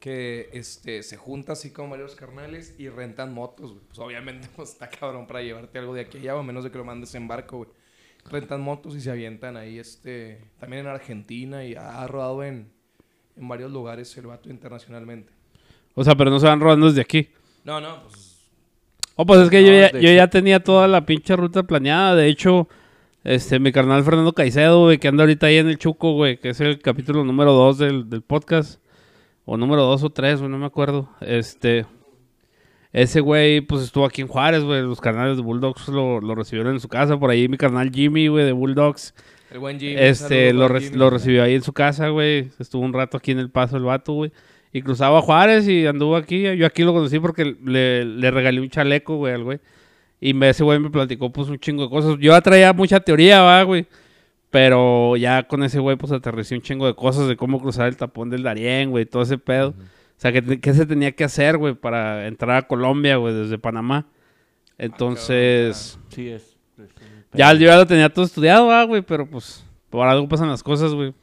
que 0.00 0.50
este, 0.52 1.02
se 1.02 1.16
junta 1.16 1.52
así 1.52 1.72
con 1.72 1.88
varios 1.88 2.14
carnales 2.14 2.74
y 2.78 2.90
rentan 2.90 3.32
motos, 3.32 3.72
güey. 3.72 3.84
Pues 3.86 3.98
obviamente 4.00 4.48
pues, 4.56 4.72
está 4.72 4.90
cabrón 4.90 5.26
para 5.26 5.42
llevarte 5.42 5.78
algo 5.78 5.94
de 5.94 6.02
aquí 6.02 6.18
a 6.18 6.20
allá, 6.20 6.36
o 6.36 6.40
a 6.40 6.42
menos 6.42 6.62
de 6.62 6.70
que 6.70 6.78
lo 6.78 6.84
mandes 6.84 7.14
en 7.14 7.26
barco, 7.26 7.58
güey. 7.58 7.70
Rentan 8.30 8.60
motos 8.60 8.94
y 8.94 9.00
se 9.00 9.10
avientan 9.10 9.56
ahí, 9.56 9.78
este, 9.78 10.42
también 10.58 10.84
en 10.84 10.88
Argentina 10.88 11.64
y 11.64 11.74
ha 11.74 12.06
rodado 12.06 12.44
en, 12.44 12.70
en 13.38 13.48
varios 13.48 13.70
lugares 13.70 14.16
el 14.16 14.26
vato 14.26 14.50
internacionalmente. 14.50 15.32
O 15.94 16.04
sea, 16.04 16.14
pero 16.14 16.30
no 16.30 16.38
se 16.40 16.46
van 16.46 16.60
rodando 16.60 16.86
desde 16.86 17.00
aquí. 17.00 17.28
No, 17.64 17.80
no, 17.80 18.02
pues 18.02 18.28
Oh, 19.20 19.26
pues 19.26 19.40
es 19.40 19.50
que 19.50 19.90
yo, 20.00 20.12
ya 20.12 20.30
tenía 20.30 20.62
toda 20.62 20.86
la 20.86 21.04
pinche 21.04 21.34
ruta 21.34 21.64
planeada. 21.64 22.14
De 22.14 22.28
hecho, 22.28 22.68
este, 23.24 23.58
mi 23.58 23.72
carnal 23.72 24.04
Fernando 24.04 24.32
Caicedo, 24.32 24.82
güey, 24.84 24.98
que 24.98 25.08
anda 25.08 25.24
ahorita 25.24 25.48
ahí 25.48 25.56
en 25.56 25.66
el 25.66 25.76
Chuco, 25.76 26.12
güey, 26.12 26.38
que 26.38 26.50
es 26.50 26.60
el 26.60 26.78
capítulo 26.78 27.24
número 27.24 27.52
2 27.52 27.78
del, 27.78 28.08
del 28.08 28.22
podcast. 28.22 28.80
O 29.44 29.56
número 29.56 29.82
2 29.82 30.04
o 30.04 30.10
3, 30.10 30.38
güey, 30.38 30.48
no 30.52 30.58
me 30.58 30.66
acuerdo. 30.66 31.08
Este, 31.20 31.84
ese 32.92 33.18
güey, 33.18 33.60
pues 33.60 33.82
estuvo 33.82 34.06
aquí 34.06 34.22
en 34.22 34.28
Juárez, 34.28 34.62
güey. 34.62 34.82
Los 34.82 35.00
carnales 35.00 35.36
de 35.36 35.42
Bulldogs 35.42 35.88
lo, 35.88 36.20
lo 36.20 36.36
recibieron 36.36 36.74
en 36.74 36.80
su 36.80 36.86
casa. 36.86 37.18
Por 37.18 37.30
ahí 37.30 37.48
mi 37.48 37.56
carnal 37.56 37.90
Jimmy, 37.92 38.28
güey, 38.28 38.44
de 38.44 38.52
Bulldogs. 38.52 39.16
El 39.50 39.58
buen 39.58 39.78
Jimmy. 39.80 39.94
Este, 39.98 40.52
lo, 40.52 40.64
al 40.64 40.70
re- 40.70 40.80
Jimmy. 40.80 40.96
lo 40.96 41.10
recibió 41.10 41.42
ahí 41.42 41.54
en 41.54 41.62
su 41.62 41.72
casa, 41.72 42.08
güey. 42.08 42.50
Estuvo 42.58 42.82
un 42.84 42.92
rato 42.92 43.16
aquí 43.16 43.30
en 43.32 43.38
el 43.38 43.50
paso 43.50 43.76
el 43.76 43.84
vato, 43.84 44.12
güey. 44.12 44.30
Y 44.72 44.82
cruzaba 44.82 45.18
a 45.18 45.22
Juárez 45.22 45.66
y 45.68 45.86
anduvo 45.86 46.16
aquí. 46.16 46.42
Yo 46.56 46.66
aquí 46.66 46.82
lo 46.82 46.92
conocí 46.92 47.18
porque 47.18 47.56
le, 47.64 48.04
le 48.04 48.30
regalé 48.30 48.60
un 48.60 48.68
chaleco, 48.68 49.16
güey, 49.16 49.34
al 49.34 49.44
güey. 49.44 49.58
Y 50.20 50.34
me- 50.34 50.50
ese 50.50 50.64
güey 50.64 50.78
me 50.78 50.90
platicó, 50.90 51.32
pues, 51.32 51.48
un 51.48 51.58
chingo 51.58 51.84
de 51.84 51.88
cosas. 51.90 52.12
Yo 52.20 52.32
ya 52.32 52.40
traía 52.40 52.72
mucha 52.72 53.00
teoría, 53.00 53.40
va, 53.42 53.62
güey. 53.62 53.86
Pero 54.50 55.16
ya 55.16 55.42
con 55.46 55.62
ese 55.62 55.78
güey, 55.78 55.96
pues, 55.96 56.10
aterricé 56.12 56.54
un 56.54 56.62
chingo 56.62 56.86
de 56.86 56.94
cosas 56.94 57.28
de 57.28 57.36
cómo 57.36 57.60
cruzar 57.60 57.88
el 57.88 57.96
tapón 57.96 58.30
del 58.30 58.42
Darién, 58.42 58.90
güey, 58.90 59.04
todo 59.06 59.22
ese 59.22 59.38
pedo. 59.38 59.70
O 59.70 59.74
sea, 60.20 60.32
que, 60.32 60.60
qué 60.60 60.74
se 60.74 60.84
tenía 60.86 61.12
que 61.12 61.24
hacer, 61.24 61.58
güey, 61.58 61.74
para 61.74 62.26
entrar 62.26 62.56
a 62.56 62.62
Colombia, 62.66 63.16
güey, 63.16 63.34
desde 63.34 63.58
Panamá. 63.58 64.06
Entonces... 64.78 65.98
Sí, 66.08 66.28
es. 66.28 66.56
Ya 67.32 67.52
yo 67.52 67.66
ya 67.66 67.76
lo 67.76 67.86
tenía 67.86 68.08
todo 68.12 68.24
estudiado, 68.24 68.70
ah, 68.70 68.84
güey, 68.84 69.02
pero 69.02 69.26
pues 69.28 69.64
por 69.90 70.06
algo 70.06 70.28
pasan 70.28 70.48
las 70.48 70.62
cosas, 70.62 70.92
güey. 70.94 71.14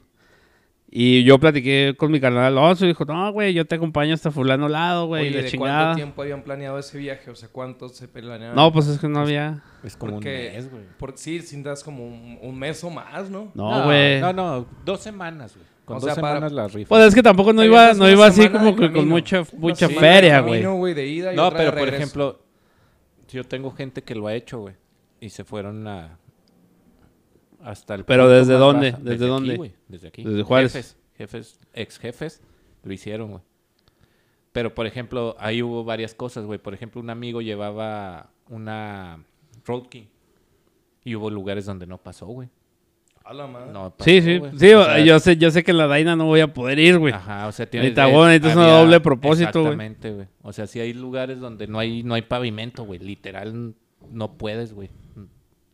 Y 0.97 1.23
yo 1.25 1.37
platiqué 1.39 1.93
con 1.97 2.09
mi 2.09 2.21
carnal 2.21 2.45
Alonso 2.45 2.85
y 2.85 2.89
dijo, 2.89 3.03
no, 3.03 3.29
güey, 3.33 3.53
yo 3.53 3.65
te 3.65 3.75
acompaño 3.75 4.13
hasta 4.13 4.31
fulano 4.31 4.69
lado, 4.69 5.07
güey, 5.07 5.27
y 5.27 5.29
la 5.31 5.41
¿de 5.41 5.49
chingada. 5.49 5.77
cuánto 5.87 5.95
tiempo 5.97 6.21
habían 6.21 6.41
planeado 6.43 6.79
ese 6.79 6.97
viaje? 6.97 7.29
O 7.31 7.35
sea, 7.35 7.49
¿cuánto 7.51 7.89
se 7.89 8.07
planeaban? 8.07 8.55
No, 8.55 8.71
pues 8.71 8.87
es 8.87 8.97
que 8.99 9.09
no 9.09 9.19
había... 9.19 9.61
Es 9.83 9.97
como 9.97 10.13
Porque- 10.13 10.47
un 10.51 10.55
mes, 10.55 10.71
güey. 10.71 10.83
Por, 10.97 11.17
sí, 11.17 11.41
sin 11.41 11.63
das 11.63 11.83
como 11.83 12.05
un, 12.07 12.39
un 12.41 12.57
mes 12.57 12.81
o 12.83 12.89
más, 12.89 13.29
¿no? 13.29 13.51
No, 13.55 13.83
güey. 13.83 14.21
No, 14.21 14.31
no, 14.31 14.65
dos 14.85 15.01
semanas, 15.01 15.53
güey. 15.55 15.65
Con 15.83 15.97
O 15.97 15.99
dos 15.99 16.05
sea, 16.13 16.21
para- 16.21 16.35
semanas 16.35 16.51
la 16.53 16.67
rifa. 16.69 16.87
Pues 16.87 17.05
es 17.07 17.15
que 17.15 17.21
tampoco 17.23 17.51
no 17.51 17.63
iba, 17.63 17.93
no 17.93 18.09
iba 18.09 18.27
así 18.27 18.47
como 18.47 18.75
que 18.77 18.89
con 18.91 19.07
mucha, 19.09 19.43
mucha 19.57 19.89
feria, 19.89 20.39
güey. 20.39 20.63
de 20.93 21.07
ida 21.07 21.33
y 21.33 21.35
No, 21.35 21.51
pero 21.51 21.71
de 21.71 21.77
por 21.77 21.89
ejemplo, 21.89 22.39
yo 23.29 23.43
tengo 23.43 23.69
gente 23.71 24.01
que 24.01 24.15
lo 24.15 24.27
ha 24.27 24.33
hecho, 24.33 24.59
güey. 24.59 24.75
Y 25.25 25.29
se 25.31 25.43
fueron 25.43 25.87
a. 25.87 26.19
Hasta 27.59 27.95
el. 27.95 28.05
Pero 28.05 28.29
¿desde 28.29 28.53
dónde? 28.53 28.91
¿Desde 28.91 29.25
aquí, 29.25 29.25
dónde? 29.25 29.73
Desde 29.87 30.07
aquí. 30.09 30.23
Desde 30.23 30.43
Juárez. 30.43 30.71
Jefes, 30.71 30.97
jefes, 31.17 31.59
ex 31.73 31.97
jefes, 31.97 32.43
lo 32.83 32.93
hicieron, 32.93 33.31
güey. 33.31 33.41
Pero, 34.51 34.75
por 34.75 34.85
ejemplo, 34.85 35.35
ahí 35.39 35.63
hubo 35.63 35.83
varias 35.83 36.13
cosas, 36.13 36.45
güey. 36.45 36.59
Por 36.59 36.75
ejemplo, 36.75 37.01
un 37.01 37.09
amigo 37.09 37.41
llevaba 37.41 38.29
una 38.49 39.25
Road 39.65 39.87
King. 39.87 40.05
Y 41.03 41.15
hubo 41.15 41.31
lugares 41.31 41.65
donde 41.65 41.87
no 41.87 41.97
pasó, 41.97 42.27
güey. 42.27 42.49
A 43.23 43.33
la 43.33 43.47
madre. 43.47 43.71
No 43.71 43.95
pasó, 43.97 44.07
Sí, 44.07 44.21
sí, 44.21 44.39
sí, 44.57 44.73
O 44.75 44.85
sea, 44.85 44.99
yo 44.99 45.19
sé, 45.19 45.37
yo 45.37 45.49
sé 45.49 45.63
que 45.63 45.71
en 45.71 45.79
la 45.79 45.87
Daina 45.87 46.15
no 46.15 46.25
voy 46.25 46.41
a 46.41 46.53
poder 46.53 46.77
ir, 46.77 46.99
güey. 46.99 47.15
Ajá, 47.15 47.47
o 47.47 47.51
sea, 47.51 47.67
bueno, 47.71 48.27
necesitas 48.27 48.55
una 48.55 48.77
doble 48.77 48.99
propósito, 48.99 49.61
güey. 49.61 49.73
Exactamente, 49.73 50.11
güey. 50.11 50.27
O 50.43 50.53
sea, 50.53 50.67
sí 50.67 50.79
hay 50.79 50.93
lugares 50.93 51.39
donde 51.39 51.65
no 51.65 51.79
hay, 51.79 52.03
no 52.03 52.13
hay 52.13 52.21
pavimento, 52.21 52.83
güey. 52.83 52.99
Literal, 52.99 53.73
no 54.11 54.37
puedes, 54.37 54.73
güey. 54.73 54.89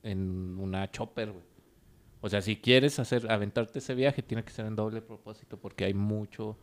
En 0.03 0.57
una 0.59 0.89
chopper, 0.89 1.31
güey. 1.31 1.43
O 2.21 2.29
sea, 2.29 2.41
si 2.41 2.55
quieres 2.55 2.99
hacer, 2.99 3.31
aventarte 3.31 3.79
ese 3.79 3.95
viaje, 3.95 4.21
tiene 4.21 4.43
que 4.43 4.51
ser 4.51 4.65
en 4.65 4.75
doble 4.75 5.01
propósito 5.01 5.57
porque 5.57 5.85
hay 5.85 5.93
mucho, 5.93 6.55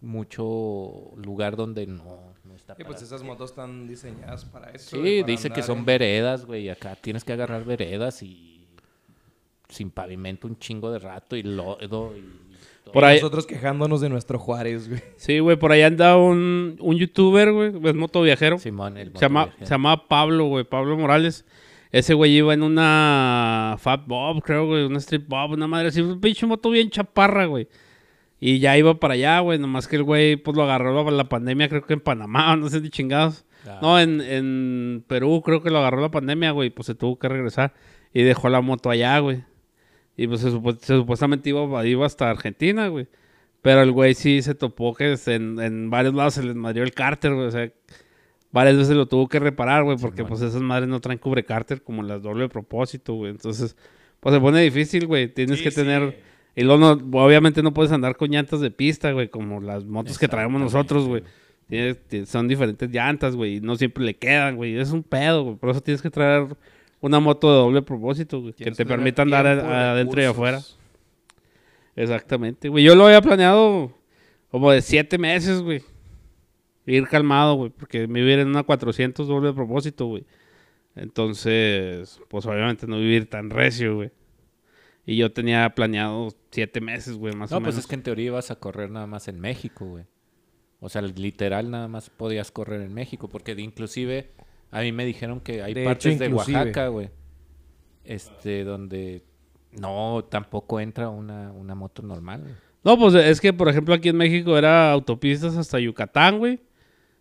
mucho 0.00 1.10
lugar 1.16 1.56
donde 1.56 1.86
no, 1.86 2.34
no 2.44 2.54
está 2.54 2.74
Sí, 2.74 2.84
pues 2.84 3.02
esas 3.02 3.22
motos 3.22 3.50
están 3.50 3.86
diseñadas 3.86 4.44
para 4.46 4.70
eso. 4.70 4.90
Sí, 4.90 4.98
güey, 4.98 5.20
para 5.20 5.30
dice 5.32 5.50
que 5.50 5.62
son 5.62 5.78
en- 5.78 5.84
veredas, 5.84 6.46
güey. 6.46 6.64
y 6.64 6.68
Acá 6.70 6.96
tienes 6.96 7.24
que 7.24 7.32
agarrar 7.32 7.64
veredas 7.64 8.22
y 8.22 8.66
sin 9.68 9.90
pavimento 9.90 10.46
un 10.46 10.58
chingo 10.58 10.90
de 10.90 10.98
rato 10.98 11.36
y 11.36 11.42
lodo 11.42 11.78
y... 11.82 11.88
todo. 11.88 12.12
Por 12.92 13.04
ahí, 13.04 13.16
Nosotros 13.16 13.46
quejándonos 13.46 14.00
de 14.00 14.08
nuestro 14.08 14.38
Juárez, 14.38 14.88
güey. 14.88 15.02
sí, 15.16 15.40
güey, 15.40 15.58
por 15.58 15.72
ahí 15.72 15.82
anda 15.82 16.16
un, 16.16 16.76
un 16.80 16.96
youtuber, 16.96 17.52
güey, 17.52 17.72
es 17.84 17.94
motoviajero. 17.94 18.58
Simón, 18.58 18.96
el 18.96 19.12
Se 19.12 19.18
llama, 19.18 19.40
motoviajero. 19.40 19.66
se 19.66 19.70
llama 19.74 20.08
Pablo, 20.08 20.46
güey, 20.46 20.64
Pablo 20.64 20.96
Morales. 20.96 21.44
Ese 21.90 22.14
güey 22.14 22.36
iba 22.36 22.52
en 22.52 22.62
una 22.62 23.76
Fat 23.78 24.06
Bob, 24.06 24.42
creo, 24.42 24.66
güey, 24.66 24.84
una 24.84 24.98
Street 24.98 25.24
Bob, 25.26 25.52
una 25.52 25.66
madre 25.66 25.88
así, 25.88 26.00
un 26.00 26.20
pinche 26.20 26.46
moto 26.46 26.70
bien 26.70 26.90
chaparra, 26.90 27.46
güey. 27.46 27.68
Y 28.40 28.58
ya 28.60 28.76
iba 28.76 29.00
para 29.00 29.14
allá, 29.14 29.40
güey, 29.40 29.58
nomás 29.58 29.88
que 29.88 29.96
el 29.96 30.04
güey, 30.04 30.36
pues 30.36 30.56
lo 30.56 30.62
agarró 30.62 31.10
la, 31.10 31.28
pandemia, 31.28 31.68
creo 31.68 31.82
que 31.84 31.94
en 31.94 32.00
Panamá, 32.00 32.54
no 32.56 32.68
sé 32.68 32.80
ni 32.80 32.90
chingados. 32.90 33.44
Ah. 33.66 33.78
No, 33.82 33.98
en, 33.98 34.20
en 34.20 35.04
Perú 35.06 35.42
creo 35.44 35.62
que 35.62 35.70
lo 35.70 35.78
agarró 35.78 36.00
la 36.00 36.10
pandemia, 36.10 36.52
güey, 36.52 36.70
pues 36.70 36.86
se 36.86 36.94
tuvo 36.94 37.18
que 37.18 37.28
regresar 37.28 37.74
y 38.12 38.22
dejó 38.22 38.48
la 38.48 38.60
moto 38.60 38.90
allá, 38.90 39.18
güey. 39.18 39.44
Y 40.16 40.26
pues 40.26 40.40
se 40.40 40.50
supuestamente 40.50 41.48
iba, 41.50 41.86
iba 41.86 42.06
hasta 42.06 42.30
Argentina, 42.30 42.88
güey. 42.88 43.08
Pero 43.62 43.82
el 43.82 43.92
güey 43.92 44.14
sí 44.14 44.42
se 44.42 44.54
topó 44.54 44.94
que 44.94 45.16
en, 45.26 45.60
en 45.60 45.90
varios 45.90 46.14
lados 46.14 46.34
se 46.34 46.42
les 46.42 46.54
madrió 46.54 46.82
el 46.84 46.92
cárter, 46.92 47.34
güey. 47.34 47.46
O 47.46 47.50
sea, 47.50 47.70
varias 48.52 48.76
veces 48.76 48.96
lo 48.96 49.06
tuvo 49.06 49.28
que 49.28 49.38
reparar, 49.38 49.84
güey, 49.84 49.96
porque 49.98 50.24
pues 50.24 50.40
esas 50.40 50.62
madres 50.62 50.88
no 50.88 51.00
traen 51.00 51.18
cubre 51.18 51.44
cárter 51.44 51.82
como 51.82 52.02
las 52.02 52.22
doble 52.22 52.48
propósito, 52.48 53.14
güey. 53.14 53.30
Entonces, 53.32 53.76
pues 54.20 54.34
se 54.34 54.40
pone 54.40 54.60
difícil, 54.62 55.06
güey. 55.06 55.28
Tienes 55.28 55.58
Sí, 55.58 55.64
que 55.64 55.70
sí. 55.70 55.76
tener... 55.76 56.20
Y 56.56 56.62
luego, 56.64 56.96
no- 56.96 57.22
obviamente 57.24 57.62
no 57.62 57.72
puedes 57.72 57.92
andar 57.92 58.16
con 58.16 58.30
llantas 58.30 58.60
de 58.60 58.70
pista, 58.72 59.12
güey, 59.12 59.28
como 59.28 59.60
las 59.60 59.84
motos 59.84 60.18
que 60.18 60.26
traemos 60.28 60.60
nosotros, 60.60 61.06
güey. 61.06 61.22
Tienes- 61.68 61.98
ti- 62.08 62.26
son 62.26 62.48
diferentes 62.48 62.90
llantas, 62.90 63.36
güey, 63.36 63.56
y 63.56 63.60
no 63.60 63.76
siempre 63.76 64.04
le 64.04 64.16
quedan, 64.16 64.56
güey. 64.56 64.76
Es 64.76 64.90
un 64.90 65.02
pedo, 65.04 65.44
güey. 65.44 65.56
Por 65.56 65.70
eso 65.70 65.80
tienes 65.80 66.02
que 66.02 66.10
traer 66.10 66.46
una 67.00 67.20
moto 67.20 67.48
de 67.52 67.58
doble 67.58 67.82
propósito, 67.82 68.40
güey, 68.40 68.54
que 68.54 68.72
te 68.72 68.84
permita 68.86 69.22
andar 69.22 69.46
adentro 69.46 70.20
y 70.20 70.24
afuera. 70.24 70.60
Exactamente, 71.94 72.68
güey. 72.68 72.84
Yo 72.84 72.94
lo 72.94 73.06
había 73.06 73.20
planeado 73.20 73.92
como 74.50 74.70
de 74.70 74.82
siete 74.82 75.18
meses, 75.18 75.60
güey. 75.62 75.82
Ir 76.94 77.06
calmado, 77.08 77.54
güey, 77.54 77.70
porque 77.70 78.06
me 78.08 78.20
vivir 78.20 78.38
en 78.38 78.48
una 78.48 78.62
400 78.62 79.26
doble 79.28 79.52
propósito, 79.52 80.06
güey. 80.06 80.24
Entonces, 80.96 82.20
pues 82.28 82.44
obviamente 82.46 82.86
no 82.86 82.96
vivir 82.98 83.28
tan 83.28 83.50
recio, 83.50 83.96
güey. 83.96 84.10
Y 85.06 85.16
yo 85.16 85.32
tenía 85.32 85.68
planeado 85.74 86.28
siete 86.50 86.80
meses, 86.80 87.16
güey, 87.16 87.34
más 87.34 87.50
o 87.52 87.54
No, 87.56 87.60
menos. 87.60 87.74
pues 87.74 87.84
es 87.84 87.88
que 87.88 87.94
en 87.94 88.02
teoría 88.02 88.26
ibas 88.26 88.50
a 88.50 88.56
correr 88.56 88.90
nada 88.90 89.06
más 89.06 89.28
en 89.28 89.40
México, 89.40 89.84
güey. 89.86 90.04
O 90.80 90.88
sea, 90.88 91.02
literal 91.02 91.70
nada 91.70 91.88
más 91.88 92.10
podías 92.10 92.50
correr 92.50 92.82
en 92.82 92.92
México, 92.94 93.28
porque 93.28 93.54
de- 93.54 93.62
inclusive 93.62 94.30
a 94.70 94.80
mí 94.82 94.92
me 94.92 95.04
dijeron 95.06 95.40
que 95.40 95.62
hay 95.62 95.72
De 95.74 95.80
hecho, 95.82 95.88
partes 95.88 96.18
de. 96.18 96.28
Oaxaca, 96.28 96.88
güey. 96.88 97.10
Este, 98.04 98.64
donde 98.64 99.22
no, 99.72 100.24
tampoco 100.30 100.80
entra 100.80 101.08
una, 101.08 101.52
una 101.52 101.74
moto 101.74 102.02
normal. 102.02 102.56
No, 102.84 102.98
pues 102.98 103.14
es 103.14 103.40
que, 103.40 103.52
por 103.52 103.68
ejemplo, 103.68 103.94
aquí 103.94 104.08
en 104.08 104.16
México 104.16 104.56
era 104.56 104.92
autopistas 104.92 105.56
hasta 105.56 105.78
Yucatán, 105.80 106.38
güey. 106.38 106.60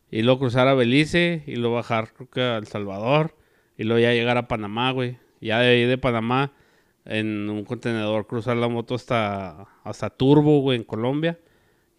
Y 0.09 0.21
luego 0.21 0.39
cruzar 0.39 0.67
a 0.67 0.73
Belice, 0.73 1.43
y 1.47 1.55
luego 1.57 1.75
bajar, 1.75 2.13
creo 2.13 2.29
que 2.29 2.41
a 2.41 2.57
El 2.57 2.67
Salvador. 2.67 3.35
Y 3.77 3.83
luego 3.83 3.99
ya 3.99 4.13
llegar 4.13 4.37
a 4.37 4.47
Panamá, 4.47 4.91
güey. 4.91 5.17
Ya 5.41 5.59
de 5.59 5.67
ahí 5.69 5.83
de 5.83 5.97
Panamá, 5.97 6.53
en 7.05 7.49
un 7.49 7.63
contenedor, 7.65 8.25
cruzar 8.27 8.57
la 8.57 8.67
moto 8.67 8.95
hasta, 8.95 9.67
hasta 9.83 10.09
Turbo, 10.09 10.61
güey, 10.61 10.77
en 10.77 10.83
Colombia. 10.83 11.37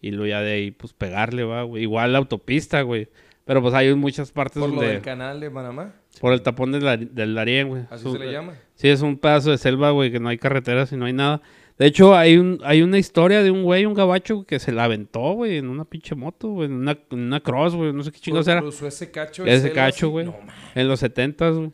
Y 0.01 0.11
luego 0.11 0.27
ya 0.27 0.41
de 0.41 0.51
ahí, 0.53 0.71
pues 0.71 0.93
pegarle, 0.93 1.43
va, 1.43 1.63
güey. 1.63 1.83
Igual 1.83 2.11
la 2.13 2.17
autopista, 2.19 2.81
güey. 2.81 3.09
Pero 3.45 3.61
pues 3.61 3.73
hay 3.73 3.93
muchas 3.95 4.31
partes 4.31 4.59
Por 4.59 4.69
lo 4.69 4.75
donde... 4.75 4.91
del 4.93 5.01
canal 5.01 5.39
de 5.39 5.49
Panamá. 5.49 5.93
Por 6.21 6.33
el 6.33 6.41
tapón 6.41 6.71
del, 6.71 7.13
del 7.13 7.33
Darién, 7.35 7.67
güey. 7.69 7.83
Así 7.89 8.03
Su- 8.03 8.13
se 8.13 8.19
le 8.19 8.31
llama. 8.31 8.53
Sí, 8.75 8.89
es 8.89 9.01
un 9.01 9.17
pedazo 9.17 9.51
de 9.51 9.57
selva, 9.57 9.91
güey, 9.91 10.11
que 10.11 10.19
no 10.19 10.29
hay 10.29 10.37
carreteras 10.37 10.91
y 10.91 10.97
no 10.97 11.05
hay 11.05 11.13
nada. 11.13 11.41
De 11.79 11.85
hecho, 11.87 12.13
hay 12.15 12.37
un 12.37 12.59
hay 12.63 12.81
una 12.81 12.97
historia 12.99 13.41
de 13.41 13.51
un 13.51 13.63
güey, 13.63 13.85
un 13.85 13.93
gabacho, 13.93 14.43
que 14.43 14.59
se 14.59 14.71
la 14.73 14.83
aventó, 14.83 15.31
güey, 15.31 15.57
en 15.57 15.69
una 15.69 15.85
pinche 15.85 16.13
moto, 16.13 16.49
güey, 16.49 16.67
en 16.67 16.73
una, 16.75 16.91
en 17.09 17.19
una 17.19 17.39
cross, 17.39 17.73
güey, 17.73 17.93
no 17.93 18.03
sé 18.03 18.11
qué 18.11 18.19
chingados 18.19 18.47
era. 18.49 18.59
Cruzó 18.59 18.85
ese 18.85 19.09
cacho. 19.09 19.45
Ese 19.45 19.71
cacho, 19.71 20.09
güey. 20.09 20.25
No. 20.25 20.35
En 20.75 20.87
los 20.89 20.99
setentas, 20.99 21.55
güey. 21.55 21.71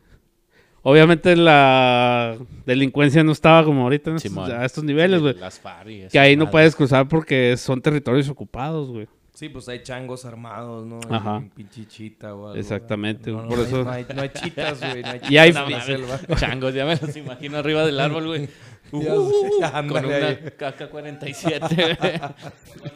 Obviamente 0.84 1.36
la 1.36 2.38
delincuencia 2.68 3.24
no 3.24 3.32
estaba 3.32 3.66
como 3.66 3.82
ahorita 3.82 4.12
en 4.12 4.18
estos, 4.18 4.32
Simón. 4.32 4.52
a 4.52 4.64
estos 4.66 4.84
niveles, 4.84 5.20
güey. 5.20 5.34
Las 5.34 5.60
FARC 5.60 5.90
y 5.90 6.08
Que 6.10 6.20
ahí 6.20 6.36
no 6.36 6.52
puedes 6.52 6.76
cruzar 6.76 7.08
porque 7.08 7.58
son 7.58 7.82
territorios 7.82 8.30
ocupados, 8.30 8.90
güey. 8.92 9.08
Sí, 9.34 9.50
pues 9.50 9.68
hay 9.68 9.82
changos 9.82 10.24
armados, 10.24 10.86
¿no? 10.86 11.00
Ajá. 11.10 11.38
Hay 11.40 11.50
pinche 11.54 11.86
chita 11.88 12.36
o 12.36 12.48
algo. 12.50 12.56
Exactamente, 12.60 13.32
No, 13.32 13.42
no, 13.42 13.50
por 13.50 13.58
no 13.58 13.64
eso- 13.66 13.90
Hay, 13.90 14.04
no, 14.04 14.10
hay, 14.12 14.16
no 14.16 14.22
hay 14.22 14.30
chitas, 14.30 14.80
güey. 14.80 15.02
No 15.02 15.10
hay 15.10 15.20
chitas 15.20 15.32
Y 15.32 15.38
hay- 15.40 15.50
en 15.50 15.56
No 15.56 15.62
la 15.62 15.70
mames, 15.72 15.86
selva. 15.86 16.20
Changos, 16.38 16.74
ya 16.76 16.86
me 16.86 16.96
los 16.96 17.18
imagino 17.18 17.58
arriba 17.58 17.84
del 17.86 18.00
árbol, 18.00 18.28
güey. 18.28 18.48
Con 18.92 20.06
una 20.06 20.16
ahí. 20.28 20.40
KK-47, 20.58 21.98
güey. 22.00 22.20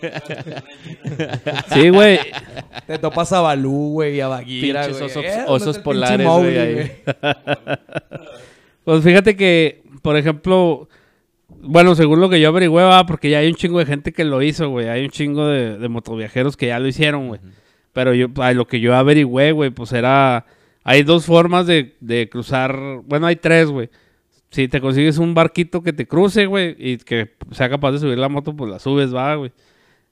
Sí, 1.74 1.90
güey. 1.90 2.20
Te 2.88 2.98
topas 3.00 3.32
a 3.34 3.42
Balú, 3.42 3.92
güey, 3.94 4.22
a 4.22 4.38
Pinches 4.40 4.90
güey. 5.00 5.04
osos- 5.10 5.24
Eh, 5.24 5.36
¿dónde 5.38 5.52
osos 5.52 5.80
polares, 5.80 6.28
güey, 6.28 6.58
ahí. 6.58 6.92
Pues 8.84 9.04
fíjate 9.04 9.36
que, 9.36 9.84
por 10.02 10.18
ejemplo, 10.18 10.90
bueno, 11.48 11.94
según 11.94 12.22
lo 12.22 12.30
que 12.30 12.40
yo 12.40 12.48
averigüé, 12.50 12.84
va, 12.84 13.06
porque 13.06 13.30
ya 13.30 13.38
hay 13.40 13.48
un 13.48 13.54
chingo 13.56 13.78
de 13.78 13.86
gente 13.86 14.12
que 14.14 14.24
lo 14.24 14.42
hizo, 14.42 14.70
güey. 14.70 14.88
Hay 14.88 15.04
un 15.06 15.12
chingo 15.12 15.46
de, 15.48 15.78
de 15.78 15.90
motoviajeros 15.90 16.58
que 16.58 16.68
ya 16.68 16.80
lo 16.80 16.88
hicieron, 16.88 17.28
güey. 17.28 17.40
Pero 17.94 18.14
yo, 18.16 18.28
a 18.42 18.52
lo 18.54 18.66
que 18.68 18.80
yo 18.80 18.96
averigüé, 18.96 19.52
güey, 19.52 19.70
pues 19.70 19.92
era... 19.94 20.46
Hay 20.84 21.04
dos 21.04 21.26
formas 21.26 21.68
de, 21.68 21.98
de 22.00 22.30
cruzar... 22.30 22.80
Bueno, 23.04 23.28
hay 23.28 23.36
tres, 23.36 23.68
güey. 23.70 23.90
Si 24.52 24.68
te 24.68 24.82
consigues 24.82 25.18
un 25.18 25.34
barquito 25.34 25.84
que 25.84 25.94
te 25.94 26.08
cruce, 26.08 26.46
güey, 26.48 26.76
y 26.78 26.98
que 26.98 27.36
sea 27.52 27.70
capaz 27.70 27.92
de 27.92 28.00
subir 28.00 28.18
la 28.18 28.30
moto, 28.30 28.56
pues 28.56 28.72
la 28.72 28.80
subes, 28.80 29.14
va, 29.14 29.36
güey. 29.36 29.52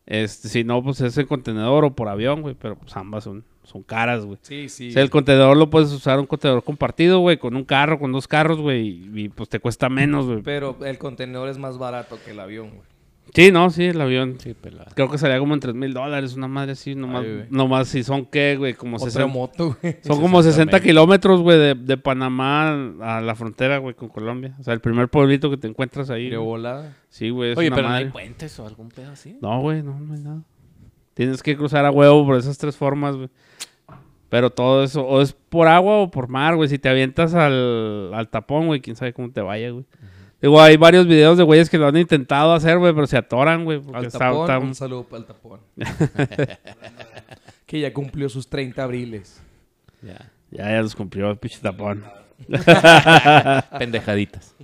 Este, 0.06 0.48
si 0.48 0.64
no, 0.64 0.82
pues 0.84 1.02
es 1.02 1.18
en 1.18 1.26
contenedor 1.26 1.84
o 1.84 1.96
por 1.96 2.08
avión, 2.08 2.42
güey. 2.42 2.56
Pero 2.60 2.76
pues 2.76 2.96
ambas 2.96 3.24
son, 3.24 3.44
son 3.64 3.84
caras, 3.84 4.26
güey. 4.26 4.38
Sí, 4.42 4.70
sí. 4.70 4.90
O 4.90 4.92
sea, 4.92 5.02
el 5.02 5.10
contenedor 5.10 5.58
lo 5.58 5.70
puedes 5.70 5.92
usar 5.92 6.20
un 6.20 6.28
contenedor 6.28 6.64
compartido, 6.64 7.20
güey, 7.20 7.38
con 7.38 7.56
un 7.56 7.66
carro, 7.66 8.00
con 8.00 8.12
dos 8.12 8.28
carros, 8.28 8.60
güey, 8.60 8.88
y, 8.88 9.12
y, 9.24 9.30
pues 9.30 9.50
te 9.50 9.60
cuesta 9.60 9.90
menos, 9.90 10.28
güey. 10.28 10.42
Pero 10.44 10.78
el 10.86 10.98
contenedor 10.98 11.50
es 11.50 11.58
más 11.58 11.78
barato 11.78 12.18
que 12.24 12.32
el 12.32 12.40
avión, 12.40 12.70
güey. 12.70 12.97
Sí, 13.34 13.52
no, 13.52 13.70
sí, 13.70 13.86
el 13.86 14.02
avión. 14.02 14.38
Sí, 14.40 14.54
pelada. 14.54 14.92
Creo 14.96 15.10
que 15.10 15.18
salía 15.18 15.38
como 15.40 15.54
en 15.54 15.60
3 15.60 15.76
mil 15.76 15.94
dólares, 15.94 16.36
una 16.36 16.48
madre 16.48 16.72
así, 16.72 16.96
nomás, 16.96 17.24
Ay, 17.24 17.34
güey. 17.34 17.46
nomás 17.50 17.88
si 17.88 18.04
son, 18.04 18.26
¿qué, 18.26 18.56
güey? 18.58 18.74
Como 18.74 18.98
Otra 18.98 19.12
60, 19.12 19.28
moto, 19.28 19.78
güey. 19.82 19.98
son 20.04 20.20
como 20.22 20.42
60 20.42 20.72
60 20.72 20.80
kilómetros, 20.82 21.42
güey, 21.42 21.58
de, 21.60 21.76
de 21.76 21.98
Panamá 21.98 22.70
a 23.02 23.22
la 23.22 23.36
frontera, 23.36 23.78
güey, 23.78 23.94
con 23.96 24.10
Colombia. 24.10 24.56
O 24.60 24.64
sea, 24.64 24.74
el 24.74 24.80
primer 24.80 25.10
pueblito 25.10 25.50
que 25.50 25.58
te 25.58 25.68
encuentras 25.68 26.10
ahí. 26.10 26.30
De 26.30 26.38
güey. 26.38 26.48
volada. 26.48 26.96
Sí, 27.10 27.30
güey, 27.30 27.52
es 27.52 27.58
Oye, 27.58 27.68
una 27.68 27.76
pero 27.76 27.88
no 27.88 27.94
madre. 27.94 28.06
hay 28.06 28.12
puentes 28.12 28.60
o 28.60 28.66
algún 28.68 28.90
pedo 28.90 29.12
así. 29.12 29.38
No, 29.42 29.62
güey, 29.62 29.84
no, 29.84 30.00
no 30.00 30.14
hay 30.14 30.22
nada. 30.22 30.42
Tienes 31.14 31.42
que 31.44 31.56
cruzar 31.58 31.86
a 31.86 31.92
huevo 31.92 32.26
por 32.26 32.38
esas 32.38 32.58
tres 32.58 32.76
formas, 32.76 33.16
güey. 33.16 33.30
Pero 34.30 34.50
todo 34.50 34.84
eso, 34.84 35.06
o 35.06 35.22
es 35.22 35.32
por 35.34 35.68
agua 35.68 36.00
o 36.00 36.12
por 36.12 36.28
mar, 36.28 36.56
güey. 36.56 36.68
Si 36.70 36.78
te 36.80 36.90
avientas 36.90 37.34
al, 37.34 38.14
al 38.14 38.28
tapón, 38.30 38.68
güey, 38.68 38.82
quién 38.82 38.96
sabe 38.96 39.14
cómo 39.14 39.32
te 39.32 39.42
vaya, 39.42 39.70
güey. 39.72 39.86
Digo, 40.42 40.62
hay 40.62 40.78
varios 40.78 41.08
videos 41.08 41.38
de 41.38 41.44
güeyes 41.44 41.70
que 41.70 41.78
lo 41.80 41.88
han 41.88 41.98
intentado 41.98 42.54
hacer, 42.54 42.78
güey, 42.78 42.94
pero 42.94 43.08
se 43.08 43.18
atoran, 43.18 43.64
güey. 43.66 43.80
Porque 43.80 43.98
Al 43.98 44.12
tapón, 44.12 44.42
está- 44.42 44.60
un 44.60 44.76
saludo 44.76 45.04
para 45.04 45.22
el 45.22 45.26
tapón. 45.26 45.60
que 47.66 47.80
ya 47.80 47.92
cumplió 47.94 48.30
sus 48.30 48.48
30 48.48 48.84
abriles. 48.84 49.42
Ya. 50.02 50.32
Ya, 50.52 50.70
ya 50.72 50.82
los 50.82 50.96
cumplió 50.96 51.30
el 51.32 51.38
pinche 51.38 51.60
tapón. 51.62 52.04
Pendejaditas. 53.80 54.54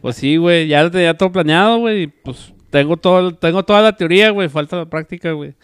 Pues 0.00 0.16
sí, 0.16 0.36
güey, 0.36 0.68
ya 0.68 0.82
lo 0.82 0.90
tenía 0.90 1.16
todo 1.16 1.32
planeado, 1.32 1.78
güey. 1.78 2.02
y, 2.04 2.06
Pues 2.06 2.52
tengo, 2.70 2.96
todo, 2.96 3.34
tengo 3.34 3.64
toda 3.64 3.82
la 3.82 3.96
teoría, 3.96 4.30
güey. 4.30 4.48
Falta 4.48 4.76
la 4.76 4.86
práctica, 4.86 5.32
güey. 5.32 5.54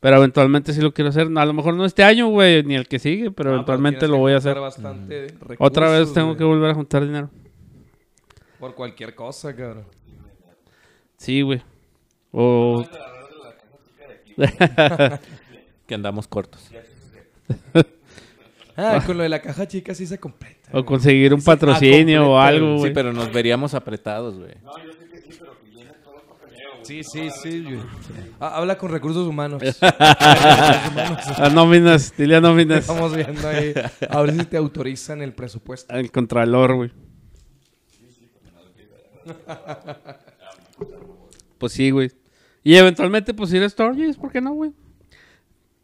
Pero 0.00 0.16
eventualmente 0.16 0.72
sí 0.72 0.80
lo 0.80 0.92
quiero 0.94 1.10
hacer. 1.10 1.28
A 1.36 1.44
lo 1.46 1.52
mejor 1.52 1.74
no 1.74 1.84
este 1.84 2.02
año, 2.02 2.28
güey, 2.28 2.62
ni 2.64 2.74
el 2.74 2.88
que 2.88 2.98
sigue, 2.98 3.30
pero 3.30 3.50
Ah, 3.50 3.54
eventualmente 3.54 4.08
lo 4.08 4.16
voy 4.18 4.32
a 4.32 4.38
hacer. 4.38 4.58
bastante 4.58 5.26
Otra 5.58 5.90
vez 5.90 6.12
tengo 6.12 6.36
que 6.36 6.44
volver 6.44 6.70
a 6.70 6.74
juntar 6.74 7.04
dinero. 7.04 7.30
Por 8.62 8.76
cualquier 8.76 9.12
cosa, 9.16 9.56
cabrón. 9.56 9.86
Sí, 11.16 11.42
güey. 11.42 11.60
O... 12.30 12.86
Que 15.88 15.94
andamos 15.96 16.28
cortos. 16.28 16.70
Ah, 18.76 19.02
con 19.04 19.16
lo 19.16 19.24
de 19.24 19.28
la 19.28 19.42
caja 19.42 19.66
chica 19.66 19.96
sí 19.96 20.06
se 20.06 20.20
completa. 20.20 20.70
o 20.78 20.84
conseguir 20.84 21.34
un 21.34 21.40
Sí, 21.40 21.46
patrocinio 21.46 22.22
ah, 22.22 22.28
o 22.28 22.38
algo, 22.38 22.66
güey. 22.66 22.78
güey. 22.78 22.90
Sí, 22.90 22.94
pero 22.94 23.12
nos 23.12 23.32
veríamos 23.32 23.74
apretados, 23.74 24.38
güey. 24.38 24.54
Sí, 26.84 27.02
sí, 27.02 27.30
sí. 27.42 27.64
güey. 27.64 27.80
Ah, 28.38 28.58
habla 28.58 28.78
con 28.78 28.92
recursos 28.92 29.26
humanos. 29.26 29.60
A 29.82 31.50
nóminas, 31.52 32.16
dile 32.16 32.36
a 32.36 32.40
nóminas. 32.40 32.78
Estamos 32.82 33.12
viendo 33.16 33.48
ahí. 33.48 33.74
A 34.08 34.20
ver 34.22 34.34
si 34.34 34.44
te 34.44 34.56
autorizan 34.56 35.20
el 35.20 35.32
presupuesto. 35.32 35.92
Al 35.92 36.12
contralor, 36.12 36.76
güey. 36.76 36.92
Pues 41.58 41.72
sí, 41.72 41.90
güey. 41.90 42.10
Y 42.64 42.74
eventualmente, 42.76 43.34
pues 43.34 43.52
ir 43.52 43.62
a 43.62 43.66
Stories, 43.66 44.16
¿por 44.16 44.32
qué 44.32 44.40
no, 44.40 44.52
güey? 44.54 44.72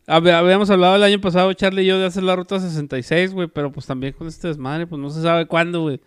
Hab- 0.07 0.31
Habíamos 0.33 0.71
hablado 0.71 0.97
el 0.97 1.03
año 1.03 1.21
pasado, 1.21 1.53
Charlie 1.53 1.83
y 1.83 1.87
yo, 1.87 1.99
de 1.99 2.07
hacer 2.07 2.23
la 2.23 2.35
ruta 2.37 2.59
66, 2.59 3.33
güey, 3.33 3.49
pero 3.49 3.71
pues 3.73 3.87
también 3.87 4.13
con 4.13 4.27
este 4.27 4.49
desmadre, 4.49 4.87
pues 4.87 5.01
no 5.01 5.11
se 5.11 5.23
sabe 5.23 5.47
cuándo, 5.47 5.83
güey. 5.83 6.01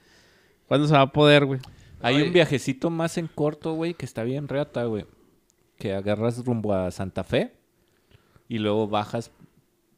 ¿Cuándo 0.68 0.88
se 0.88 0.94
va 0.94 1.02
a 1.02 1.12
poder, 1.12 1.46
güey? 1.46 1.60
Hay 2.02 2.16
Oye. 2.16 2.28
un 2.28 2.34
viajecito 2.34 2.90
más 2.90 3.18
en 3.18 3.28
corto, 3.28 3.74
güey, 3.74 3.94
que 3.94 4.06
está 4.06 4.24
bien 4.24 4.48
reata, 4.48 4.84
güey. 4.86 5.06
Que 5.78 5.94
agarras 5.94 6.44
rumbo 6.46 6.74
a 6.74 6.90
Santa 6.92 7.24
Fe 7.24 7.54
y 8.50 8.60
luego 8.60 8.88
bajas. 8.88 9.32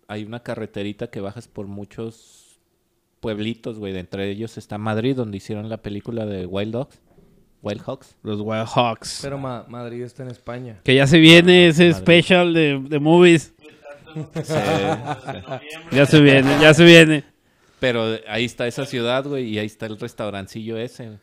Hay 0.07 0.23
una 0.23 0.41
carreterita 0.41 1.07
que 1.09 1.21
bajas 1.21 1.47
por 1.47 1.67
muchos 1.67 2.59
pueblitos, 3.21 3.79
güey. 3.79 3.93
De 3.93 3.99
entre 3.99 4.29
ellos 4.29 4.57
está 4.57 4.77
Madrid, 4.77 5.15
donde 5.15 5.37
hicieron 5.37 5.69
la 5.69 5.77
película 5.81 6.25
de 6.25 6.45
Wild 6.45 6.73
Dogs. 6.73 6.99
Wild 7.63 7.81
Hawks. 7.87 8.15
Los 8.21 8.39
Wild 8.41 8.67
Hawks. 8.75 9.19
Pero 9.23 9.37
Ma- 9.39 9.65
Madrid 9.67 10.03
está 10.03 10.21
en 10.23 10.29
España. 10.29 10.79
Que 10.83 10.93
ya 10.93 11.07
se 11.07 11.17
viene 11.17 11.67
ese 11.69 11.87
Madrid. 11.89 12.01
special 12.03 12.53
de, 12.53 12.79
de 12.87 12.99
movies. 12.99 13.53
Ya 15.91 16.05
se 16.05 16.21
viene, 16.21 16.57
ya 16.61 16.73
se 16.73 16.83
viene. 16.85 17.23
Pero 17.79 18.17
ahí 18.27 18.45
está 18.45 18.67
esa 18.67 18.85
ciudad, 18.85 19.25
güey, 19.25 19.45
y 19.49 19.59
ahí 19.59 19.65
está 19.65 19.85
el 19.87 19.99
restaurancillo 19.99 20.77
ese. 20.77 21.17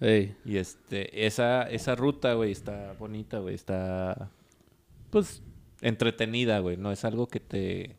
Ey. 0.00 0.34
Y 0.44 0.56
este, 0.58 1.26
esa, 1.26 1.62
esa 1.64 1.94
ruta, 1.94 2.34
güey, 2.34 2.52
está 2.52 2.94
bonita, 2.98 3.38
güey. 3.38 3.54
Está, 3.54 4.30
pues, 5.10 5.42
entretenida, 5.80 6.58
güey. 6.60 6.76
No 6.76 6.92
es 6.92 7.04
algo 7.04 7.26
que 7.26 7.40
te, 7.40 7.96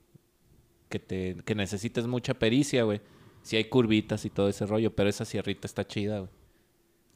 que 0.89 0.99
te, 0.99 1.37
que 1.45 1.55
necesites 1.55 2.07
mucha 2.07 2.33
pericia, 2.33 2.83
güey. 2.83 3.01
Sí 3.43 3.55
hay 3.55 3.65
curvitas 3.65 4.25
y 4.25 4.29
todo 4.29 4.49
ese 4.49 4.65
rollo, 4.65 4.93
pero 4.95 5.09
esa 5.09 5.25
sierrita 5.25 5.67
está 5.67 5.85
chida, 5.85 6.19
güey. 6.19 6.31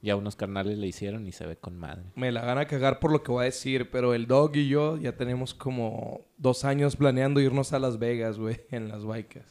Ya 0.02 0.16
unos 0.16 0.36
carnales 0.36 0.78
le 0.78 0.88
hicieron 0.88 1.28
y 1.28 1.32
se 1.32 1.45
ve 1.45 1.58
con 1.58 1.78
madre. 1.78 2.04
Me 2.16 2.32
la 2.32 2.43
gana 2.43 2.66
cagar 2.66 2.99
por 2.99 3.12
lo 3.12 3.22
que 3.22 3.32
voy 3.32 3.43
a 3.43 3.45
decir, 3.45 3.91
pero 3.91 4.14
el 4.14 4.26
dog 4.26 4.56
y 4.56 4.68
yo 4.68 4.97
ya 4.97 5.16
tenemos 5.16 5.54
como 5.54 6.26
dos 6.38 6.66
años 6.66 6.95
planeando 6.95 7.39
irnos 7.39 7.72
a 7.74 7.80
Las 7.80 7.99
Vegas, 7.99 8.38
güey, 8.39 8.62
en 8.72 8.88
las 8.89 9.06
bikes. 9.06 9.43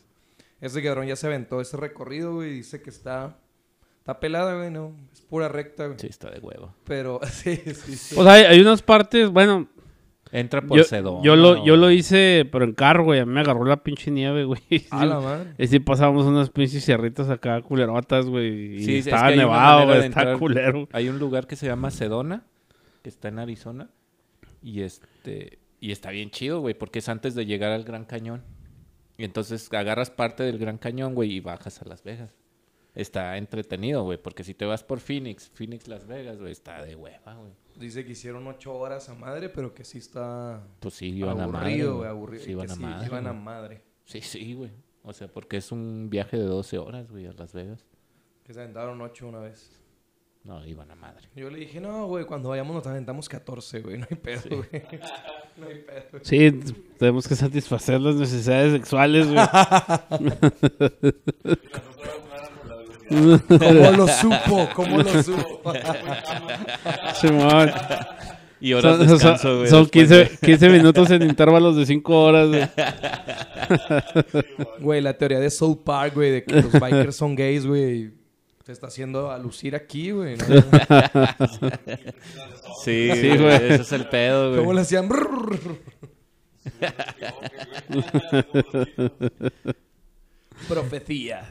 Ese 0.60 0.82
cabrón 0.82 1.06
ya 1.06 1.16
se 1.16 1.26
aventó 1.26 1.60
ese 1.60 1.76
recorrido, 1.76 2.34
güey, 2.34 2.50
y 2.50 2.54
dice 2.54 2.82
que 2.82 2.90
está, 2.90 3.38
está 3.98 4.18
pelada, 4.18 4.56
güey, 4.56 4.70
no, 4.70 4.94
es 5.12 5.20
pura 5.22 5.48
recta, 5.48 5.86
güey. 5.86 5.98
Sí, 5.98 6.08
está 6.08 6.30
de 6.30 6.40
huevo. 6.40 6.74
Pero, 6.84 7.20
sí, 7.30 7.56
sí, 7.56 7.96
sí. 7.96 8.16
O 8.18 8.24
sea, 8.24 8.32
hay, 8.32 8.44
hay 8.44 8.60
unas 8.60 8.82
partes, 8.82 9.30
bueno, 9.30 9.68
Entra 10.32 10.62
por 10.62 10.78
Yo, 10.78 10.84
Sedona. 10.84 11.22
yo 11.24 11.34
lo, 11.34 11.64
yo 11.64 11.76
lo 11.76 11.90
hice, 11.90 12.48
pero 12.52 12.64
en 12.64 12.72
carro, 12.72 13.04
güey. 13.04 13.20
A 13.20 13.26
mí 13.26 13.32
me 13.32 13.40
agarró 13.40 13.64
la 13.64 13.82
pinche 13.82 14.10
nieve, 14.10 14.44
güey. 14.44 14.60
A 14.90 15.04
la 15.04 15.18
madre. 15.20 15.54
Y 15.58 15.66
sí 15.66 15.80
pasábamos 15.80 16.24
unas 16.26 16.50
pinches 16.50 16.84
sierritas 16.84 17.28
acá 17.30 17.60
culerotas, 17.62 18.26
güey. 18.26 18.76
Y 18.76 18.84
Sí, 18.84 18.96
es 18.98 19.04
que 19.04 19.10
estaba 19.10 19.30
nevado, 19.32 19.86
güey. 19.86 20.06
Está 20.06 20.36
culero. 20.38 20.88
Hay 20.92 21.08
un 21.08 21.18
lugar 21.18 21.46
que 21.46 21.56
se 21.56 21.66
llama 21.66 21.90
Sedona, 21.90 22.44
que 23.02 23.08
está 23.08 23.28
en 23.28 23.38
Arizona. 23.40 23.88
Y 24.62 24.82
este. 24.82 25.58
Y 25.80 25.92
está 25.92 26.10
bien 26.10 26.30
chido, 26.30 26.60
güey, 26.60 26.74
porque 26.74 26.98
es 27.00 27.08
antes 27.08 27.34
de 27.34 27.46
llegar 27.46 27.72
al 27.72 27.84
Gran 27.84 28.04
Cañón. 28.04 28.42
Y 29.16 29.24
entonces 29.24 29.72
agarras 29.72 30.10
parte 30.10 30.42
del 30.44 30.58
Gran 30.58 30.78
Cañón, 30.78 31.14
güey, 31.14 31.32
y 31.32 31.40
bajas 31.40 31.82
a 31.82 31.86
Las 31.86 32.04
Vegas. 32.04 32.30
Está 32.94 33.36
entretenido, 33.36 34.02
güey, 34.02 34.20
porque 34.20 34.44
si 34.44 34.54
te 34.54 34.64
vas 34.64 34.82
por 34.82 35.00
Phoenix, 35.00 35.48
Phoenix 35.54 35.88
Las 35.88 36.06
Vegas, 36.06 36.38
güey, 36.38 36.52
está 36.52 36.82
de 36.84 36.96
hueva, 36.96 37.34
güey. 37.34 37.52
Dice 37.76 38.04
que 38.04 38.12
hicieron 38.12 38.46
ocho 38.46 38.74
horas 38.74 39.08
a 39.08 39.14
madre, 39.14 39.48
pero 39.48 39.74
que 39.74 39.84
sí 39.84 39.98
está 39.98 40.62
Pues 40.80 40.94
sí, 40.94 41.08
iban 41.10 41.40
a 41.40 41.46
madre. 41.46 41.82
aburrido, 41.82 42.04
aburrido. 42.04 42.44
Sí, 42.44 42.50
iban 42.50 42.66
que 42.66 42.72
a 42.72 42.76
sí, 42.76 42.82
madre. 42.82 43.06
iban 43.06 43.26
a 43.26 43.30
güey. 43.30 43.42
madre. 43.42 43.82
Sí, 44.04 44.20
sí, 44.20 44.54
güey. 44.54 44.70
O 45.02 45.12
sea, 45.12 45.28
porque 45.28 45.56
es 45.56 45.72
un 45.72 46.08
viaje 46.10 46.36
de 46.36 46.44
12 46.44 46.78
horas, 46.78 47.10
güey, 47.10 47.26
a 47.26 47.32
Las 47.32 47.54
Vegas. 47.54 47.86
Que 48.44 48.52
se 48.52 48.60
aventaron 48.60 49.00
ocho 49.00 49.28
una 49.28 49.38
vez. 49.38 49.76
No, 50.42 50.66
iban 50.66 50.90
a 50.90 50.94
madre. 50.94 51.28
Yo 51.36 51.50
le 51.50 51.58
dije, 51.60 51.80
no, 51.80 52.06
güey, 52.06 52.24
cuando 52.24 52.48
vayamos 52.48 52.74
nos 52.74 52.86
aventamos 52.86 53.28
14, 53.28 53.80
güey. 53.80 53.98
No 53.98 54.06
hay 54.10 54.16
pedo, 54.16 54.40
güey. 54.48 54.68
no 55.58 55.66
hay 55.66 55.78
pedo. 55.80 56.18
Sí, 56.22 56.50
tenemos 56.98 57.28
que 57.28 57.36
satisfacer 57.36 58.00
las 58.00 58.16
necesidades 58.16 58.72
sexuales, 58.72 59.26
güey. 59.28 59.38
¿Cómo 63.10 63.90
lo 63.96 64.08
supo? 64.08 64.68
¿Cómo 64.74 64.98
lo 65.02 65.22
supo? 65.22 65.72
Simón. 67.20 67.70
Y 68.62 68.74
horas 68.74 68.96
Son, 68.98 69.06
de 69.06 69.12
descanso, 69.14 69.42
son- 69.42 69.56
güey. 69.58 69.70
son 69.70 69.82
después 69.84 70.08
15, 70.08 70.14
de- 70.16 70.38
15 70.46 70.68
minutos 70.68 71.10
en 71.10 71.22
intervalos 71.22 71.76
de 71.76 71.86
5 71.86 72.22
horas, 72.22 72.48
güey. 72.48 72.68
Güey, 74.80 75.00
la 75.00 75.16
teoría 75.16 75.38
de 75.38 75.48
South 75.50 75.78
Park, 75.84 76.14
güey, 76.14 76.30
de 76.32 76.44
que 76.44 76.56
los 76.62 76.72
bikers 76.72 77.14
son 77.16 77.34
gays, 77.36 77.66
güey. 77.66 78.10
Se 78.66 78.72
está 78.72 78.88
haciendo 78.88 79.30
a 79.30 79.38
lucir 79.38 79.74
aquí, 79.74 80.10
güey. 80.10 80.36
¿no? 80.36 80.44
Sí, 82.84 83.10
Sí, 83.14 83.36
güey. 83.36 83.54
Ese 83.56 83.82
es 83.82 83.92
el 83.92 84.06
pedo, 84.08 84.48
güey. 84.50 84.60
¿Cómo 84.60 84.72
le 84.72 84.80
hacían? 84.82 85.08
Profecía. 90.68 91.48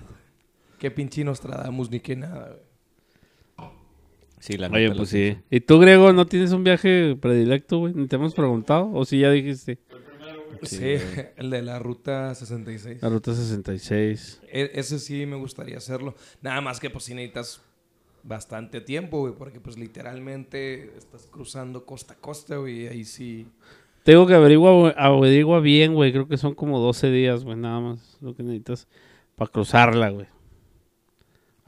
Qué 0.79 0.89
pinche 0.89 1.23
Nostradamus 1.23 1.91
ni 1.91 1.99
qué 1.99 2.15
nada, 2.15 2.55
güey. 2.55 2.69
Sí, 4.39 4.57
la 4.57 4.69
Oye, 4.69 4.91
pues 4.91 5.09
sí. 5.09 5.37
¿Y 5.51 5.59
tú, 5.59 5.79
Grego, 5.79 6.13
no 6.13 6.25
tienes 6.25 6.53
un 6.53 6.63
viaje 6.63 7.17
predilecto, 7.19 7.79
güey? 7.79 7.93
¿Ni 7.93 8.07
te 8.07 8.15
hemos 8.15 8.33
preguntado? 8.33 8.89
¿O 8.93 9.03
si 9.03 9.19
ya 9.19 9.31
dijiste? 9.31 9.79
Sí, 10.63 10.95
el 11.37 11.49
de 11.49 11.61
la 11.61 11.77
ruta 11.79 12.33
66. 12.33 13.01
La 13.01 13.09
ruta 13.09 13.33
66. 13.33 14.41
E- 14.47 14.71
ese 14.75 14.99
sí 14.99 15.25
me 15.25 15.35
gustaría 15.35 15.77
hacerlo. 15.77 16.15
Nada 16.41 16.61
más 16.61 16.79
que 16.79 16.89
pues 16.89 17.03
sí 17.03 17.13
necesitas 17.13 17.61
bastante 18.23 18.79
tiempo, 18.79 19.19
güey, 19.19 19.33
porque 19.33 19.59
pues 19.59 19.77
literalmente 19.77 20.93
estás 20.97 21.25
cruzando 21.25 21.85
costa 21.85 22.13
a 22.13 22.17
costa, 22.17 22.57
güey, 22.57 22.83
y 22.83 22.87
ahí 22.87 23.03
sí... 23.05 23.47
Tengo 24.03 24.25
que 24.25 24.33
averigua, 24.33 24.91
averigua 24.91 25.59
bien, 25.59 25.93
güey. 25.93 26.11
Creo 26.13 26.27
que 26.27 26.37
son 26.37 26.55
como 26.55 26.79
12 26.79 27.11
días, 27.11 27.43
güey, 27.43 27.57
nada 27.57 27.81
más. 27.81 28.17
Lo 28.21 28.33
que 28.33 28.43
necesitas 28.43 28.87
para 29.35 29.51
cruzarla, 29.51 30.09
güey. 30.09 30.27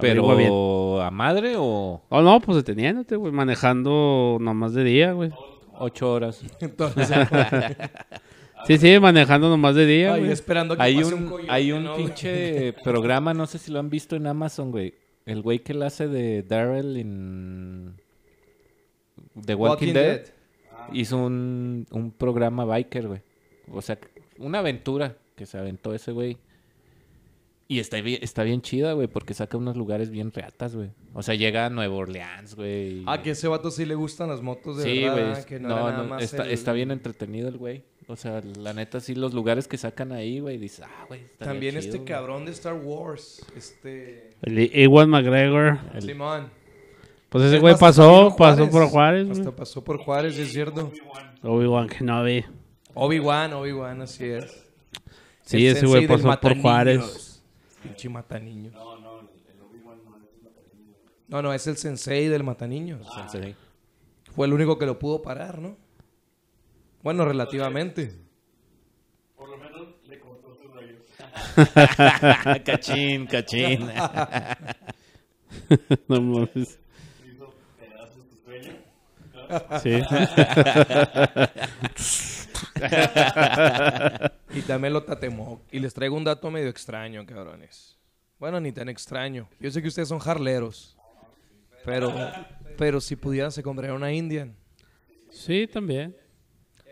Bien. 0.01 0.17
Pero, 0.17 1.01
¿a 1.01 1.11
madre 1.11 1.53
o 1.57 2.01
Oh, 2.09 2.21
no, 2.21 2.39
pues 2.41 2.57
deteniéndote, 2.57 3.15
güey. 3.15 3.31
Manejando 3.31 4.37
nomás 4.41 4.73
de 4.73 4.83
día, 4.83 5.13
güey. 5.13 5.31
ocho 5.79 6.11
horas? 6.13 6.41
Entonces, 6.59 7.09
Sí, 8.67 8.77
sí, 8.77 8.99
manejando 8.99 9.49
nomás 9.49 9.73
de 9.75 9.87
día, 9.87 10.13
ahí 10.13 10.19
güey. 10.21 10.31
esperando 10.31 10.75
que 10.77 10.83
Hay 10.83 10.97
pase 10.97 11.15
un, 11.15 11.25
coyote, 11.27 11.51
hay 11.51 11.71
un 11.71 11.83
¿no, 11.83 11.93
güey? 11.93 12.05
pinche 12.05 12.73
programa, 12.83 13.33
no 13.33 13.47
sé 13.47 13.57
si 13.57 13.71
lo 13.71 13.79
han 13.79 13.89
visto 13.89 14.15
en 14.15 14.27
Amazon, 14.27 14.69
güey. 14.69 14.93
El 15.25 15.41
güey 15.41 15.59
que 15.59 15.73
la 15.73 15.87
hace 15.87 16.07
de 16.07 16.43
Daryl 16.43 16.95
en 16.97 17.95
The 19.45 19.55
Walking, 19.55 19.87
Walking 19.87 19.93
Dead, 19.93 20.17
Dead. 20.21 20.25
hizo 20.93 21.17
un, 21.17 21.87
un 21.91 22.11
programa 22.11 22.65
biker, 22.65 23.07
güey. 23.07 23.21
O 23.71 23.81
sea, 23.81 23.97
una 24.37 24.59
aventura 24.59 25.15
que 25.35 25.45
se 25.47 25.57
aventó 25.57 25.93
ese 25.95 26.11
güey. 26.11 26.37
Y 27.71 27.79
está 27.79 28.01
bien, 28.01 28.19
está 28.21 28.43
bien 28.43 28.61
chida, 28.61 28.91
güey, 28.91 29.07
porque 29.07 29.33
saca 29.33 29.55
unos 29.55 29.77
lugares 29.77 30.09
bien 30.09 30.33
reatas, 30.33 30.75
güey. 30.75 30.89
O 31.13 31.23
sea, 31.23 31.35
llega 31.35 31.67
a 31.67 31.69
Nueva 31.69 31.95
Orleans, 31.95 32.55
güey. 32.55 33.03
Ah, 33.05 33.21
que 33.21 33.29
ese 33.29 33.47
vato 33.47 33.71
sí 33.71 33.85
le 33.85 33.95
gustan 33.95 34.27
las 34.27 34.41
motos 34.41 34.75
de 34.75 34.83
Sí, 34.83 35.03
verdad, 35.03 35.45
güey. 35.47 35.59
no, 35.61 35.69
No, 35.69 35.75
era 35.75 35.91
nada 35.91 36.03
no, 36.03 36.09
más 36.09 36.21
está, 36.23 36.43
el- 36.43 36.51
está 36.51 36.73
bien 36.73 36.91
entretenido 36.91 37.47
el 37.47 37.57
güey. 37.57 37.83
O 38.07 38.17
sea, 38.17 38.41
la 38.57 38.73
neta, 38.73 38.99
sí, 38.99 39.15
los 39.15 39.33
lugares 39.33 39.69
que 39.69 39.77
sacan 39.77 40.11
ahí, 40.11 40.41
güey, 40.41 40.57
dices, 40.57 40.83
ah, 40.85 41.05
güey. 41.07 41.21
También 41.37 41.71
chido, 41.75 41.79
este 41.85 41.97
güey". 41.99 42.07
cabrón 42.09 42.43
de 42.43 42.51
Star 42.51 42.73
Wars, 42.73 43.41
este... 43.55 44.31
El 44.41 44.69
Ewan 44.73 45.09
McGregor. 45.09 45.79
El- 45.93 46.01
Simón. 46.01 46.49
Pues 47.29 47.45
ese 47.45 47.55
Es 47.55 47.61
güey 47.61 47.75
pasó, 47.79 48.35
pasó 48.37 48.69
por 48.69 48.87
Juárez, 48.87 49.27
güey. 49.29 49.39
Hasta 49.39 49.55
pasó 49.55 49.81
por 49.81 49.97
Juárez, 49.99 50.35
sí 50.35 50.41
es 50.41 50.51
cierto. 50.51 50.91
Obi-Wan 51.41 51.87
Kenobi. 51.87 52.43
Obi-Wan, 52.95 53.53
Obi-Wan, 53.53 54.01
así 54.01 54.25
es. 54.25 54.65
Sí, 55.43 55.65
El 55.65 55.77
ese 55.77 55.85
güey 55.85 56.05
pasó 56.05 56.37
por. 56.41 56.57
Juárez. 56.59 57.29
Pinche 57.81 58.09
mataniños. 58.09 58.73
No, 61.27 61.41
no, 61.41 61.53
es 61.53 61.65
el 61.67 61.77
sensei 61.77 62.27
del 62.27 62.43
mataniños. 62.43 63.07
Sí. 63.31 63.55
Fue 64.35 64.47
el 64.47 64.53
único 64.53 64.77
que 64.77 64.85
lo 64.85 64.99
pudo 64.99 65.21
parar, 65.21 65.59
¿no? 65.59 65.77
Bueno, 67.03 67.25
relativamente. 67.25 68.13
cachín, 72.65 73.27
cachín. 73.27 73.87
no 76.07 76.21
mames. 76.21 76.79
Sí. 79.81 80.01
Y 84.53 84.61
también 84.61 84.93
lo 84.93 85.03
tatemó. 85.03 85.61
Y 85.71 85.79
les 85.79 85.93
traigo 85.93 86.15
un 86.15 86.23
dato 86.23 86.51
medio 86.51 86.69
extraño, 86.69 87.25
cabrones. 87.25 87.97
Bueno, 88.39 88.59
ni 88.59 88.71
tan 88.71 88.89
extraño. 88.89 89.47
Yo 89.59 89.71
sé 89.71 89.81
que 89.81 89.87
ustedes 89.87 90.09
son 90.09 90.19
jarleros. 90.19 90.97
Pero, 91.85 92.13
pero 92.77 93.01
si 93.01 93.15
pudieran 93.15 93.51
se 93.51 93.63
comprarían 93.63 93.95
una 93.95 94.11
Indian. 94.11 94.55
Sí, 95.29 95.67
también. 95.67 96.15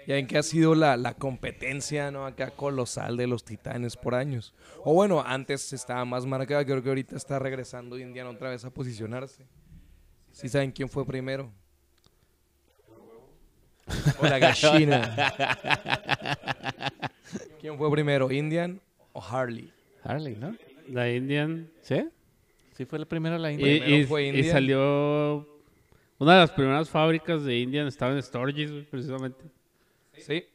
Ya 0.07 0.17
en 0.17 0.25
que 0.25 0.37
ha 0.37 0.43
sido 0.43 0.73
la, 0.73 0.97
la 0.97 1.13
competencia, 1.13 2.09
¿no? 2.09 2.25
Acá 2.25 2.51
colosal 2.51 3.17
de 3.17 3.27
los 3.27 3.43
titanes 3.43 3.95
por 3.95 4.15
años. 4.15 4.55
O 4.83 4.93
bueno, 4.93 5.21
antes 5.23 5.73
estaba 5.73 6.05
más 6.05 6.25
marcada. 6.25 6.65
Creo 6.65 6.81
que 6.81 6.89
ahorita 6.89 7.15
está 7.15 7.37
regresando 7.37 7.99
Indian 7.99 8.27
otra 8.27 8.49
vez 8.49 8.65
a 8.65 8.71
posicionarse. 8.71 9.45
¿Sí 10.31 10.47
saben 10.49 10.71
quién 10.71 10.89
fue 10.89 11.05
primero? 11.05 11.51
O 14.19 14.25
la 14.25 14.39
gallina. 14.39 15.15
¿Quién 17.61 17.77
fue 17.77 17.91
primero, 17.91 18.31
Indian 18.31 18.79
o 19.13 19.21
Harley? 19.21 19.71
Harley, 20.03 20.35
¿no? 20.35 20.55
La 20.87 21.11
Indian. 21.11 21.69
¿Sí? 21.81 22.07
Sí 22.75 22.85
fue 22.85 22.99
la 22.99 23.05
primera 23.05 23.37
la 23.37 23.51
Y, 23.51 23.55
India. 23.55 23.79
Primero 23.79 23.95
y- 24.01 24.05
fue 24.05 24.23
y 24.23 24.27
Indian. 24.29 24.51
salió. 24.51 25.47
Una 26.17 26.33
de 26.33 26.39
las 26.39 26.51
primeras 26.51 26.89
fábricas 26.89 27.43
de 27.43 27.57
Indian 27.59 27.87
estaba 27.87 28.13
en 28.13 28.21
Sturgis, 28.21 28.71
precisamente. 28.89 29.43
Sí. 30.17 30.45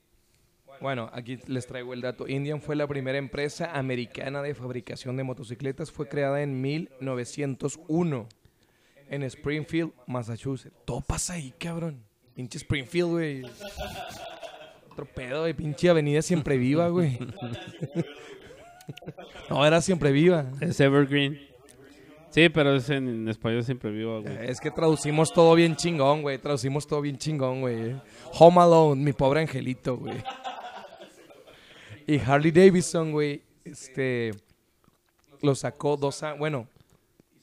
Bueno, 0.80 1.08
aquí 1.12 1.38
les 1.46 1.66
traigo 1.66 1.94
el 1.94 2.00
dato. 2.00 2.26
Indian 2.28 2.60
fue 2.60 2.76
la 2.76 2.86
primera 2.86 3.16
empresa 3.16 3.70
americana 3.78 4.42
de 4.42 4.54
fabricación 4.54 5.16
de 5.16 5.22
motocicletas. 5.22 5.90
Fue 5.90 6.08
creada 6.08 6.42
en 6.42 6.60
1901 6.60 8.28
en 9.08 9.22
Springfield, 9.22 9.92
Massachusetts. 10.06 10.74
Todo 10.84 11.00
pasa 11.00 11.34
ahí, 11.34 11.54
cabrón. 11.58 12.02
Pinche 12.34 12.58
Springfield, 12.58 13.10
güey. 13.10 13.42
Otro 14.90 15.06
pedo, 15.06 15.40
güey. 15.42 15.54
Pinche 15.54 15.88
avenida 15.88 16.22
siempre 16.22 16.56
viva, 16.56 16.88
güey. 16.88 17.18
No, 19.48 19.64
era 19.64 19.80
siempre 19.80 20.12
viva. 20.12 20.50
Es 20.60 20.78
Evergreen. 20.80 21.38
Sí, 22.30 22.48
pero 22.48 22.74
es 22.74 22.90
en, 22.90 23.08
en 23.08 23.28
español 23.28 23.64
siempre 23.64 23.90
vivo, 23.90 24.20
güey. 24.20 24.36
Es 24.50 24.60
que 24.60 24.70
traducimos 24.70 25.32
todo 25.32 25.54
bien 25.54 25.76
chingón, 25.76 26.22
güey. 26.22 26.36
Traducimos 26.38 26.86
todo 26.86 27.00
bien 27.00 27.16
chingón, 27.16 27.60
güey. 27.60 27.94
Home 28.38 28.60
Alone, 28.60 29.02
mi 29.02 29.12
pobre 29.12 29.40
angelito, 29.40 29.96
güey. 29.96 30.16
Y 32.06 32.18
Harley 32.18 32.50
Davidson, 32.50 33.12
güey, 33.12 33.40
este, 33.64 34.32
lo 35.40 35.54
sacó 35.54 35.96
dos 35.96 36.22
años, 36.22 36.38
bueno, 36.38 36.68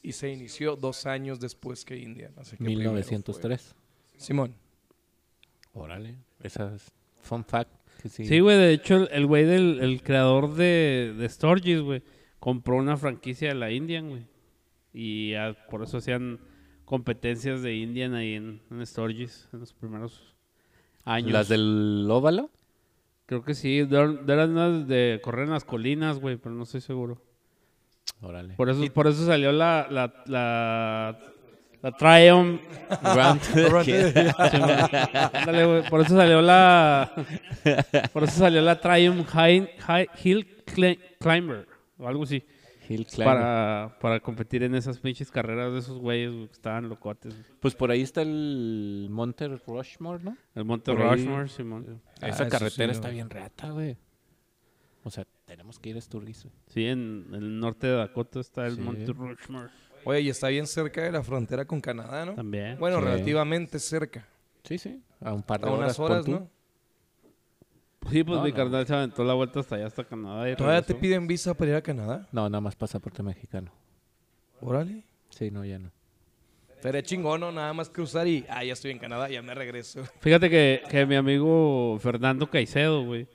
y 0.03 0.11
se 0.11 0.29
inició 0.29 0.75
dos 0.75 1.05
años 1.07 1.39
después 1.39 1.83
que 1.85 1.97
Indian. 1.97 2.33
Así 2.37 2.51
que 2.57 2.63
primero 2.63 2.91
1903. 2.91 3.61
fue- 3.63 4.19
Simón. 4.19 4.53
Órale. 5.73 6.15
Esa 6.41 6.73
es 6.75 6.91
fun 7.21 7.43
fact. 7.45 7.71
que 8.01 8.09
sí. 8.09 8.25
Sí, 8.25 8.39
güey, 8.39 8.57
de 8.57 8.73
hecho, 8.73 9.09
el- 9.09 9.25
güey 9.27 9.45
del 9.45 9.79
el 9.81 10.01
creador 10.03 10.53
de, 10.55 11.13
de 11.17 11.29
Sturgis, 11.29 11.81
güey, 11.81 12.01
compró 12.39 12.77
una 12.77 12.97
franquicia 12.97 13.49
de 13.49 13.55
la 13.55 13.71
Indian, 13.71 14.09
güey. 14.09 14.25
Y 14.93 15.33
por 15.69 15.83
eso 15.83 15.97
hacían 15.97 16.39
competencias 16.85 17.61
de 17.61 17.75
Indian 17.75 18.13
ahí 18.15 18.33
en, 18.33 18.61
en 18.69 18.85
Sturgis, 18.85 19.47
en 19.53 19.59
los 19.61 19.73
primeros 19.73 20.35
años. 21.05 21.31
¿Las 21.31 21.47
del 21.47 22.05
óvalo? 22.09 22.49
Creo 23.27 23.43
que 23.43 23.53
sí. 23.53 23.77
Eran 23.79 24.49
unas 24.51 24.87
de 24.87 25.19
correr 25.23 25.45
en 25.45 25.51
las 25.51 25.63
colinas, 25.63 26.19
güey, 26.19 26.35
pero 26.35 26.53
no 26.53 26.63
estoy 26.63 26.81
seguro. 26.81 27.21
Órale. 28.21 28.55
Por 28.55 28.69
eso, 28.69 28.83
por 28.93 29.07
eso 29.07 29.25
salió 29.25 29.51
la, 29.53 29.87
la, 29.89 30.13
la, 30.25 31.17
la 31.81 31.91
Triumph. 31.91 32.61
Ándale, 35.33 35.65
güey, 35.65 35.89
Por 35.89 36.01
eso 36.01 36.15
salió 36.15 36.41
la. 36.41 37.11
Por 38.13 38.23
eso 38.23 38.39
salió 38.39 38.61
la 38.61 38.79
Triumph 38.79 39.27
High, 39.27 39.69
High- 39.79 40.09
Hill 40.23 40.63
Cli- 40.65 40.99
Climber. 41.19 41.67
O 41.97 42.07
algo 42.07 42.23
así. 42.23 42.43
Hill 42.89 43.05
Climber. 43.05 43.25
Para, 43.35 43.97
para 44.01 44.19
competir 44.19 44.63
en 44.63 44.75
esas 44.75 44.99
pinches 44.99 45.31
carreras 45.31 45.71
de 45.71 45.79
esos 45.79 45.97
güeyes 45.99 46.31
güey, 46.33 46.47
que 46.47 46.53
estaban 46.53 46.89
locotes. 46.89 47.33
Pues 47.59 47.75
por 47.75 47.91
ahí 47.91 48.01
está 48.01 48.21
el 48.21 49.07
Monte 49.09 49.47
Rushmore, 49.47 50.23
¿no? 50.23 50.35
El 50.55 50.65
Monte 50.65 50.91
Por 50.91 51.01
ahí. 51.03 51.11
Rushmore, 51.17 51.47
Simón. 51.47 52.01
Ah, 52.21 52.27
Esa 52.27 52.43
eso 52.43 52.51
carretera 52.51 52.93
sí, 52.93 52.97
está 52.97 53.09
bien 53.09 53.29
rata, 53.29 53.69
güey. 53.69 53.97
O 55.03 55.09
sea, 55.09 55.25
tenemos 55.45 55.79
que 55.79 55.89
ir 55.89 55.97
a 55.97 56.01
Sturgis, 56.01 56.43
güey. 56.43 56.53
Sí, 56.67 56.85
en, 56.85 57.25
en 57.29 57.35
el 57.35 57.59
norte 57.59 57.87
de 57.87 57.95
Dakota 57.95 58.39
está 58.39 58.67
el 58.67 58.75
Sí. 58.75 58.81
Monte 58.81 59.13
Rushmore. 59.13 59.69
Oye, 60.05 60.21
y 60.21 60.29
está 60.29 60.47
bien 60.49 60.67
cerca 60.67 61.01
de 61.03 61.11
la 61.11 61.23
frontera 61.23 61.65
con 61.65 61.79
Canadá, 61.81 62.25
¿no? 62.25 62.33
También. 62.35 62.77
Bueno, 62.79 62.99
Sí. 62.99 63.05
relativamente 63.05 63.79
cerca. 63.79 64.27
Sí, 64.63 64.77
sí. 64.77 65.01
A 65.19 65.33
un 65.33 65.43
par 65.43 65.61
de 65.61 65.67
A 65.67 65.71
horas. 65.71 65.85
unas 65.85 65.99
horas, 65.99 66.25
tú. 66.25 66.31
¿no? 66.31 66.49
Sí, 68.09 68.23
pues 68.23 68.37
No, 68.39 68.43
mi 68.43 68.49
no. 68.51 68.55
carnal 68.55 68.87
se 68.87 68.93
aventó 68.95 69.23
la 69.23 69.33
vuelta 69.35 69.59
hasta 69.59 69.75
allá, 69.75 69.87
hasta 69.87 70.03
Canadá. 70.03 70.49
Y 70.49 70.55
¿Todavía 70.55 70.81
te 70.81 70.95
piden 70.95 71.27
visa 71.27 71.53
para 71.53 71.71
ir 71.71 71.77
a 71.77 71.81
Canadá? 71.81 72.27
No, 72.31 72.49
nada 72.49 72.61
más 72.61 72.75
pasaporte 72.75 73.21
mexicano. 73.21 73.71
Órale. 74.59 75.03
Sí, 75.29 75.51
no, 75.51 75.63
ya 75.63 75.77
no. 75.79 75.91
Sería 76.81 77.03
chingón, 77.03 77.41
¿no? 77.41 77.51
Nada 77.51 77.73
más 77.73 77.89
cruzar 77.89 78.27
y... 78.27 78.43
Ah, 78.49 78.63
ya 78.63 78.73
estoy 78.73 78.89
en 78.89 78.97
Canadá, 78.97 79.29
ya 79.29 79.41
me 79.43 79.53
regreso. 79.53 80.03
Fíjate 80.19 80.49
que, 80.49 80.81
que 80.89 81.05
mi 81.05 81.15
amigo 81.15 81.97
Fernando 81.99 82.49
Caicedo, 82.49 83.03
güey, 83.05 83.27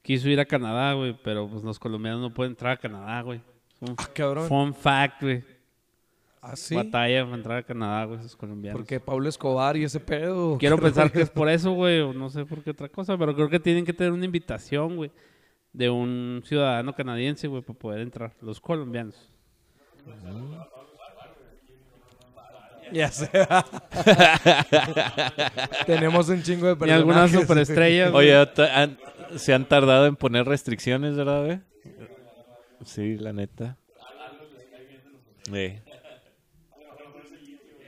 quiso 0.00 0.30
ir 0.30 0.40
a 0.40 0.46
Canadá, 0.46 0.94
güey, 0.94 1.14
pero 1.22 1.46
pues 1.46 1.62
los 1.62 1.78
colombianos 1.78 2.22
no 2.22 2.32
pueden 2.32 2.52
entrar 2.52 2.72
a 2.72 2.76
Canadá, 2.78 3.20
güey. 3.20 3.42
Ah, 3.98 4.08
cabrón. 4.14 4.48
fun 4.48 4.74
fact, 4.74 5.20
güey. 5.22 5.44
¿Ah, 6.40 6.54
sí? 6.54 6.76
Batalla 6.76 7.24
para 7.24 7.36
entrar 7.36 7.58
a 7.58 7.62
Canadá, 7.64 8.04
güey, 8.04 8.20
esos 8.20 8.36
colombianos. 8.36 8.78
Porque 8.78 9.00
Pablo 9.00 9.28
Escobar 9.28 9.76
y 9.76 9.82
ese 9.84 9.98
pedo. 9.98 10.56
Quiero 10.58 10.76
¿Qué 10.76 10.82
pensar 10.82 11.10
que 11.10 11.22
es 11.22 11.30
por 11.30 11.48
eso, 11.48 11.72
güey, 11.72 12.00
o 12.00 12.12
no 12.12 12.30
sé 12.30 12.44
por 12.44 12.62
qué 12.62 12.70
otra 12.70 12.88
cosa, 12.88 13.18
pero 13.18 13.34
creo 13.34 13.48
que 13.48 13.58
tienen 13.58 13.84
que 13.84 13.92
tener 13.92 14.12
una 14.12 14.24
invitación, 14.24 14.94
güey, 14.96 15.10
de 15.72 15.90
un 15.90 16.42
ciudadano 16.46 16.94
canadiense, 16.94 17.48
güey, 17.48 17.62
para 17.62 17.78
poder 17.78 18.00
entrar, 18.00 18.32
los 18.40 18.60
colombianos. 18.60 19.32
Ya 22.92 23.10
sé. 23.10 23.28
Tenemos 25.86 26.28
un 26.28 26.40
chingo 26.42 26.66
de 26.68 26.72
Y 26.72 26.76
personajes. 26.76 26.92
algunas 27.00 27.30
superestrellas. 27.32 28.12
güey. 28.12 28.30
Oye, 28.30 28.48
han- 28.72 28.98
se 29.36 29.52
han 29.52 29.64
tardado 29.64 30.06
en 30.06 30.14
poner 30.14 30.46
restricciones, 30.46 31.16
¿verdad, 31.16 31.44
güey? 31.46 31.60
Sí, 32.84 33.16
la 33.16 33.32
neta. 33.32 33.76
Sí. 35.52 35.80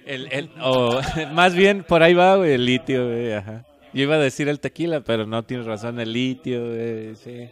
El, 0.09 0.33
el, 0.33 0.51
o, 0.63 1.01
más 1.35 1.55
bien, 1.55 1.85
por 1.85 2.03
ahí 2.03 2.15
va, 2.15 2.37
güey, 2.37 2.53
el 2.53 2.65
litio, 2.65 3.09
güey, 3.09 3.35
ajá. 3.35 3.67
Yo 3.93 4.05
iba 4.05 4.15
a 4.15 4.19
decir 4.19 4.49
el 4.49 4.59
tequila, 4.59 5.03
pero 5.03 5.27
no 5.27 5.45
tienes 5.45 5.67
razón, 5.67 6.01
el 6.01 6.15
litio, 6.15 6.67
güey, 6.67 7.15
sí. 7.15 7.51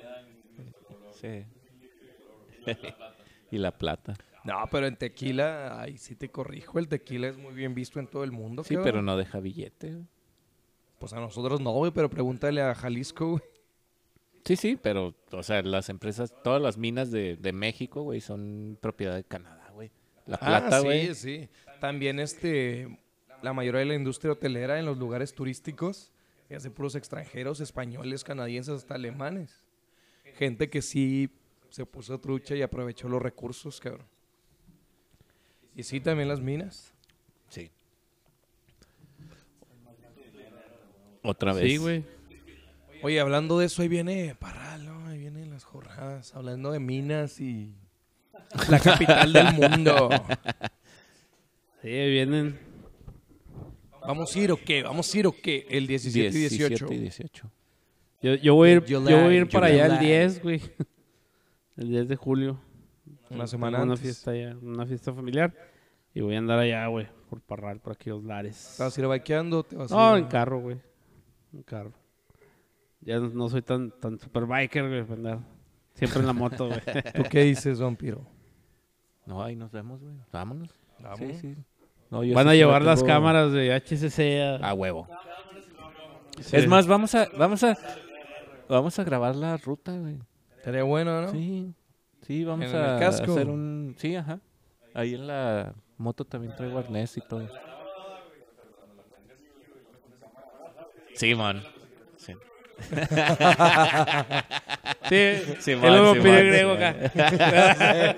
Sí. 1.21 1.45
y 3.51 3.59
la 3.59 3.73
plata. 3.73 4.15
No, 4.45 4.65
pero 4.71 4.87
en 4.87 4.97
tequila, 4.97 5.83
ay, 5.83 5.99
sí 5.99 6.15
te 6.15 6.31
corrijo, 6.31 6.79
el 6.79 6.89
tequila 6.89 7.29
es 7.29 7.37
muy 7.37 7.53
bien 7.53 7.75
visto 7.75 8.01
en 8.01 8.07
todo 8.07 8.25
el 8.25 8.33
mundo. 8.33 8.65
Sí, 8.65 8.77
pero 8.83 9.03
no 9.03 9.19
deja 9.19 9.39
billete, 9.39 9.93
güey. 9.93 10.07
Pues 10.99 11.13
a 11.13 11.21
nosotros 11.21 11.61
no, 11.61 11.73
güey, 11.73 11.93
pero 11.93 12.09
pregúntale 12.09 12.63
a 12.63 12.75
Jalisco, 12.75 13.33
güey. 13.33 13.43
Sí, 14.47 14.57
sí, 14.57 14.79
pero, 14.81 15.15
o 15.31 15.43
sea, 15.43 15.61
las 15.61 15.91
empresas, 15.91 16.33
todas 16.43 16.63
las 16.63 16.79
minas 16.79 17.11
de, 17.11 17.37
de 17.37 17.53
México, 17.53 18.03
güey, 18.03 18.23
son 18.23 18.79
propiedad 18.81 19.15
de 19.15 19.25
Canadá. 19.25 19.66
La 20.27 20.37
plata, 20.39 20.79
ah, 20.79 20.81
güey. 20.81 21.15
sí, 21.15 21.15
sí. 21.15 21.49
También 21.81 22.19
este, 22.19 22.99
la 23.43 23.53
mayoría 23.53 23.81
de 23.81 23.87
la 23.87 23.95
industria 23.95 24.33
hotelera 24.33 24.79
en 24.79 24.87
los 24.87 24.99
lugares 24.99 25.35
turísticos 25.35 26.13
es 26.49 26.63
de 26.63 26.71
puros 26.71 26.95
extranjeros, 26.95 27.61
españoles, 27.61 28.25
canadienses, 28.25 28.75
hasta 28.75 28.95
alemanes. 28.95 29.65
Gente 30.37 30.69
que 30.69 30.83
sí 30.83 31.31
se 31.71 31.87
puso 31.87 32.19
trucha 32.19 32.55
y 32.55 32.63
aprovechó 32.63 33.09
los 33.09 33.23
recursos, 33.23 33.81
cabrón. 33.81 34.07
Y 35.75 35.83
sí, 35.83 36.01
también 36.01 36.29
las 36.29 36.41
minas. 36.41 36.95
Sí. 37.49 37.71
Otra 41.23 41.53
vez. 41.53 41.65
Sí, 41.65 41.77
güey. 41.77 42.05
Oye, 43.03 43.21
hablando 43.21 43.59
de 43.59 43.67
eso, 43.67 43.83
ahí 43.83 43.89
viene 43.89 44.35
Parral, 44.35 44.87
¿no? 44.87 45.07
Ahí 45.07 45.19
vienen 45.19 45.51
las 45.51 45.65
jornadas, 45.65 46.35
hablando 46.35 46.73
de 46.73 46.81
minas 46.81 47.41
y 47.41 47.75
la 48.69 48.79
capital 48.81 49.33
del 49.33 49.53
mundo. 49.55 50.09
Sí, 51.83 51.89
vienen. 51.93 52.59
¿Vamos 54.01 54.35
a 54.35 54.39
ir 54.41 54.51
o 54.51 54.57
qué? 54.57 54.83
¿Vamos 54.83 55.15
a 55.15 55.19
ir 55.19 55.27
o 55.29 55.33
qué? 55.33 55.67
El 55.71 55.87
17 55.87 56.37
y 56.37 56.41
18. 56.41 56.93
y 56.93 56.99
18. 56.99 57.51
Yo, 58.23 58.35
yo 58.35 58.55
voy 58.57 58.71
a 58.71 58.73
ir, 58.73 58.81
July, 58.81 59.11
yo 59.11 59.23
voy 59.23 59.35
a 59.35 59.37
ir 59.39 59.49
para 59.49 59.67
allá 59.67 59.87
el 59.87 59.93
July. 59.99 60.07
10, 60.07 60.43
güey. 60.43 60.63
El 61.77 61.89
10 61.91 62.09
de 62.09 62.17
julio. 62.17 62.61
Una 63.31 63.47
semana 63.47 63.77
Tengo 63.77 63.85
Una 63.85 63.93
antes. 63.93 64.01
fiesta 64.01 64.33
allá, 64.33 64.57
una 64.61 64.85
fiesta 64.85 65.13
familiar. 65.13 65.55
Y 66.13 66.23
voy 66.23 66.35
a 66.35 66.39
andar 66.39 66.59
allá, 66.59 66.87
güey, 66.89 67.07
por 67.31 67.41
Parral, 67.41 67.79
por 67.79 67.93
aquellos 67.93 68.25
lares. 68.25 68.75
¿Te 68.77 68.83
vas 68.83 68.97
a 68.97 69.01
ir 69.01 69.07
bikeando? 69.07 69.63
¿Te 69.63 69.77
vas 69.77 69.93
a 69.93 69.95
No, 69.95 70.17
ir 70.19 70.25
en 70.25 70.29
carro, 70.29 70.61
güey. 70.61 70.79
En 71.53 71.63
carro. 71.63 71.93
Ya 73.01 73.21
no, 73.21 73.29
no 73.29 73.49
soy 73.49 73.63
tan, 73.63 73.93
tan 74.01 74.19
super 74.19 74.47
biker, 74.47 74.89
güey, 74.89 75.01
andar 75.03 75.39
siempre 75.95 76.19
en 76.21 76.27
la 76.27 76.33
moto, 76.33 76.67
güey. 76.67 76.81
¿Tú 77.15 77.23
qué 77.31 77.43
dices, 77.43 77.79
vampiro? 77.79 78.27
No, 79.27 79.43
ahí 79.43 79.57
nos 79.57 79.71
vemos, 79.73 80.01
güey. 80.03 80.15
Vámonos. 80.33 80.71
Sí, 81.19 81.35
sí. 81.35 81.57
No, 82.11 82.23
yo 82.25 82.35
Van 82.35 82.49
a 82.49 82.53
sí 82.53 82.57
llevar 82.59 82.83
la 82.83 82.93
las 82.93 83.01
tengo 83.01 83.13
cámaras 83.13 83.53
de 83.53 83.75
HCC 83.75 84.63
a... 84.63 84.71
A 84.71 84.75
huevo. 84.75 85.09
Sí. 86.41 86.57
Es 86.57 86.69
más, 86.69 86.87
vamos 86.87 87.15
a, 87.15 87.29
vamos 87.37 87.63
a, 87.65 87.77
vamos 88.69 88.99
a 88.99 89.05
grabar 89.05 89.35
la 89.35 89.57
ruta, 89.57 89.93
güey. 89.93 90.19
Sería 90.63 90.85
bueno, 90.85 91.23
¿no? 91.23 91.29
Sí, 91.31 91.73
sí, 92.23 92.45
vamos 92.45 92.67
¿En 92.67 92.77
el 92.77 92.83
a 92.85 92.99
casco? 92.99 93.33
hacer 93.33 93.49
un, 93.49 93.95
sí, 93.99 94.15
ajá. 94.17 94.41
Ahí 94.95 95.15
en 95.15 95.27
la 95.27 95.75
moto 95.99 96.25
también 96.25 96.55
traigo 96.57 96.79
arnés 96.79 97.17
y 97.17 97.21
todo. 97.21 97.49
Sí, 101.15 101.35
man. 101.35 101.63
Sí. 105.09 105.33
Sí, 105.61 105.71
el 105.73 105.81
nuevo 105.81 106.13
pide 106.15 106.45
griego 106.45 106.73
acá. 106.73 106.95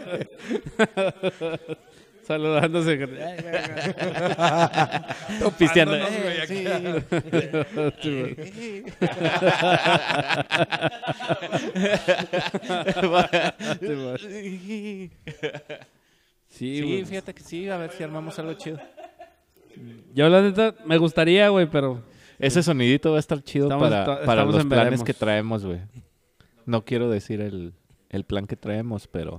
Saludándose. 2.27 2.99
con- 2.99 3.11
Pisteando. 5.59 5.95
Eh, 5.97 6.45
sí. 6.47 6.65
Sí. 8.03 8.37
Sí. 14.19 15.11
Sí, 16.51 16.79
Sí, 16.81 17.05
fíjate 17.07 17.35
que 17.35 17.43
sí, 17.43 17.69
a 17.69 17.77
ver 17.77 17.91
si 17.93 18.03
armamos 18.03 18.39
algo 18.39 18.55
chido. 18.55 18.81
Yo 20.15 20.29
la 20.29 20.41
neta 20.43 20.75
me 20.87 20.97
gustaría, 20.97 21.49
güey, 21.51 21.67
pero 21.67 22.03
Ese 22.39 22.63
sonidito 22.63 23.11
va 23.11 23.17
a 23.17 23.21
estar 23.21 23.43
chido 23.43 23.67
Estamos- 23.67 23.89
para, 23.89 24.25
para 24.25 24.45
los 24.45 24.55
planes 24.65 24.71
veremos. 24.85 25.05
que 25.05 25.15
traemos, 25.15 25.65
güey. 25.65 25.81
No 26.67 26.85
quiero 26.85 27.11
decir 27.11 27.41
el, 27.41 27.73
el 28.11 28.25
plan 28.25 28.47
que 28.47 28.57
traemos, 28.57 29.07
pero 29.09 29.39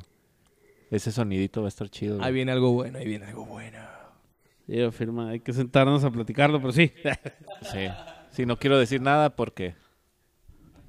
ese 0.91 1.11
sonidito 1.11 1.61
va 1.61 1.67
a 1.67 1.69
estar 1.69 1.89
chido. 1.89 2.21
Ahí 2.21 2.33
viene 2.33 2.51
algo 2.51 2.71
bueno, 2.73 2.97
ahí 2.97 3.05
viene 3.05 3.25
algo 3.27 3.45
bueno. 3.45 3.79
yo 4.67 4.91
firma, 4.91 5.29
hay 5.29 5.39
que 5.39 5.53
sentarnos 5.53 6.03
a 6.03 6.11
platicarlo, 6.11 6.59
pero 6.59 6.73
sí. 6.73 6.91
Sí. 7.61 7.87
Sí, 8.31 8.45
no 8.45 8.57
quiero 8.57 8.77
decir 8.77 9.01
nada 9.01 9.35
porque 9.35 9.75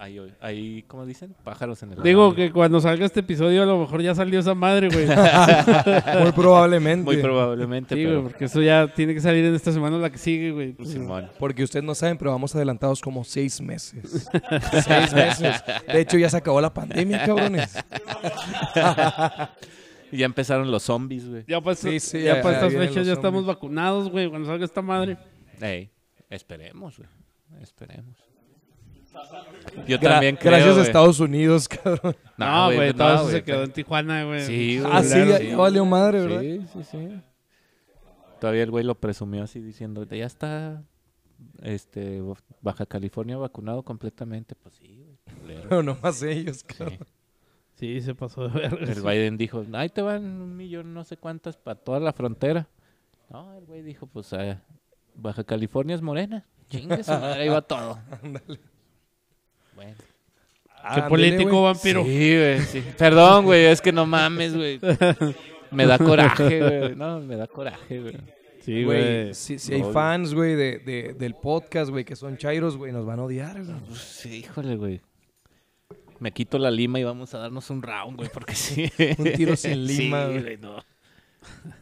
hay, 0.01 0.19
hay 0.41 0.83
¿cómo 0.89 1.05
dicen? 1.05 1.37
Pájaros 1.45 1.83
en 1.83 1.93
el 1.93 2.03
Digo 2.03 2.35
que 2.35 2.51
cuando 2.51 2.81
salga 2.81 3.05
este 3.05 3.21
episodio 3.21 3.63
a 3.63 3.67
lo 3.67 3.79
mejor 3.79 4.01
ya 4.01 4.15
salió 4.15 4.41
esa 4.41 4.55
madre, 4.55 4.89
güey. 4.89 5.07
Muy 6.23 6.33
probablemente. 6.33 7.05
Muy 7.05 7.19
probablemente, 7.19 7.95
Sí, 7.95 8.07
güey, 8.07 8.23
porque 8.23 8.47
eso 8.47 8.63
ya 8.63 8.89
tiene 8.89 9.13
que 9.13 9.21
salir 9.21 9.45
en 9.45 9.55
esta 9.55 9.73
semana 9.73 9.99
la 9.99 10.09
que 10.09 10.17
sigue, 10.17 10.53
güey. 10.53 10.75
Simón. 10.87 11.29
Porque 11.39 11.63
ustedes 11.63 11.85
no 11.85 11.95
saben, 11.95 12.17
pero 12.17 12.31
vamos 12.31 12.55
adelantados 12.57 13.03
como 13.03 13.25
seis 13.25 13.61
meses. 13.61 14.27
seis 14.85 15.13
meses. 15.13 15.63
De 15.87 16.01
hecho, 16.01 16.17
ya 16.17 16.31
se 16.31 16.39
acabó 16.39 16.63
la 16.63 16.73
pandemia, 16.73 17.27
cabrones. 17.27 17.77
Y 20.11 20.17
ya 20.17 20.25
empezaron 20.25 20.71
los 20.71 20.83
zombies, 20.83 21.29
güey. 21.29 21.45
Ya 21.47 21.61
para, 21.61 21.77
Sí, 21.77 22.01
sí, 22.01 22.23
ya 22.23 22.37
ya- 22.37 22.43
para 22.43 22.59
ya 22.59 22.67
estas 22.69 22.87
fechas 22.89 23.07
ya 23.07 23.13
estamos 23.13 23.45
vacunados, 23.45 24.09
güey. 24.09 24.31
Cuando 24.31 24.49
salga 24.49 24.65
esta 24.65 24.81
madre. 24.81 25.19
Ey, 25.61 25.91
esperemos, 26.31 26.97
güey. 26.97 27.09
Esperemos. 27.61 28.30
Yo 29.87 29.99
Gra- 29.99 30.11
también 30.11 30.37
creo, 30.37 30.53
Gracias 30.53 30.71
a 30.71 30.75
güey. 30.75 30.87
Estados 30.87 31.21
Unidos, 31.21 31.69
cabrón. 31.83 32.17
No, 32.37 32.73
güey, 32.73 32.93
todo 32.93 33.09
no, 33.09 33.15
eso 33.15 33.23
güey, 33.25 33.35
se 33.37 33.43
quedó 33.45 33.65
en 33.65 33.73
Tijuana, 33.73 34.25
güey. 34.25 34.41
Sí, 34.43 34.79
güey. 34.81 34.93
Ah, 34.93 35.03
sí, 35.03 35.11
claro, 35.15 35.31
ya, 35.31 35.39
sí. 35.39 35.55
valió 35.55 35.85
madre, 35.85 36.21
¿verdad? 36.21 36.41
Sí, 36.41 36.61
sí, 36.73 36.85
sí. 36.85 37.21
Todavía 38.41 38.63
el 38.63 38.71
güey 38.71 38.85
lo 38.85 38.95
presumió 38.95 39.43
así 39.45 39.61
diciendo, 39.61 40.05
ya 40.05 40.25
está 40.27 40.83
este, 41.63 42.23
Baja 42.61 42.87
California 42.87 43.37
vacunado 43.37 43.83
completamente. 43.83 44.55
Pues 44.55 44.75
sí, 44.77 45.05
güey. 45.05 45.63
Pero 45.69 45.83
nomás 45.83 46.23
ellos, 46.23 46.65
cabrón. 46.65 46.99
Sí. 47.01 47.05
Sí, 47.77 48.01
se 48.03 48.15
pasó 48.15 48.47
de 48.47 48.61
verga. 48.61 48.93
El. 48.93 49.01
Biden 49.03 49.37
dijo, 49.39 49.65
ahí 49.73 49.89
te 49.89 50.03
van 50.03 50.23
un 50.25 50.55
millón, 50.55 50.93
no 50.93 51.03
sé 51.03 51.17
cuántas, 51.17 51.57
para 51.57 51.79
toda 51.79 51.99
la 51.99 52.13
frontera. 52.13 52.69
No, 53.31 53.55
el 53.57 53.65
güey 53.65 53.81
dijo, 53.83 54.07
pues 54.07 54.33
ah, 54.35 54.61
Baja 55.15 55.45
California 55.45 55.95
es 55.95 56.03
morena. 56.03 56.45
Chingue 56.69 57.03
su 57.03 57.11
madre, 57.13 57.43
ahí 57.43 57.49
va 57.49 57.63
todo. 57.63 57.99
Bueno. 59.81 59.95
¿Qué 60.95 61.03
político 61.03 61.63
vampiro? 61.63 62.05
Sí, 62.05 62.37
güey, 62.37 62.61
sí. 62.61 62.85
Perdón, 62.99 63.45
güey, 63.45 63.65
es 63.67 63.81
que 63.81 63.93
no 63.93 64.07
mames, 64.07 64.55
güey. 64.57 64.81
Me 65.71 65.87
da 65.87 65.99
coraje, 65.99 66.59
güey. 66.61 66.95
No, 66.97 67.21
me 67.21 67.37
da 67.37 67.47
coraje, 67.47 68.01
güey. 68.01 68.17
Sí, 68.63 68.85
Güey, 68.85 69.33
si, 69.35 69.59
si 69.59 69.73
hay 69.75 69.83
fans, 69.93 70.35
güey, 70.35 70.55
de, 70.55 70.79
de- 70.81 71.15
del 71.15 71.35
podcast, 71.35 71.91
güey, 71.91 72.05
que 72.05 72.15
son 72.15 72.37
chairos, 72.37 72.77
güey, 72.77 72.93
nos 72.93 73.07
van 73.07 73.19
a 73.19 73.25
odiar, 73.25 73.65
güey. 73.65 73.77
Pues 73.89 74.01
sí, 74.01 74.37
híjole, 74.41 74.77
güey. 74.77 75.01
Me 76.19 76.31
quito 76.33 76.59
la 76.59 76.71
lima 76.71 77.01
y 77.01 77.05
vamos 77.05 77.33
a 77.35 77.39
darnos 77.39 77.71
un 77.71 77.81
round, 77.83 78.19
güey, 78.19 78.29
porque 78.29 78.55
sí. 78.55 78.91
Un 79.19 79.33
tiro 79.33 79.57
sin 79.57 79.87
lima, 79.87 80.27
Sí, 80.29 80.39
güey. 80.41 80.57
no. 80.59 80.77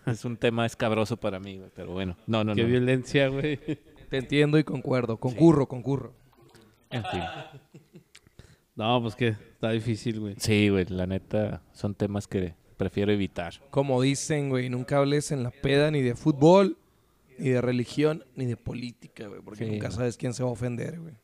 Es 0.06 0.24
un 0.24 0.36
tema 0.36 0.66
escabroso 0.66 1.16
para 1.16 1.40
mí, 1.40 1.58
güey, 1.58 1.70
pero 1.74 1.90
bueno. 1.90 2.16
No, 2.28 2.44
no, 2.44 2.54
Qué 2.54 2.62
no. 2.62 2.68
violencia, 2.68 3.26
güey. 3.28 3.56
Te 4.08 4.18
entiendo 4.18 4.56
y 4.56 4.62
concuerdo. 4.64 5.16
Concurro, 5.16 5.66
concurro. 5.66 6.14
En 6.90 7.04
fin. 7.06 7.20
No, 8.78 9.02
pues 9.02 9.16
que 9.16 9.26
está 9.26 9.70
difícil, 9.72 10.20
güey. 10.20 10.36
Sí, 10.38 10.68
güey, 10.68 10.84
la 10.88 11.04
neta 11.04 11.62
son 11.72 11.96
temas 11.96 12.28
que 12.28 12.54
prefiero 12.76 13.10
evitar. 13.10 13.54
Como 13.70 14.00
dicen, 14.00 14.50
güey, 14.50 14.70
nunca 14.70 14.98
hables 14.98 15.32
en 15.32 15.42
la 15.42 15.50
peda 15.50 15.90
ni 15.90 16.00
de 16.00 16.14
fútbol, 16.14 16.78
ni 17.38 17.48
de 17.48 17.60
religión, 17.60 18.24
ni 18.36 18.46
de 18.46 18.56
política, 18.56 19.26
güey, 19.26 19.40
porque 19.40 19.64
Sí, 19.64 19.70
nunca 19.72 19.90
sabes 19.90 20.16
quién 20.16 20.32
se 20.32 20.44
va 20.44 20.50
a 20.50 20.52
ofender, 20.52 21.00
güey. 21.00 21.14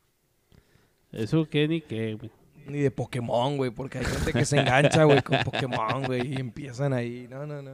Eso 1.13 1.49
qué 1.49 1.69
ni 1.69 1.81
qué, 1.81 2.15
güey. 2.15 2.33
Ni 2.67 2.81
de 2.81 2.91
Pokémon, 2.91 3.57
güey, 3.57 3.71
porque 3.71 3.99
hay 3.99 4.05
gente 4.05 4.33
que 4.33 4.45
se 4.45 4.59
engancha, 4.59 5.05
güey, 5.05 5.23
con 5.23 5.39
Pokémon, 5.45 6.03
güey, 6.07 6.35
y 6.35 6.41
empiezan 6.41 6.93
ahí. 6.93 7.29
No, 7.31 7.47
no, 7.47 7.63
no. 7.63 7.71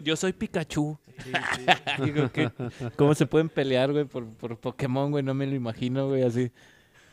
Yo 0.00 0.14
soy 0.14 0.34
Pikachu. 0.34 0.98
Digo 2.04 2.30
que, 2.30 2.50
¿Cómo 2.96 3.14
se 3.14 3.24
pueden 3.24 3.48
pelear, 3.48 3.92
güey, 3.92 4.04
por, 4.04 4.26
por 4.28 4.58
Pokémon, 4.58 5.10
güey? 5.10 5.24
No 5.24 5.32
me 5.32 5.46
lo 5.46 5.54
imagino, 5.54 6.06
güey, 6.06 6.22
así. 6.22 6.52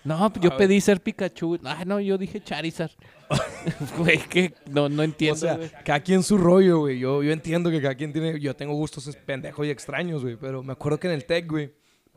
No, 0.08 0.32
pues 0.32 0.44
yo 0.44 0.54
A 0.54 0.58
pedí 0.58 0.80
ser 0.80 1.02
Pikachu. 1.02 1.60
Ah, 1.64 1.84
no, 1.86 2.00
yo 2.00 2.18
dije 2.18 2.42
Charizard. 2.42 2.92
Güey, 3.98 4.20
que 4.20 4.54
no, 4.72 4.88
no 4.88 5.02
O 5.02 5.06
entiendo, 5.06 5.36
sea, 5.40 5.58
güey. 5.58 5.70
cada 5.84 6.00
quien 6.00 6.24
su 6.24 6.38
rollo, 6.38 6.80
güey. 6.80 6.98
Yo, 7.00 7.22
yo 7.24 7.32
entiendo 7.34 7.70
que 7.70 7.82
cada 7.82 7.96
quien 7.96 8.14
tiene. 8.14 8.40
Yo 8.40 8.56
tengo 8.56 8.74
gustos 8.74 9.14
pendejos 9.26 9.66
y 9.66 9.70
extraños, 9.70 10.24
güey. 10.24 10.38
Pero 10.38 10.64
me 10.64 10.72
acuerdo 10.74 10.98
que 11.00 11.08
en 11.08 11.14
el 11.14 11.26
TEC, 11.26 11.48
güey, 11.50 11.74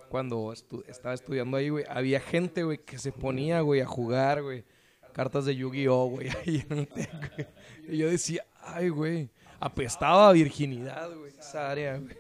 cuando 0.09 0.53
estu- 0.53 0.85
estaba 0.89 1.15
estudiando 1.15 1.57
ahí, 1.57 1.69
güey, 1.71 1.85
había 1.89 2.21
gente, 2.21 2.63
güey, 2.63 2.79
que 2.79 2.99
se 2.99 3.11
ponía, 3.11 3.61
güey, 3.63 3.81
a 3.81 3.87
jugar, 3.87 4.43
güey. 4.43 4.65
Cartas 5.13 5.45
de 5.45 5.57
Yu-Gi-Oh, 5.57 6.07
güey, 6.11 6.29
ahí 6.47 6.65
en 6.71 6.79
el 6.79 6.87
TEC, 6.89 7.11
güey. 7.35 7.47
Y 7.89 7.97
yo 7.99 8.09
decía, 8.09 8.45
ay, 8.63 8.89
güey, 8.91 9.31
apestaba 9.59 10.29
a 10.29 10.33
virginidad, 10.33 11.11
güey, 11.17 11.33
esa 11.37 11.69
área, 11.71 11.97
güey. 11.99 12.15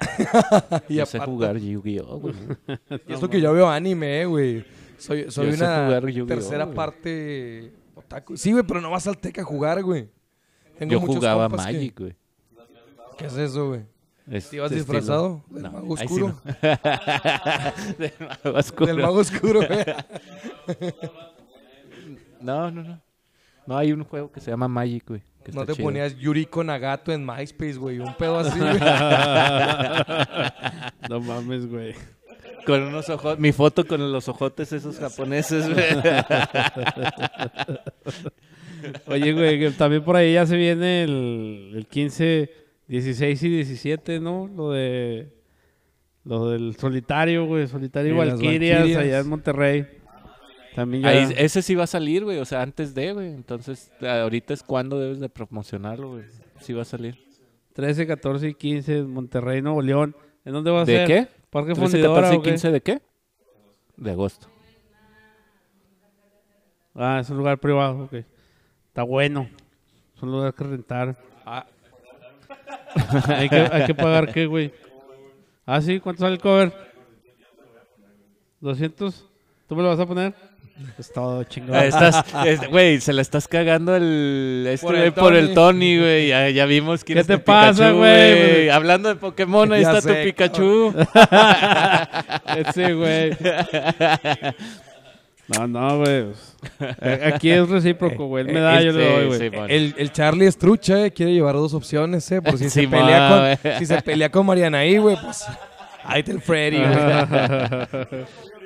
y 0.88 0.94
Yo 0.96 1.06
sé 1.06 1.18
aparte- 1.18 1.32
jugar 1.32 1.56
Yu-Gi-Oh, 1.58 2.18
güey. 2.18 2.34
Y 3.08 3.12
esto 3.12 3.28
que 3.28 3.40
yo 3.40 3.52
veo 3.52 3.68
anime, 3.68 4.22
eh, 4.22 4.26
güey. 4.26 4.64
Soy, 4.98 5.30
soy 5.30 5.46
Yo 5.50 5.56
sé 5.56 5.64
una 5.64 5.84
jugar 5.86 6.02
Yu-Gi-Oh, 6.06 6.26
tercera 6.26 6.64
güey. 6.64 6.76
parte 6.76 7.72
otaku. 7.94 8.36
Sí, 8.36 8.52
güey, 8.52 8.64
pero 8.64 8.80
no 8.80 8.90
vas 8.90 9.06
al 9.06 9.18
TEC 9.18 9.38
a 9.40 9.44
jugar, 9.44 9.82
güey. 9.82 10.08
Tengo 10.78 10.92
Yo 10.92 11.00
muchos 11.00 11.16
jugaba 11.16 11.48
compas 11.48 11.66
que- 11.66 11.72
Magic, 11.74 11.98
güey. 12.00 12.16
¿Qué 13.18 13.26
es 13.26 13.36
eso, 13.36 13.68
güey? 13.68 13.82
¿Te 14.30 14.56
ibas 14.56 14.70
disfrazado? 14.70 15.42
¿Del 15.50 15.62
No, 15.64 15.72
mago 15.72 15.96
ahí 15.98 16.06
sí 16.08 16.14
oscuro? 16.14 16.40
no. 16.44 16.52
Del 17.98 18.12
mago 18.20 18.58
oscuro. 18.58 18.86
Del 18.86 18.96
mago 19.02 19.18
oscuro, 19.18 19.60
güey. 19.66 19.84
No, 22.40 22.70
no, 22.70 22.82
no. 22.82 23.00
No, 23.66 23.76
hay 23.76 23.92
un 23.92 24.04
juego 24.04 24.30
que 24.32 24.40
se 24.40 24.50
llama 24.50 24.68
Magic, 24.68 25.04
güey. 25.08 25.22
Que 25.44 25.52
No 25.52 25.66
te 25.66 25.72
chido. 25.74 25.84
ponías 25.84 26.16
Yuriko 26.18 26.64
Nagato 26.64 27.12
en 27.12 27.26
MySpace, 27.26 27.74
güey. 27.74 27.98
Un 27.98 28.14
pedo 28.16 28.38
así, 28.38 28.58
güey. 28.58 28.78
No 31.08 31.20
mames, 31.20 31.66
güey. 31.66 31.94
Con 32.66 32.82
unos 32.82 33.08
ojos, 33.08 33.38
mi 33.38 33.52
foto 33.52 33.86
con 33.86 34.12
los 34.12 34.28
ojotes 34.28 34.70
esos 34.72 34.98
japoneses, 34.98 35.66
güey. 35.72 35.86
Oye, 39.06 39.32
güey, 39.32 39.58
que 39.58 39.70
también 39.72 40.02
por 40.04 40.16
ahí 40.16 40.34
ya 40.34 40.46
se 40.46 40.56
viene 40.56 41.04
el, 41.04 41.72
el 41.74 41.86
15, 41.86 42.50
16 42.88 43.42
y 43.42 43.48
17, 43.48 44.20
¿no? 44.20 44.48
Lo 44.54 44.70
de... 44.72 45.32
Lo 46.24 46.50
del 46.50 46.76
solitario, 46.76 47.46
güey. 47.46 47.66
Solitario 47.66 48.14
Valkyrias 48.14 48.80
Valquirias. 48.80 49.02
allá 49.02 49.18
en 49.20 49.28
Monterrey. 49.28 49.86
También 50.74 51.02
ya... 51.02 51.08
Ahí- 51.10 51.34
ese 51.36 51.62
sí 51.62 51.74
va 51.74 51.84
a 51.84 51.88
salir, 51.88 52.24
güey. 52.24 52.38
O 52.38 52.44
sea, 52.44 52.62
antes 52.62 52.94
de, 52.94 53.12
güey. 53.12 53.28
Entonces, 53.28 53.90
ahorita 54.00 54.54
es 54.54 54.62
cuando 54.62 54.98
debes 54.98 55.20
de 55.20 55.28
promocionarlo, 55.28 56.10
güey. 56.12 56.24
Sí 56.60 56.72
va 56.72 56.82
a 56.82 56.84
salir. 56.84 57.18
13, 57.74 58.06
14 58.06 58.48
y 58.48 58.54
15 58.54 58.98
en 58.98 59.10
Monterrey, 59.10 59.62
Nuevo 59.62 59.82
León. 59.82 60.14
¿En 60.44 60.52
dónde 60.52 60.70
va 60.70 60.82
a 60.82 60.84
¿De 60.84 60.96
ser? 60.96 61.06
qué? 61.06 61.28
¿Parque 61.50 61.72
13, 61.74 61.80
Fundidora 61.80 62.22
14 62.22 62.34
y 62.34 62.38
o 62.38 62.42
qué? 62.42 62.50
15 62.50 62.70
de 62.72 62.80
qué? 62.82 63.02
De 63.96 64.10
agosto. 64.10 64.46
Ah, 66.94 67.18
es 67.20 67.30
un 67.30 67.38
lugar 67.38 67.58
privado, 67.58 68.04
ok. 68.04 68.14
Está 68.88 69.02
bueno. 69.02 69.48
Es 70.16 70.22
un 70.22 70.32
lugar 70.32 70.52
que 70.54 70.64
rentar. 70.64 71.16
Ah, 71.46 71.66
hay, 73.28 73.48
que, 73.48 73.56
hay 73.56 73.86
que 73.86 73.94
pagar 73.94 74.32
qué, 74.32 74.46
güey. 74.46 74.72
Ah, 75.64 75.80
sí, 75.80 76.00
¿cuánto 76.00 76.20
sale 76.20 76.34
el 76.34 76.40
cover? 76.40 76.72
200. 78.60 79.26
¿Tú 79.68 79.76
me 79.76 79.82
lo 79.82 79.88
vas 79.88 80.00
a 80.00 80.06
poner? 80.06 80.34
Es 80.98 81.12
todo 81.12 81.44
chingón. 81.44 81.74
Ah, 81.76 81.84
Estás, 81.86 82.24
es- 82.46 82.68
güey, 82.68 83.00
se 83.00 83.12
la 83.12 83.22
estás 83.22 83.48
cagando 83.48 83.96
el, 83.96 84.66
este, 84.68 84.86
Por 84.86 84.94
el 84.96 85.10
güey, 85.10 85.24
por 85.24 85.34
el 85.34 85.54
Tony. 85.54 85.98
Güey. 85.98 86.28
Ya, 86.28 86.48
ya 86.50 86.66
vimos 86.66 87.04
quién 87.04 87.16
¿Qué 87.16 87.20
es 87.20 87.26
te 87.26 87.38
tu 87.38 87.44
pasa, 87.44 87.72
Pikachu, 87.90 87.96
güey? 87.98 88.68
Hablando 88.70 89.08
de 89.08 89.14
Pokémon, 89.16 89.72
ahí 89.72 89.82
Ya 89.82 89.88
está 89.92 90.00
sé, 90.02 90.14
tu 90.14 90.24
Pikachu. 90.24 90.94
Ese, 92.56 92.92
güey. 92.94 93.36
No, 95.58 95.66
no, 95.66 95.98
güey. 95.98 96.26
Eh, 97.02 97.32
Aquí 97.34 97.50
es 97.50 97.68
recíproco, 97.68 98.26
güey. 98.28 98.46
Él 98.46 98.52
me 98.54 98.60
da, 98.60 98.80
yo 98.82 98.92
le 98.92 99.04
Sí, 99.04 99.12
doy, 99.12 99.26
güey. 99.26 99.38
sí, 99.40 99.50
man. 99.50 99.68
el, 99.68 99.94
el 99.98 100.12
Charlie 100.12 100.46
es 100.46 100.56
trucha, 100.56 101.06
eh. 101.06 101.10
Quiere 101.10 101.32
llevar 101.32 101.54
dos 101.56 101.74
opciones, 101.74 102.30
eh. 102.30 102.40
Por 102.40 102.56
si, 102.56 102.70
se, 102.70 102.82
Sí, 102.82 102.86
pelea 102.86 103.56
con, 103.60 103.74
si 103.80 103.86
se 103.86 104.00
pelea 104.00 104.30
con 104.30 104.46
Marianaí, 104.46 104.98
güey, 104.98 105.16
pues... 105.20 105.44
Ahí 106.04 106.20
está 106.20 106.30
el 106.30 106.40
Freddy, 106.40 106.76
güey. 106.78 106.88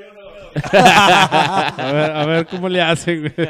a, 0.73 1.91
ver, 1.93 2.11
a 2.13 2.27
ver 2.27 2.47
cómo 2.47 2.69
le 2.69 2.81
hacen, 2.83 3.21
güey. 3.35 3.49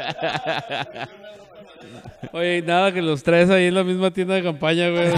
Oye, 2.31 2.61
nada, 2.63 2.91
que 2.91 3.01
los 3.01 3.21
tres 3.23 3.49
ahí 3.49 3.65
en 3.65 3.75
la 3.75 3.83
misma 3.83 4.11
tienda 4.11 4.33
de 4.35 4.43
campaña, 4.43 4.89
güey. 4.89 5.09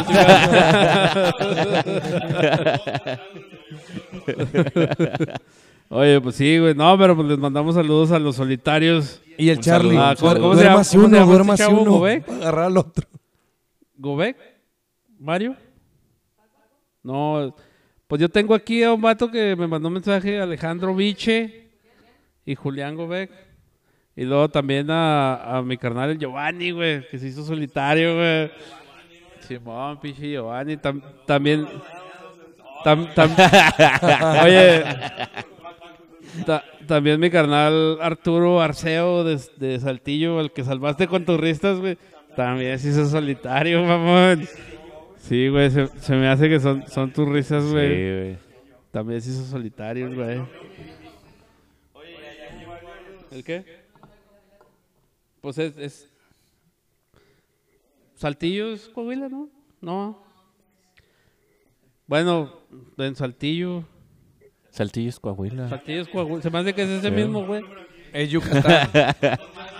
Oye, 5.89 6.19
pues 6.21 6.35
sí, 6.35 6.59
güey. 6.59 6.73
No, 6.75 6.97
pero 6.97 7.15
pues 7.15 7.27
les 7.27 7.38
mandamos 7.38 7.75
saludos 7.75 8.11
a 8.11 8.19
los 8.19 8.35
solitarios. 8.35 9.21
Y 9.38 9.49
el 9.49 9.59
Charlie, 9.59 9.97
Ah, 9.97 10.15
¿cómo- 10.19 10.33
cómo 10.33 10.55
se 10.55 10.63
llama- 10.63 10.73
cómo 10.75 10.83
se 10.83 10.97
uno, 10.97 11.07
llama 11.07 11.19
este 11.21 11.31
duérmase 11.31 11.63
chavo, 11.63 11.81
uno. 11.81 11.91
Gobek? 11.91 12.29
agarrar 12.29 12.65
al 12.65 12.77
otro. 12.77 13.07
¿Gobek? 13.97 14.38
¿Mario? 15.19 15.55
No, 17.03 17.55
pues 18.07 18.19
yo 18.21 18.27
tengo 18.29 18.53
aquí 18.53 18.83
a 18.83 18.91
un 18.91 19.01
vato 19.01 19.31
que 19.31 19.55
me 19.55 19.65
mandó 19.67 19.88
un 19.88 19.93
mensaje, 19.95 20.39
Alejandro 20.41 20.93
Viche 20.93 21.66
y 22.48 22.56
Julián 22.56 22.95
Gobek. 22.95 23.30
Y 24.16 24.24
luego 24.24 24.50
también 24.50 24.89
a, 24.89 25.58
a 25.58 25.62
mi 25.62 25.78
carnal 25.78 26.10
el 26.10 26.18
Giovanni, 26.18 26.72
güey, 26.72 27.08
que 27.08 27.20
se 27.20 27.28
hizo 27.28 27.45
solitario, 27.45 28.16
güey. 28.16 28.50
Simón, 29.41 30.00
pinche 30.00 30.32
Giovanni. 30.32 30.78
tam- 30.78 31.04
también. 31.28 31.68
tam- 32.84 33.14
tam- 33.14 34.43
oye. 34.43 34.84
ta- 36.45 36.64
también 36.88 37.20
mi 37.20 37.30
carnal 37.30 38.00
Arturo 38.02 38.62
Arceo 38.62 39.24
de, 39.24 39.39
de 39.58 39.80
Saltillo, 39.80 40.39
el 40.39 40.52
que 40.52 40.64
salvaste 40.64 41.08
con 41.08 41.26
tus 41.26 41.39
ristas, 41.39 41.80
güey. 41.80 41.98
También 42.36 42.78
se 42.80 42.89
hizo 42.89 43.06
solitario, 43.08 43.84
mamón. 43.84 44.48
Sí, 45.18 45.50
güey, 45.50 45.70
se, 45.70 45.88
se 45.88 46.16
me 46.16 46.28
hace 46.28 46.48
que 46.50 46.60
son, 46.60 46.88
son 46.88 47.12
tus 47.12 47.28
risas, 47.28 47.64
Sí, 47.66 47.72
güey. 47.72 48.20
güey. 48.20 48.38
También 48.91 49.22
se 49.22 49.32
hizo 49.32 49.43
solitario, 49.43 50.14
güey. 50.14 50.39
¿El 53.38 53.43
qué? 53.43 53.63
Pues 55.41 55.57
es, 55.59 55.77
es... 55.77 56.09
Saltillo 58.15 58.73
es 58.73 58.89
Coahuila, 58.89 59.29
¿no? 59.29 59.47
No. 59.79 60.23
Bueno, 62.07 62.61
en 62.97 63.15
Saltillo. 63.15 63.85
Saltillo 64.71 65.09
es 65.09 65.19
Coahuila. 65.19 65.69
Saltillo 65.69 66.01
es 66.01 66.07
Coahuila. 66.09 66.41
Se 66.41 66.49
me 66.49 66.57
hace 66.57 66.73
que 66.73 66.81
es 66.81 66.89
ese 66.89 67.09
Sí. 67.09 67.13
mismo, 67.15 67.45
güey. 67.45 67.63
Es 68.13 68.31
Yucatán. 68.31 68.89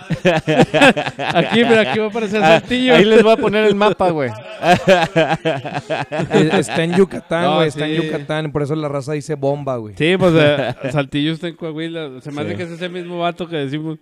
Aquí, 1.34 1.64
mira, 1.64 1.90
aquí 1.90 1.98
va 1.98 2.06
a 2.06 2.08
aparecer 2.08 2.42
Ah, 2.42 2.60
Saltillo. 2.60 2.94
ahí 2.94 3.04
les 3.04 3.22
voy 3.22 3.32
a 3.32 3.36
poner 3.36 3.64
el 3.66 3.74
mapa, 3.74 4.10
güey. 4.10 4.30
Eh, 4.60 6.50
Está 6.58 6.82
en 6.84 6.94
Yucatán, 6.96 7.42
No, 7.42 7.54
güey. 7.56 7.68
está 7.68 7.86
sí. 7.86 7.94
en 7.96 8.02
Yucatán. 8.02 8.52
Por 8.52 8.62
eso 8.62 8.74
la 8.74 8.88
raza 8.88 9.12
dice 9.12 9.34
bomba, 9.34 9.76
güey. 9.76 9.94
Sí, 9.96 10.16
pues 10.18 10.32
eh, 10.36 10.74
Saltillo 10.92 11.32
está 11.32 11.48
en 11.48 11.56
Coahuila. 11.56 12.20
Se 12.20 12.30
me 12.30 12.42
hace 12.42 12.50
Sí. 12.52 12.56
que 12.56 12.62
es 12.64 12.70
ese 12.70 12.88
mismo 12.88 13.18
vato 13.18 13.48
que 13.48 13.56
decimos. 13.56 13.98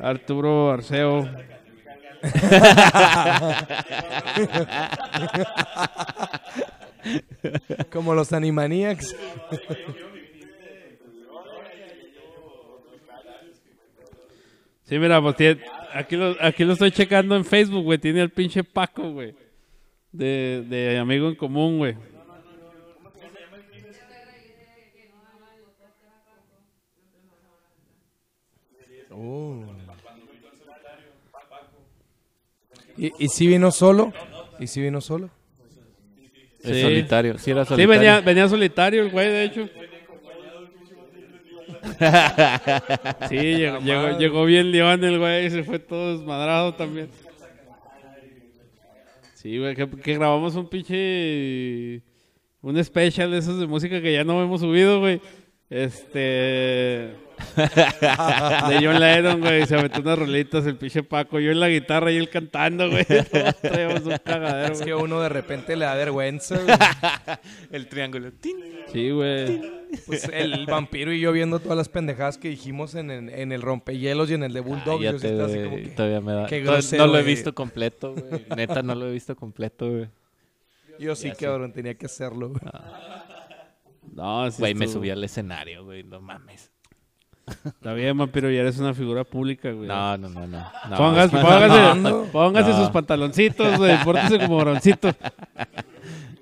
Arturo 0.00 0.70
Arceo. 0.72 1.28
Como 7.92 8.14
los 8.14 8.32
Animaniacs. 8.32 9.14
Sí, 14.92 14.98
mira, 14.98 15.22
pues 15.22 15.36
tiene- 15.36 15.58
aquí, 15.94 16.16
lo, 16.16 16.36
aquí 16.38 16.64
lo 16.64 16.74
estoy 16.74 16.90
checando 16.90 17.34
en 17.34 17.46
Facebook, 17.46 17.82
güey. 17.82 17.96
Tiene 17.96 18.20
el 18.20 18.28
pinche 18.28 18.62
Paco, 18.62 19.10
güey. 19.12 19.34
De, 20.12 20.66
de 20.68 20.98
amigo 20.98 21.30
en 21.30 21.34
común, 21.34 21.78
güey. 21.78 21.96
¿Y, 32.96 33.12
y 33.18 33.28
si 33.28 33.46
vino 33.46 33.70
solo? 33.70 34.12
¿Y 34.58 34.66
si 34.66 34.80
vino 34.80 35.00
solo? 35.00 35.30
Es 36.62 36.76
Sí. 36.76 36.82
solitario. 36.82 37.38
Sí, 37.38 37.50
era 37.50 37.64
Sí, 37.64 37.70
solitario. 37.70 37.88
venía, 38.00 38.20
venía 38.20 38.48
solitario 38.48 39.02
el 39.02 39.10
güey, 39.10 39.28
de 39.28 39.44
hecho. 39.44 39.68
Sí, 43.28 43.36
llegó, 43.36 43.78
llegó, 43.80 44.18
llegó 44.18 44.44
bien 44.44 44.70
león 44.70 45.02
el 45.04 45.18
güey, 45.18 45.50
se 45.50 45.64
fue 45.64 45.78
todo 45.78 46.16
desmadrado 46.16 46.74
también. 46.74 47.08
Sí, 49.34 49.58
güey, 49.58 49.74
que, 49.74 49.88
que 49.88 50.14
grabamos 50.14 50.54
un 50.54 50.68
pinche... 50.68 52.02
Un 52.60 52.82
special 52.84 53.32
de 53.32 53.38
esos 53.38 53.58
de 53.58 53.66
música 53.66 54.00
que 54.00 54.12
ya 54.12 54.22
no 54.22 54.40
hemos 54.40 54.60
subido, 54.60 55.00
güey. 55.00 55.20
Este... 55.68 57.16
De 57.56 58.86
John 58.86 58.98
Lennon, 59.00 59.40
güey. 59.40 59.66
Se 59.66 59.76
metió 59.76 60.00
unas 60.02 60.18
rolitas 60.18 60.66
el 60.66 60.76
pinche 60.76 61.02
Paco. 61.02 61.38
Yo 61.40 61.50
en 61.50 61.60
la 61.60 61.68
guitarra 61.68 62.10
y 62.12 62.16
él 62.16 62.28
cantando, 62.30 62.88
güey. 62.90 63.04
Todos 63.30 63.60
traíamos 63.60 64.02
un 64.04 64.16
cagadero, 64.24 64.72
Es 64.72 64.78
güey. 64.80 64.86
que 64.90 64.94
uno 64.94 65.20
de 65.20 65.28
repente 65.28 65.76
le 65.76 65.84
da 65.84 65.94
vergüenza. 65.94 66.56
güey. 66.58 66.76
El 67.72 67.86
triángulo. 67.88 68.32
¡Tin! 68.32 68.56
Sí, 68.92 69.10
güey. 69.10 69.82
Pues 70.06 70.26
el 70.32 70.64
vampiro 70.66 71.12
y 71.12 71.20
yo 71.20 71.32
viendo 71.32 71.58
todas 71.60 71.76
las 71.76 71.90
pendejadas 71.90 72.38
que 72.38 72.48
dijimos 72.48 72.94
en, 72.94 73.10
el- 73.10 73.28
en 73.28 73.52
el 73.52 73.60
rompehielos 73.60 74.30
y 74.30 74.34
en 74.34 74.42
el 74.42 74.54
de 74.54 74.60
Bulldog. 74.60 75.02
yo 75.02 75.12
sí 75.12 75.18
Cállate, 75.18 75.28
estaba 75.28 75.48
así 75.48 75.58
güey, 75.58 75.64
como 75.70 75.76
que- 75.82 75.88
Todavía 75.90 76.20
me 76.22 76.32
da. 76.32 76.46
qué 76.46 76.60
to- 76.62 76.72
grosero, 76.72 77.06
no 77.06 77.12
lo 77.12 77.18
he 77.18 77.22
güey. 77.22 77.34
visto 77.34 77.54
completo, 77.54 78.14
güey. 78.14 78.44
Neta, 78.56 78.82
no 78.82 78.94
lo 78.94 79.06
he 79.08 79.12
visto 79.12 79.36
completo, 79.36 79.90
güey. 79.90 80.08
Yo 80.98 81.14
sí, 81.14 81.30
cabrón, 81.38 81.72
tenía 81.74 81.94
que 81.94 82.06
hacerlo. 82.06 82.48
güey. 82.48 82.60
No, 84.14 84.50
sí 84.50 84.56
Güey, 84.60 84.74
me 84.74 84.86
estuvo- 84.86 85.00
subí 85.00 85.10
al 85.10 85.22
escenario, 85.24 85.84
güey. 85.84 86.02
No 86.04 86.20
mames. 86.22 86.71
Está 87.64 87.92
bien, 87.94 88.16
vampiro, 88.16 88.48
ya 88.50 88.60
eres 88.60 88.78
una 88.78 88.94
figura 88.94 89.24
pública, 89.24 89.70
güey. 89.72 89.88
No, 89.88 90.16
no, 90.16 90.28
no, 90.28 90.46
no. 90.46 90.58
no. 90.88 90.96
Póngase, 90.96 91.36
no, 91.36 91.42
póngase, 91.42 92.00
no. 92.00 92.22
póngase 92.26 92.70
No. 92.70 92.76
sus 92.78 92.90
pantaloncitos, 92.90 93.78
güey. 93.78 94.02
Pórtese 94.04 94.38
como 94.38 94.58
broncito. 94.58 95.10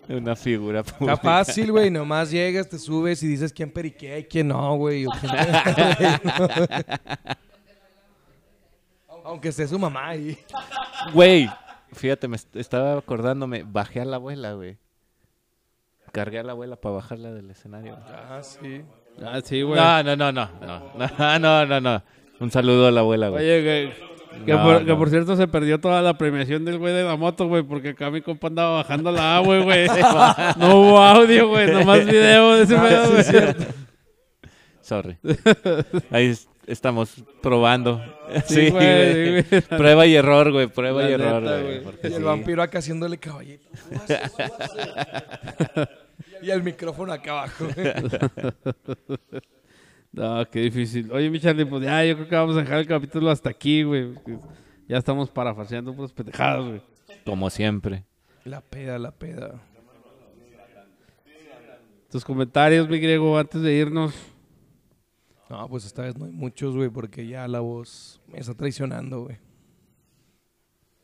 Una 0.09 0.37
figura 0.37 0.81
Está 0.81 0.99
pública. 0.99 1.17
fácil, 1.17 1.71
güey. 1.73 1.91
Nomás 1.91 2.31
llegas, 2.31 2.69
te 2.69 2.79
subes 2.79 3.23
y 3.23 3.29
dices 3.29 3.53
quién 3.53 3.71
periquea 3.71 4.19
y 4.19 4.25
quién 4.25 4.49
no, 4.49 4.77
güey. 4.77 5.07
Aunque 9.25 9.49
esté 9.49 9.67
su 9.69 9.79
mamá 9.79 10.09
ahí. 10.09 10.39
Güey, 11.13 11.49
fíjate, 11.93 12.27
me 12.29 12.37
est- 12.37 12.55
estaba 12.57 12.99
acordándome. 12.99 13.63
Bajé 13.65 14.01
a 14.01 14.05
la 14.05 14.17
abuela, 14.17 14.53
güey. 14.55 14.79
Cargué 16.13 16.41
a 16.41 16.43
la 16.43 16.53
abuela 16.53 16.77
para 16.77 16.97
bajarla 16.97 17.31
del 17.33 17.51
escenario. 17.51 17.97
Ah, 18.07 18.41
sí. 18.43 18.83
Ah, 19.23 19.41
sí, 19.43 19.63
güey. 19.63 19.79
No, 19.79 20.03
no, 20.03 20.17
no, 20.17 20.33
no. 20.33 20.49
No, 20.61 21.39
no, 21.39 21.67
no. 21.67 21.81
no. 21.81 22.03
Un 22.41 22.51
saludo 22.51 22.87
a 22.87 22.91
la 22.91 23.01
abuela, 23.01 23.29
güey. 23.29 23.45
Oye, 23.45 23.63
que. 23.63 24.11
Que, 24.47 24.55
por, 24.95 25.11
cierto 25.11 25.37
se 25.37 25.49
perdió 25.49 25.81
toda 25.81 26.01
la 26.03 26.17
premiación 26.17 26.65
del 26.65 26.79
güey 26.79 26.95
de 26.95 27.03
la 27.03 27.17
moto, 27.17 27.47
güey, 27.47 27.63
porque 27.63 27.91
acá 27.91 28.11
mi 28.11 28.23
compa 28.23 28.47
andaba 28.47 28.77
bajando 28.77 29.11
la 29.13 29.37
agua, 29.37 29.59
güey. 29.63 29.87
no 30.57 30.81
hubo 30.81 30.99
audio, 30.99 31.49
güey, 31.49 31.71
nomás 31.71 32.07
video 32.07 32.55
de 32.55 32.63
ese 32.63 32.77
ah, 32.77 32.83
pedo, 32.83 33.11
güey. 33.11 33.57
Sorry. 34.81 35.19
Ahí 36.11 36.35
estamos 36.67 37.23
probando. 37.43 38.03
Sí, 38.47 38.67
sí 38.67 38.71
güey. 38.71 39.43
Prueba 39.43 40.07
y 40.07 40.15
error, 40.15 40.53
güey, 40.53 40.69
prueba 40.69 41.03
y 41.03 41.15
error. 41.15 41.43
Y 42.05 42.13
el 42.13 42.23
vampiro 42.23 42.63
acá 42.63 42.79
haciéndole 42.79 43.19
caballito 43.19 43.69
y 46.43 46.51
el 46.51 46.63
micrófono 46.63 47.13
acá 47.13 47.31
abajo. 47.33 47.67
No, 50.13 50.45
qué 50.51 50.63
difícil. 50.63 51.11
Oye, 51.13 51.31
mi 51.31 51.39
Charlie, 51.39 51.65
pues 51.65 51.85
ya, 51.85 52.05
yo 52.05 52.17
creo 52.17 52.29
que 52.29 52.35
vamos 52.35 52.57
a 52.57 52.63
dejar 52.63 52.79
el 52.81 52.87
capítulo 52.89 53.31
hasta 53.31 53.51
aquí, 53.51 53.85
güey. 53.85 54.13
Ya 54.89 54.99
estamos 54.99 55.31
parafaseando 55.31 55.95
puras 55.95 56.13
pendejadas, 56.13 56.67
güey. 56.67 56.83
Como 57.25 57.49
siempre. 57.49 58.05
La 58.45 58.61
peda, 58.61 58.99
la 58.99 59.13
peda. 59.13 59.63
Tus 62.11 62.25
comentarios, 62.25 62.89
mi 62.89 62.99
griego, 62.99 63.39
antes 63.39 63.63
de 63.63 63.73
irnos. 63.73 64.13
No, 65.49 65.69
pues 65.69 65.85
esta 65.85 66.03
vez 66.03 66.19
no 66.19 66.25
hay 66.25 66.33
muchos, 66.33 66.75
güey, 66.75 66.89
porque 66.89 67.27
ya 67.29 67.47
la 67.47 67.61
voz 67.61 68.21
me 68.27 68.41
está 68.41 68.55
traicionando, 68.55 69.23
güey. 69.23 69.39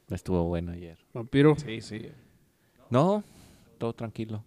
Estuvo 0.09 0.43
bueno 0.45 0.73
ayer. 0.73 0.99
Vampiro. 1.13 1.55
Sí, 1.57 1.81
sí. 1.81 2.11
No, 2.91 3.23
todo 3.79 3.93
tranquilo. 3.93 4.45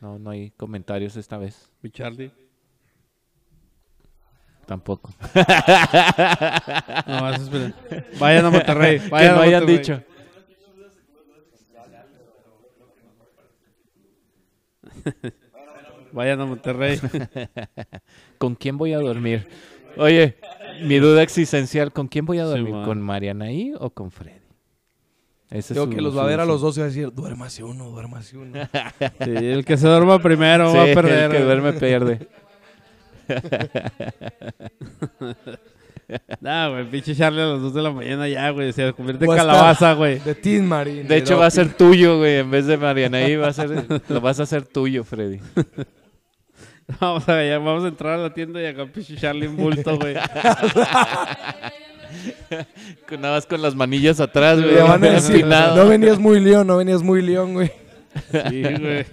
No, 0.00 0.18
no 0.18 0.30
hay 0.30 0.50
comentarios 0.52 1.16
esta 1.16 1.36
vez. 1.38 1.70
Mi 1.82 1.90
Charlie. 1.90 2.30
Tampoco. 4.66 5.10
No, 7.06 7.22
vas 7.22 7.40
a 7.40 7.42
esperar. 7.42 7.74
Vayan 8.18 8.44
a 8.46 8.50
Monterrey. 8.50 9.00
que 9.00 9.08
Vayan 9.08 9.34
no 9.34 9.40
a 9.40 9.44
hayan 9.44 9.60
Monterrey. 9.64 9.78
dicho. 9.78 10.02
Vayan 16.12 16.40
a 16.40 16.46
Monterrey. 16.46 16.98
¿Con 18.38 18.54
quién 18.54 18.76
voy 18.78 18.92
a 18.92 18.98
dormir? 18.98 19.46
Oye, 19.96 20.36
mi 20.82 20.98
duda 20.98 21.22
existencial, 21.22 21.92
¿con 21.92 22.08
quién 22.08 22.24
voy 22.26 22.38
a 22.38 22.44
Sí, 22.44 22.50
dormir? 22.50 22.72
man. 22.74 22.84
¿Con 22.84 23.00
Marianaí 23.00 23.74
o 23.78 23.90
con 23.90 24.10
Freddy? 24.10 24.39
Ese 25.50 25.58
es 25.58 25.66
Creo 25.78 25.84
su- 25.84 25.90
que 25.90 26.00
los 26.00 26.16
va 26.16 26.22
a 26.22 26.26
ver 26.26 26.40
a 26.40 26.44
los 26.44 26.60
dos 26.60 26.76
y 26.76 26.80
va 26.80 26.86
a 26.86 26.88
decir, 26.88 27.10
duérmase 27.12 27.64
uno, 27.64 27.90
duérmase 27.90 28.36
uno. 28.38 28.58
Sí, 29.24 29.30
el 29.30 29.64
que 29.64 29.76
se 29.76 29.86
duerma 29.88 30.18
primero 30.20 30.68
Sí, 30.72 30.76
va 30.76 30.82
a 30.84 30.94
perder. 30.94 31.24
el 31.24 31.30
que 31.30 31.36
güey. 31.38 31.44
duerme 31.44 31.72
pierde. 31.74 32.28
Nah, 36.40 36.68
güey, 36.70 36.90
pinche 36.90 37.14
Charlie 37.14 37.40
a 37.40 37.44
las 37.46 37.60
2 37.62 37.72
de 37.74 37.82
la 37.82 37.90
mañana 37.92 38.28
ya, 38.28 38.50
güey. 38.50 38.72
Se 38.72 38.92
convierte 38.94 39.26
en 39.26 39.30
calabaza, 39.30 39.92
güey. 39.92 40.18
De 40.18 40.34
Teen 40.34 40.66
Marine. 40.66 41.04
De 41.04 41.16
hecho, 41.16 41.38
va 41.38 41.46
a 41.46 41.50
ser 41.50 41.72
tuyo, 41.74 42.18
güey. 42.18 42.38
En 42.38 42.50
vez 42.50 42.66
de 42.66 42.76
Marianaí, 42.76 43.36
va 43.36 43.46
a 43.48 43.52
ser, 43.52 43.86
lo 44.08 44.20
vas 44.20 44.40
a 44.40 44.42
hacer 44.42 44.66
tuyo, 44.66 45.04
Freddy. 45.04 45.38
Vamos 47.00 47.28
a, 47.28 47.44
ya 47.44 47.58
vamos 47.60 47.84
a 47.84 47.88
entrar 47.88 48.14
a 48.14 48.22
la 48.22 48.34
tienda 48.34 48.60
y 48.60 48.66
acá 48.66 48.86
pinche 48.86 49.14
Charlie 49.16 49.46
en 49.46 49.56
bulto, 49.56 49.96
güey. 50.00 50.16
Con- 53.08 53.20
Nada 53.20 53.34
más 53.36 53.46
con 53.46 53.60
las 53.62 53.74
manillas 53.74 54.20
atrás, 54.20 54.60
güey. 54.60 54.74
Le 54.74 54.82
van 54.82 55.02
a 55.04 55.10
decir, 55.10 55.44
no 55.46 55.86
venías 55.88 56.18
muy 56.18 56.40
león, 56.40 56.66
no 56.66 56.76
venías 56.76 57.02
muy 57.02 57.22
león, 57.22 57.54
güey. 57.54 57.70
Sí, 58.30 58.62
güey. 58.62 59.06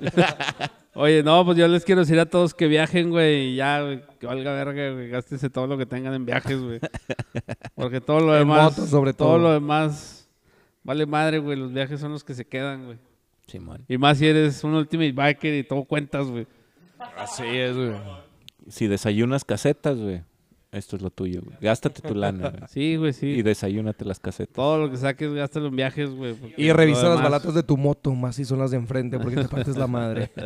Oye, 0.96 1.22
no, 1.24 1.44
pues 1.44 1.58
yo 1.58 1.66
les 1.66 1.84
quiero 1.84 2.02
decir 2.02 2.20
a 2.20 2.26
todos 2.26 2.54
que 2.54 2.68
viajen, 2.68 3.10
güey, 3.10 3.48
y 3.52 3.56
ya, 3.56 3.82
güey, 3.82 4.00
que 4.20 4.26
valga 4.26 4.52
verga, 4.52 4.90
güey, 4.92 5.08
gástense 5.08 5.50
todo 5.50 5.66
lo 5.66 5.76
que 5.76 5.86
tengan 5.86 6.14
en 6.14 6.24
viajes, 6.24 6.60
güey. 6.60 6.78
Porque 7.74 8.00
todo 8.00 8.20
lo 8.20 8.32
En 8.34 8.40
demás, 8.40 8.78
moto, 8.78 8.86
sobre 8.88 9.12
todo 9.12 9.30
todo. 9.30 9.38
lo 9.38 9.52
demás, 9.52 10.28
vale 10.84 11.04
madre, 11.04 11.38
güey, 11.38 11.58
los 11.58 11.72
viajes 11.72 11.98
son 12.00 12.12
los 12.12 12.22
que 12.22 12.34
se 12.34 12.44
quedan, 12.44 12.84
güey. 12.86 12.98
Simón. 13.48 13.84
Y 13.88 13.98
más 13.98 14.18
si 14.18 14.26
eres 14.28 14.62
un 14.62 14.74
ultimate 14.74 15.12
biker 15.12 15.54
y 15.54 15.64
todo 15.64 15.82
cuentas, 15.84 16.26
güey. 16.28 16.46
Así 17.16 17.42
es, 17.44 17.76
güey. 17.76 17.92
Si 18.68 18.86
desayunas 18.86 19.44
casetas, 19.44 19.98
güey, 19.98 20.22
esto 20.74 20.96
es 20.96 21.02
lo 21.02 21.10
tuyo, 21.10 21.40
güey. 21.42 21.56
Gástate 21.60 22.02
tu 22.02 22.14
lana, 22.14 22.48
güey. 22.48 22.62
Sí, 22.68 22.96
güey, 22.96 23.10
Y 23.10 23.12
sí. 23.12 23.42
desayúnate 23.42 24.04
las 24.04 24.18
casetas. 24.18 24.54
Todo 24.54 24.78
lo 24.78 24.90
que 24.90 24.96
saques, 24.96 25.32
gástalo 25.32 25.68
en 25.68 25.76
viajes, 25.76 26.10
güey. 26.10 26.34
Y 26.56 26.72
revisa 26.72 27.08
las 27.08 27.22
balatas 27.22 27.54
de 27.54 27.62
tu 27.62 27.76
moto, 27.76 28.12
más 28.14 28.34
si 28.36 28.44
son 28.44 28.58
las 28.58 28.72
de 28.72 28.78
enfrente, 28.78 29.18
porque 29.20 29.36
te 29.36 29.48
partes 29.48 29.76
la 29.76 29.86
madre. 29.86 30.30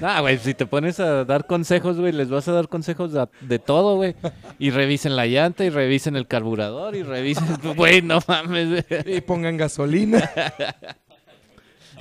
Ah, 0.00 0.20
güey, 0.20 0.38
si 0.38 0.54
te 0.54 0.66
pones 0.66 1.00
a 1.00 1.24
dar 1.24 1.46
consejos, 1.46 1.98
güey, 1.98 2.12
les 2.12 2.28
vas 2.28 2.46
a 2.48 2.52
dar 2.52 2.68
consejos 2.68 3.12
de, 3.12 3.26
de 3.42 3.58
todo, 3.58 3.96
güey. 3.96 4.14
Y 4.58 4.70
revisen 4.70 5.16
la 5.16 5.26
llanta, 5.26 5.64
y 5.64 5.70
revisen 5.70 6.16
el 6.16 6.26
carburador, 6.26 6.94
y 6.96 7.02
revisen... 7.02 7.44
Güey, 7.76 8.02
no 8.02 8.20
mames, 8.26 8.84
güey. 8.88 9.16
Y 9.16 9.20
pongan 9.20 9.56
gasolina. 9.56 10.30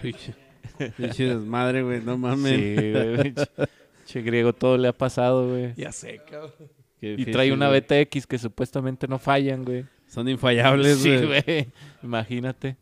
Pinche 0.01 0.33
pinche 0.97 1.35
desmadre, 1.35 1.83
güey, 1.83 2.01
no 2.01 2.17
mames. 2.17 2.55
Sí, 2.55 2.75
güey. 2.91 3.33
Che 4.05 4.21
griego, 4.21 4.53
todo 4.53 4.77
le 4.77 4.87
ha 4.87 4.93
pasado, 4.93 5.49
güey. 5.49 5.73
Ya 5.75 5.91
sé, 5.91 6.21
cabrón. 6.29 6.51
Qué 6.99 7.07
Y 7.07 7.09
difícil, 7.11 7.33
trae 7.33 7.51
una 7.51 7.67
güey. 7.69 7.81
BTX 7.81 8.25
que 8.27 8.37
supuestamente 8.37 9.07
no 9.07 9.19
fallan, 9.19 9.65
güey. 9.65 9.85
Son 10.07 10.29
infallables, 10.29 10.99
Sí, 10.99 11.09
güey. 11.17 11.41
güey. 11.43 11.67
Imagínate. 12.03 12.77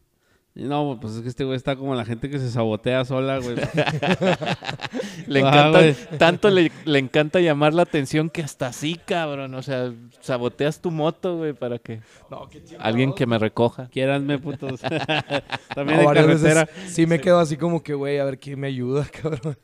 Y 0.55 0.63
No, 0.65 0.99
pues 1.01 1.15
es 1.15 1.21
que 1.23 1.29
este 1.29 1.43
güey 1.45 1.55
está 1.57 1.75
como 1.75 1.95
la 1.95 2.05
gente 2.05 2.29
que 2.29 2.37
se 2.37 2.51
sabotea 2.51 3.03
sola, 3.05 3.39
güey. 3.39 3.55
Le 5.27 5.39
Ah, 5.41 5.47
encanta, 5.49 5.79
güey. 5.79 5.95
tanto 6.19 6.49
le, 6.51 6.71
le 6.85 6.99
encanta 6.99 7.39
llamar 7.39 7.73
la 7.73 7.81
atención 7.83 8.29
que 8.29 8.43
hasta 8.43 8.67
así, 8.67 8.95
cabrón. 9.03 9.55
O 9.55 9.63
sea, 9.63 9.91
saboteas 10.19 10.79
tu 10.79 10.91
moto, 10.91 11.37
güey, 11.37 11.53
para 11.53 11.79
que 11.79 12.01
No, 12.29 12.47
qué 12.49 12.63
chido. 12.63 12.79
alguien 12.81 13.13
que 13.13 13.25
me 13.25 13.39
recoja. 13.39 13.87
Quiéranme, 13.89 14.37
putos. 14.37 14.79
También 15.73 16.03
No, 16.03 16.13
en 16.13 16.27
veces 16.27 16.53
carretera. 16.53 16.69
sí 16.87 17.07
me 17.07 17.19
quedo 17.19 17.39
así 17.39 17.57
como 17.57 17.81
que, 17.81 17.93
güey, 17.95 18.19
a 18.19 18.25
ver 18.25 18.37
quién 18.37 18.59
me 18.59 18.67
ayuda, 18.67 19.05
cabrón. 19.21 19.57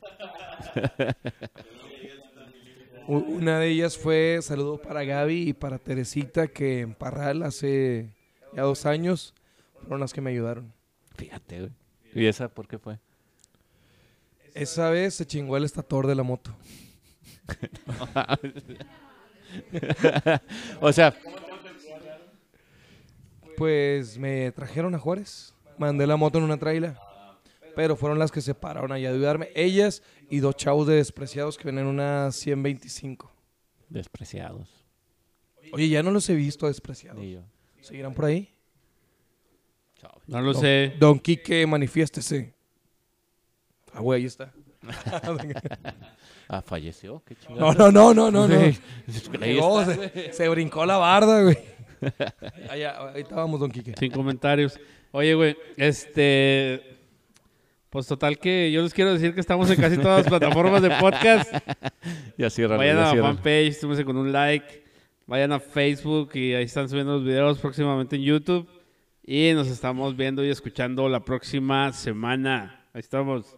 Una 3.08 3.60
de 3.60 3.70
ellas 3.70 3.98
fue 3.98 4.40
saludo 4.42 4.80
para 4.80 5.04
Gaby 5.04 5.50
y 5.50 5.54
para 5.54 5.80
Teresita, 5.80 6.48
que 6.48 6.82
en 6.82 6.94
Parral 6.94 7.44
hace 7.44 8.10
ya 8.54 8.62
dos 8.62 8.86
años 8.86 9.34
fueron 9.80 10.00
las 10.00 10.14
que 10.14 10.22
me 10.22 10.30
ayudaron. 10.30 10.72
Fíjate, 11.16 11.60
güey. 11.60 11.72
¿Y 12.14 12.26
esa 12.28 12.48
por 12.48 12.68
qué 12.68 12.78
fue? 12.78 13.00
Esa 14.54 14.90
vez 14.90 15.16
se 15.16 15.26
chingó 15.26 15.58
el 15.58 15.64
estator 15.64 16.06
de 16.06 16.16
la 16.16 16.24
moto. 16.24 16.56
o 20.82 20.94
sea, 20.94 21.14
Pues 23.58 24.18
me 24.18 24.52
trajeron 24.52 24.96
a 24.96 25.00
Juárez, 25.00 25.54
mandé 25.78 26.08
la 26.08 26.16
moto 26.16 26.38
en 26.38 26.46
una 26.46 26.58
traila, 26.58 26.98
pero 27.76 27.96
fueron 27.96 28.20
las 28.20 28.32
que 28.32 28.42
se 28.42 28.54
pararon 28.56 28.92
allá 28.92 29.10
de 29.10 29.16
ayudarme. 29.16 29.50
Ellas 29.56 30.04
y 30.30 30.40
dos 30.40 30.56
chavos 30.56 30.88
de 30.88 30.96
despreciados 30.96 31.58
que 31.58 31.66
venían 31.66 31.86
en 31.86 31.94
una 31.94 32.32
125. 32.32 33.32
despreciados. 33.90 34.70
Oye, 35.72 35.90
ya 35.90 36.02
no 36.04 36.12
los 36.12 36.28
he 36.30 36.36
visto 36.36 36.68
despreciados. 36.68 37.20
Ni 37.20 37.34
yo. 37.34 37.42
¿Seguirán 37.82 38.14
por 38.14 38.26
ahí? 38.26 38.50
No 40.28 40.42
lo 40.42 40.54
Don- 40.54 40.62
sé. 40.62 40.94
Don 41.00 41.20
Quique, 41.20 41.66
manifiéstese. 41.68 42.54
Ah, 43.94 44.00
güey, 44.00 44.22
ahí 44.22 44.26
está. 44.28 44.54
Ah, 46.52 46.64
falleció. 46.64 47.22
Qué 47.28 47.36
No, 47.50 47.74
no, 47.74 47.92
no, 47.92 48.12
no, 48.12 48.32
no, 48.32 48.48
no. 48.48 48.72
Llegó, 49.40 49.86
se, 50.32 50.50
brincó 50.50 50.84
la 50.84 50.98
barda, 50.98 51.44
güey. 51.44 51.58
Allá, 52.72 53.12
ahí 53.14 53.22
estábamos, 53.22 53.60
Don 53.60 53.70
Quique. 53.70 53.94
Sin 54.00 54.12
comentarios. 54.12 54.80
Oye, 55.12 55.36
güey, 55.36 55.56
este. 55.78 56.99
Pues 57.90 58.06
total 58.06 58.38
que 58.38 58.72
yo 58.72 58.84
les 58.84 58.94
quiero 58.94 59.12
decir 59.14 59.34
que 59.34 59.40
estamos 59.40 59.70
en 59.72 59.82
casi 59.82 59.98
todas 59.98 60.20
las 60.20 60.28
plataformas 60.28 60.82
de 60.82 60.92
podcast. 60.92 61.52
Ya 62.38 62.50
cierra. 62.50 62.78
Vayan 62.78 62.98
a 62.98 63.14
la 63.14 63.22
fanpage, 63.22 63.74
súmense 63.74 64.06
con 64.06 64.16
un 64.16 64.32
like. 64.32 64.84
Vayan 65.28 65.52
a 65.52 65.60
Facebook 65.60 66.32
y 66.36 66.54
ahí 66.54 66.64
están 66.64 66.88
subiendo 66.88 67.14
los 67.14 67.24
videos 67.24 67.60
próximamente 67.60 68.16
en 68.16 68.22
YouTube. 68.22 68.68
Y 69.26 69.52
nos 69.54 69.68
estamos 69.68 70.16
viendo 70.16 70.44
y 70.46 70.50
escuchando 70.50 71.10
la 71.10 71.26
próxima 71.26 71.92
semana. 71.92 72.86
Ahí 72.94 73.02
estamos. 73.02 73.58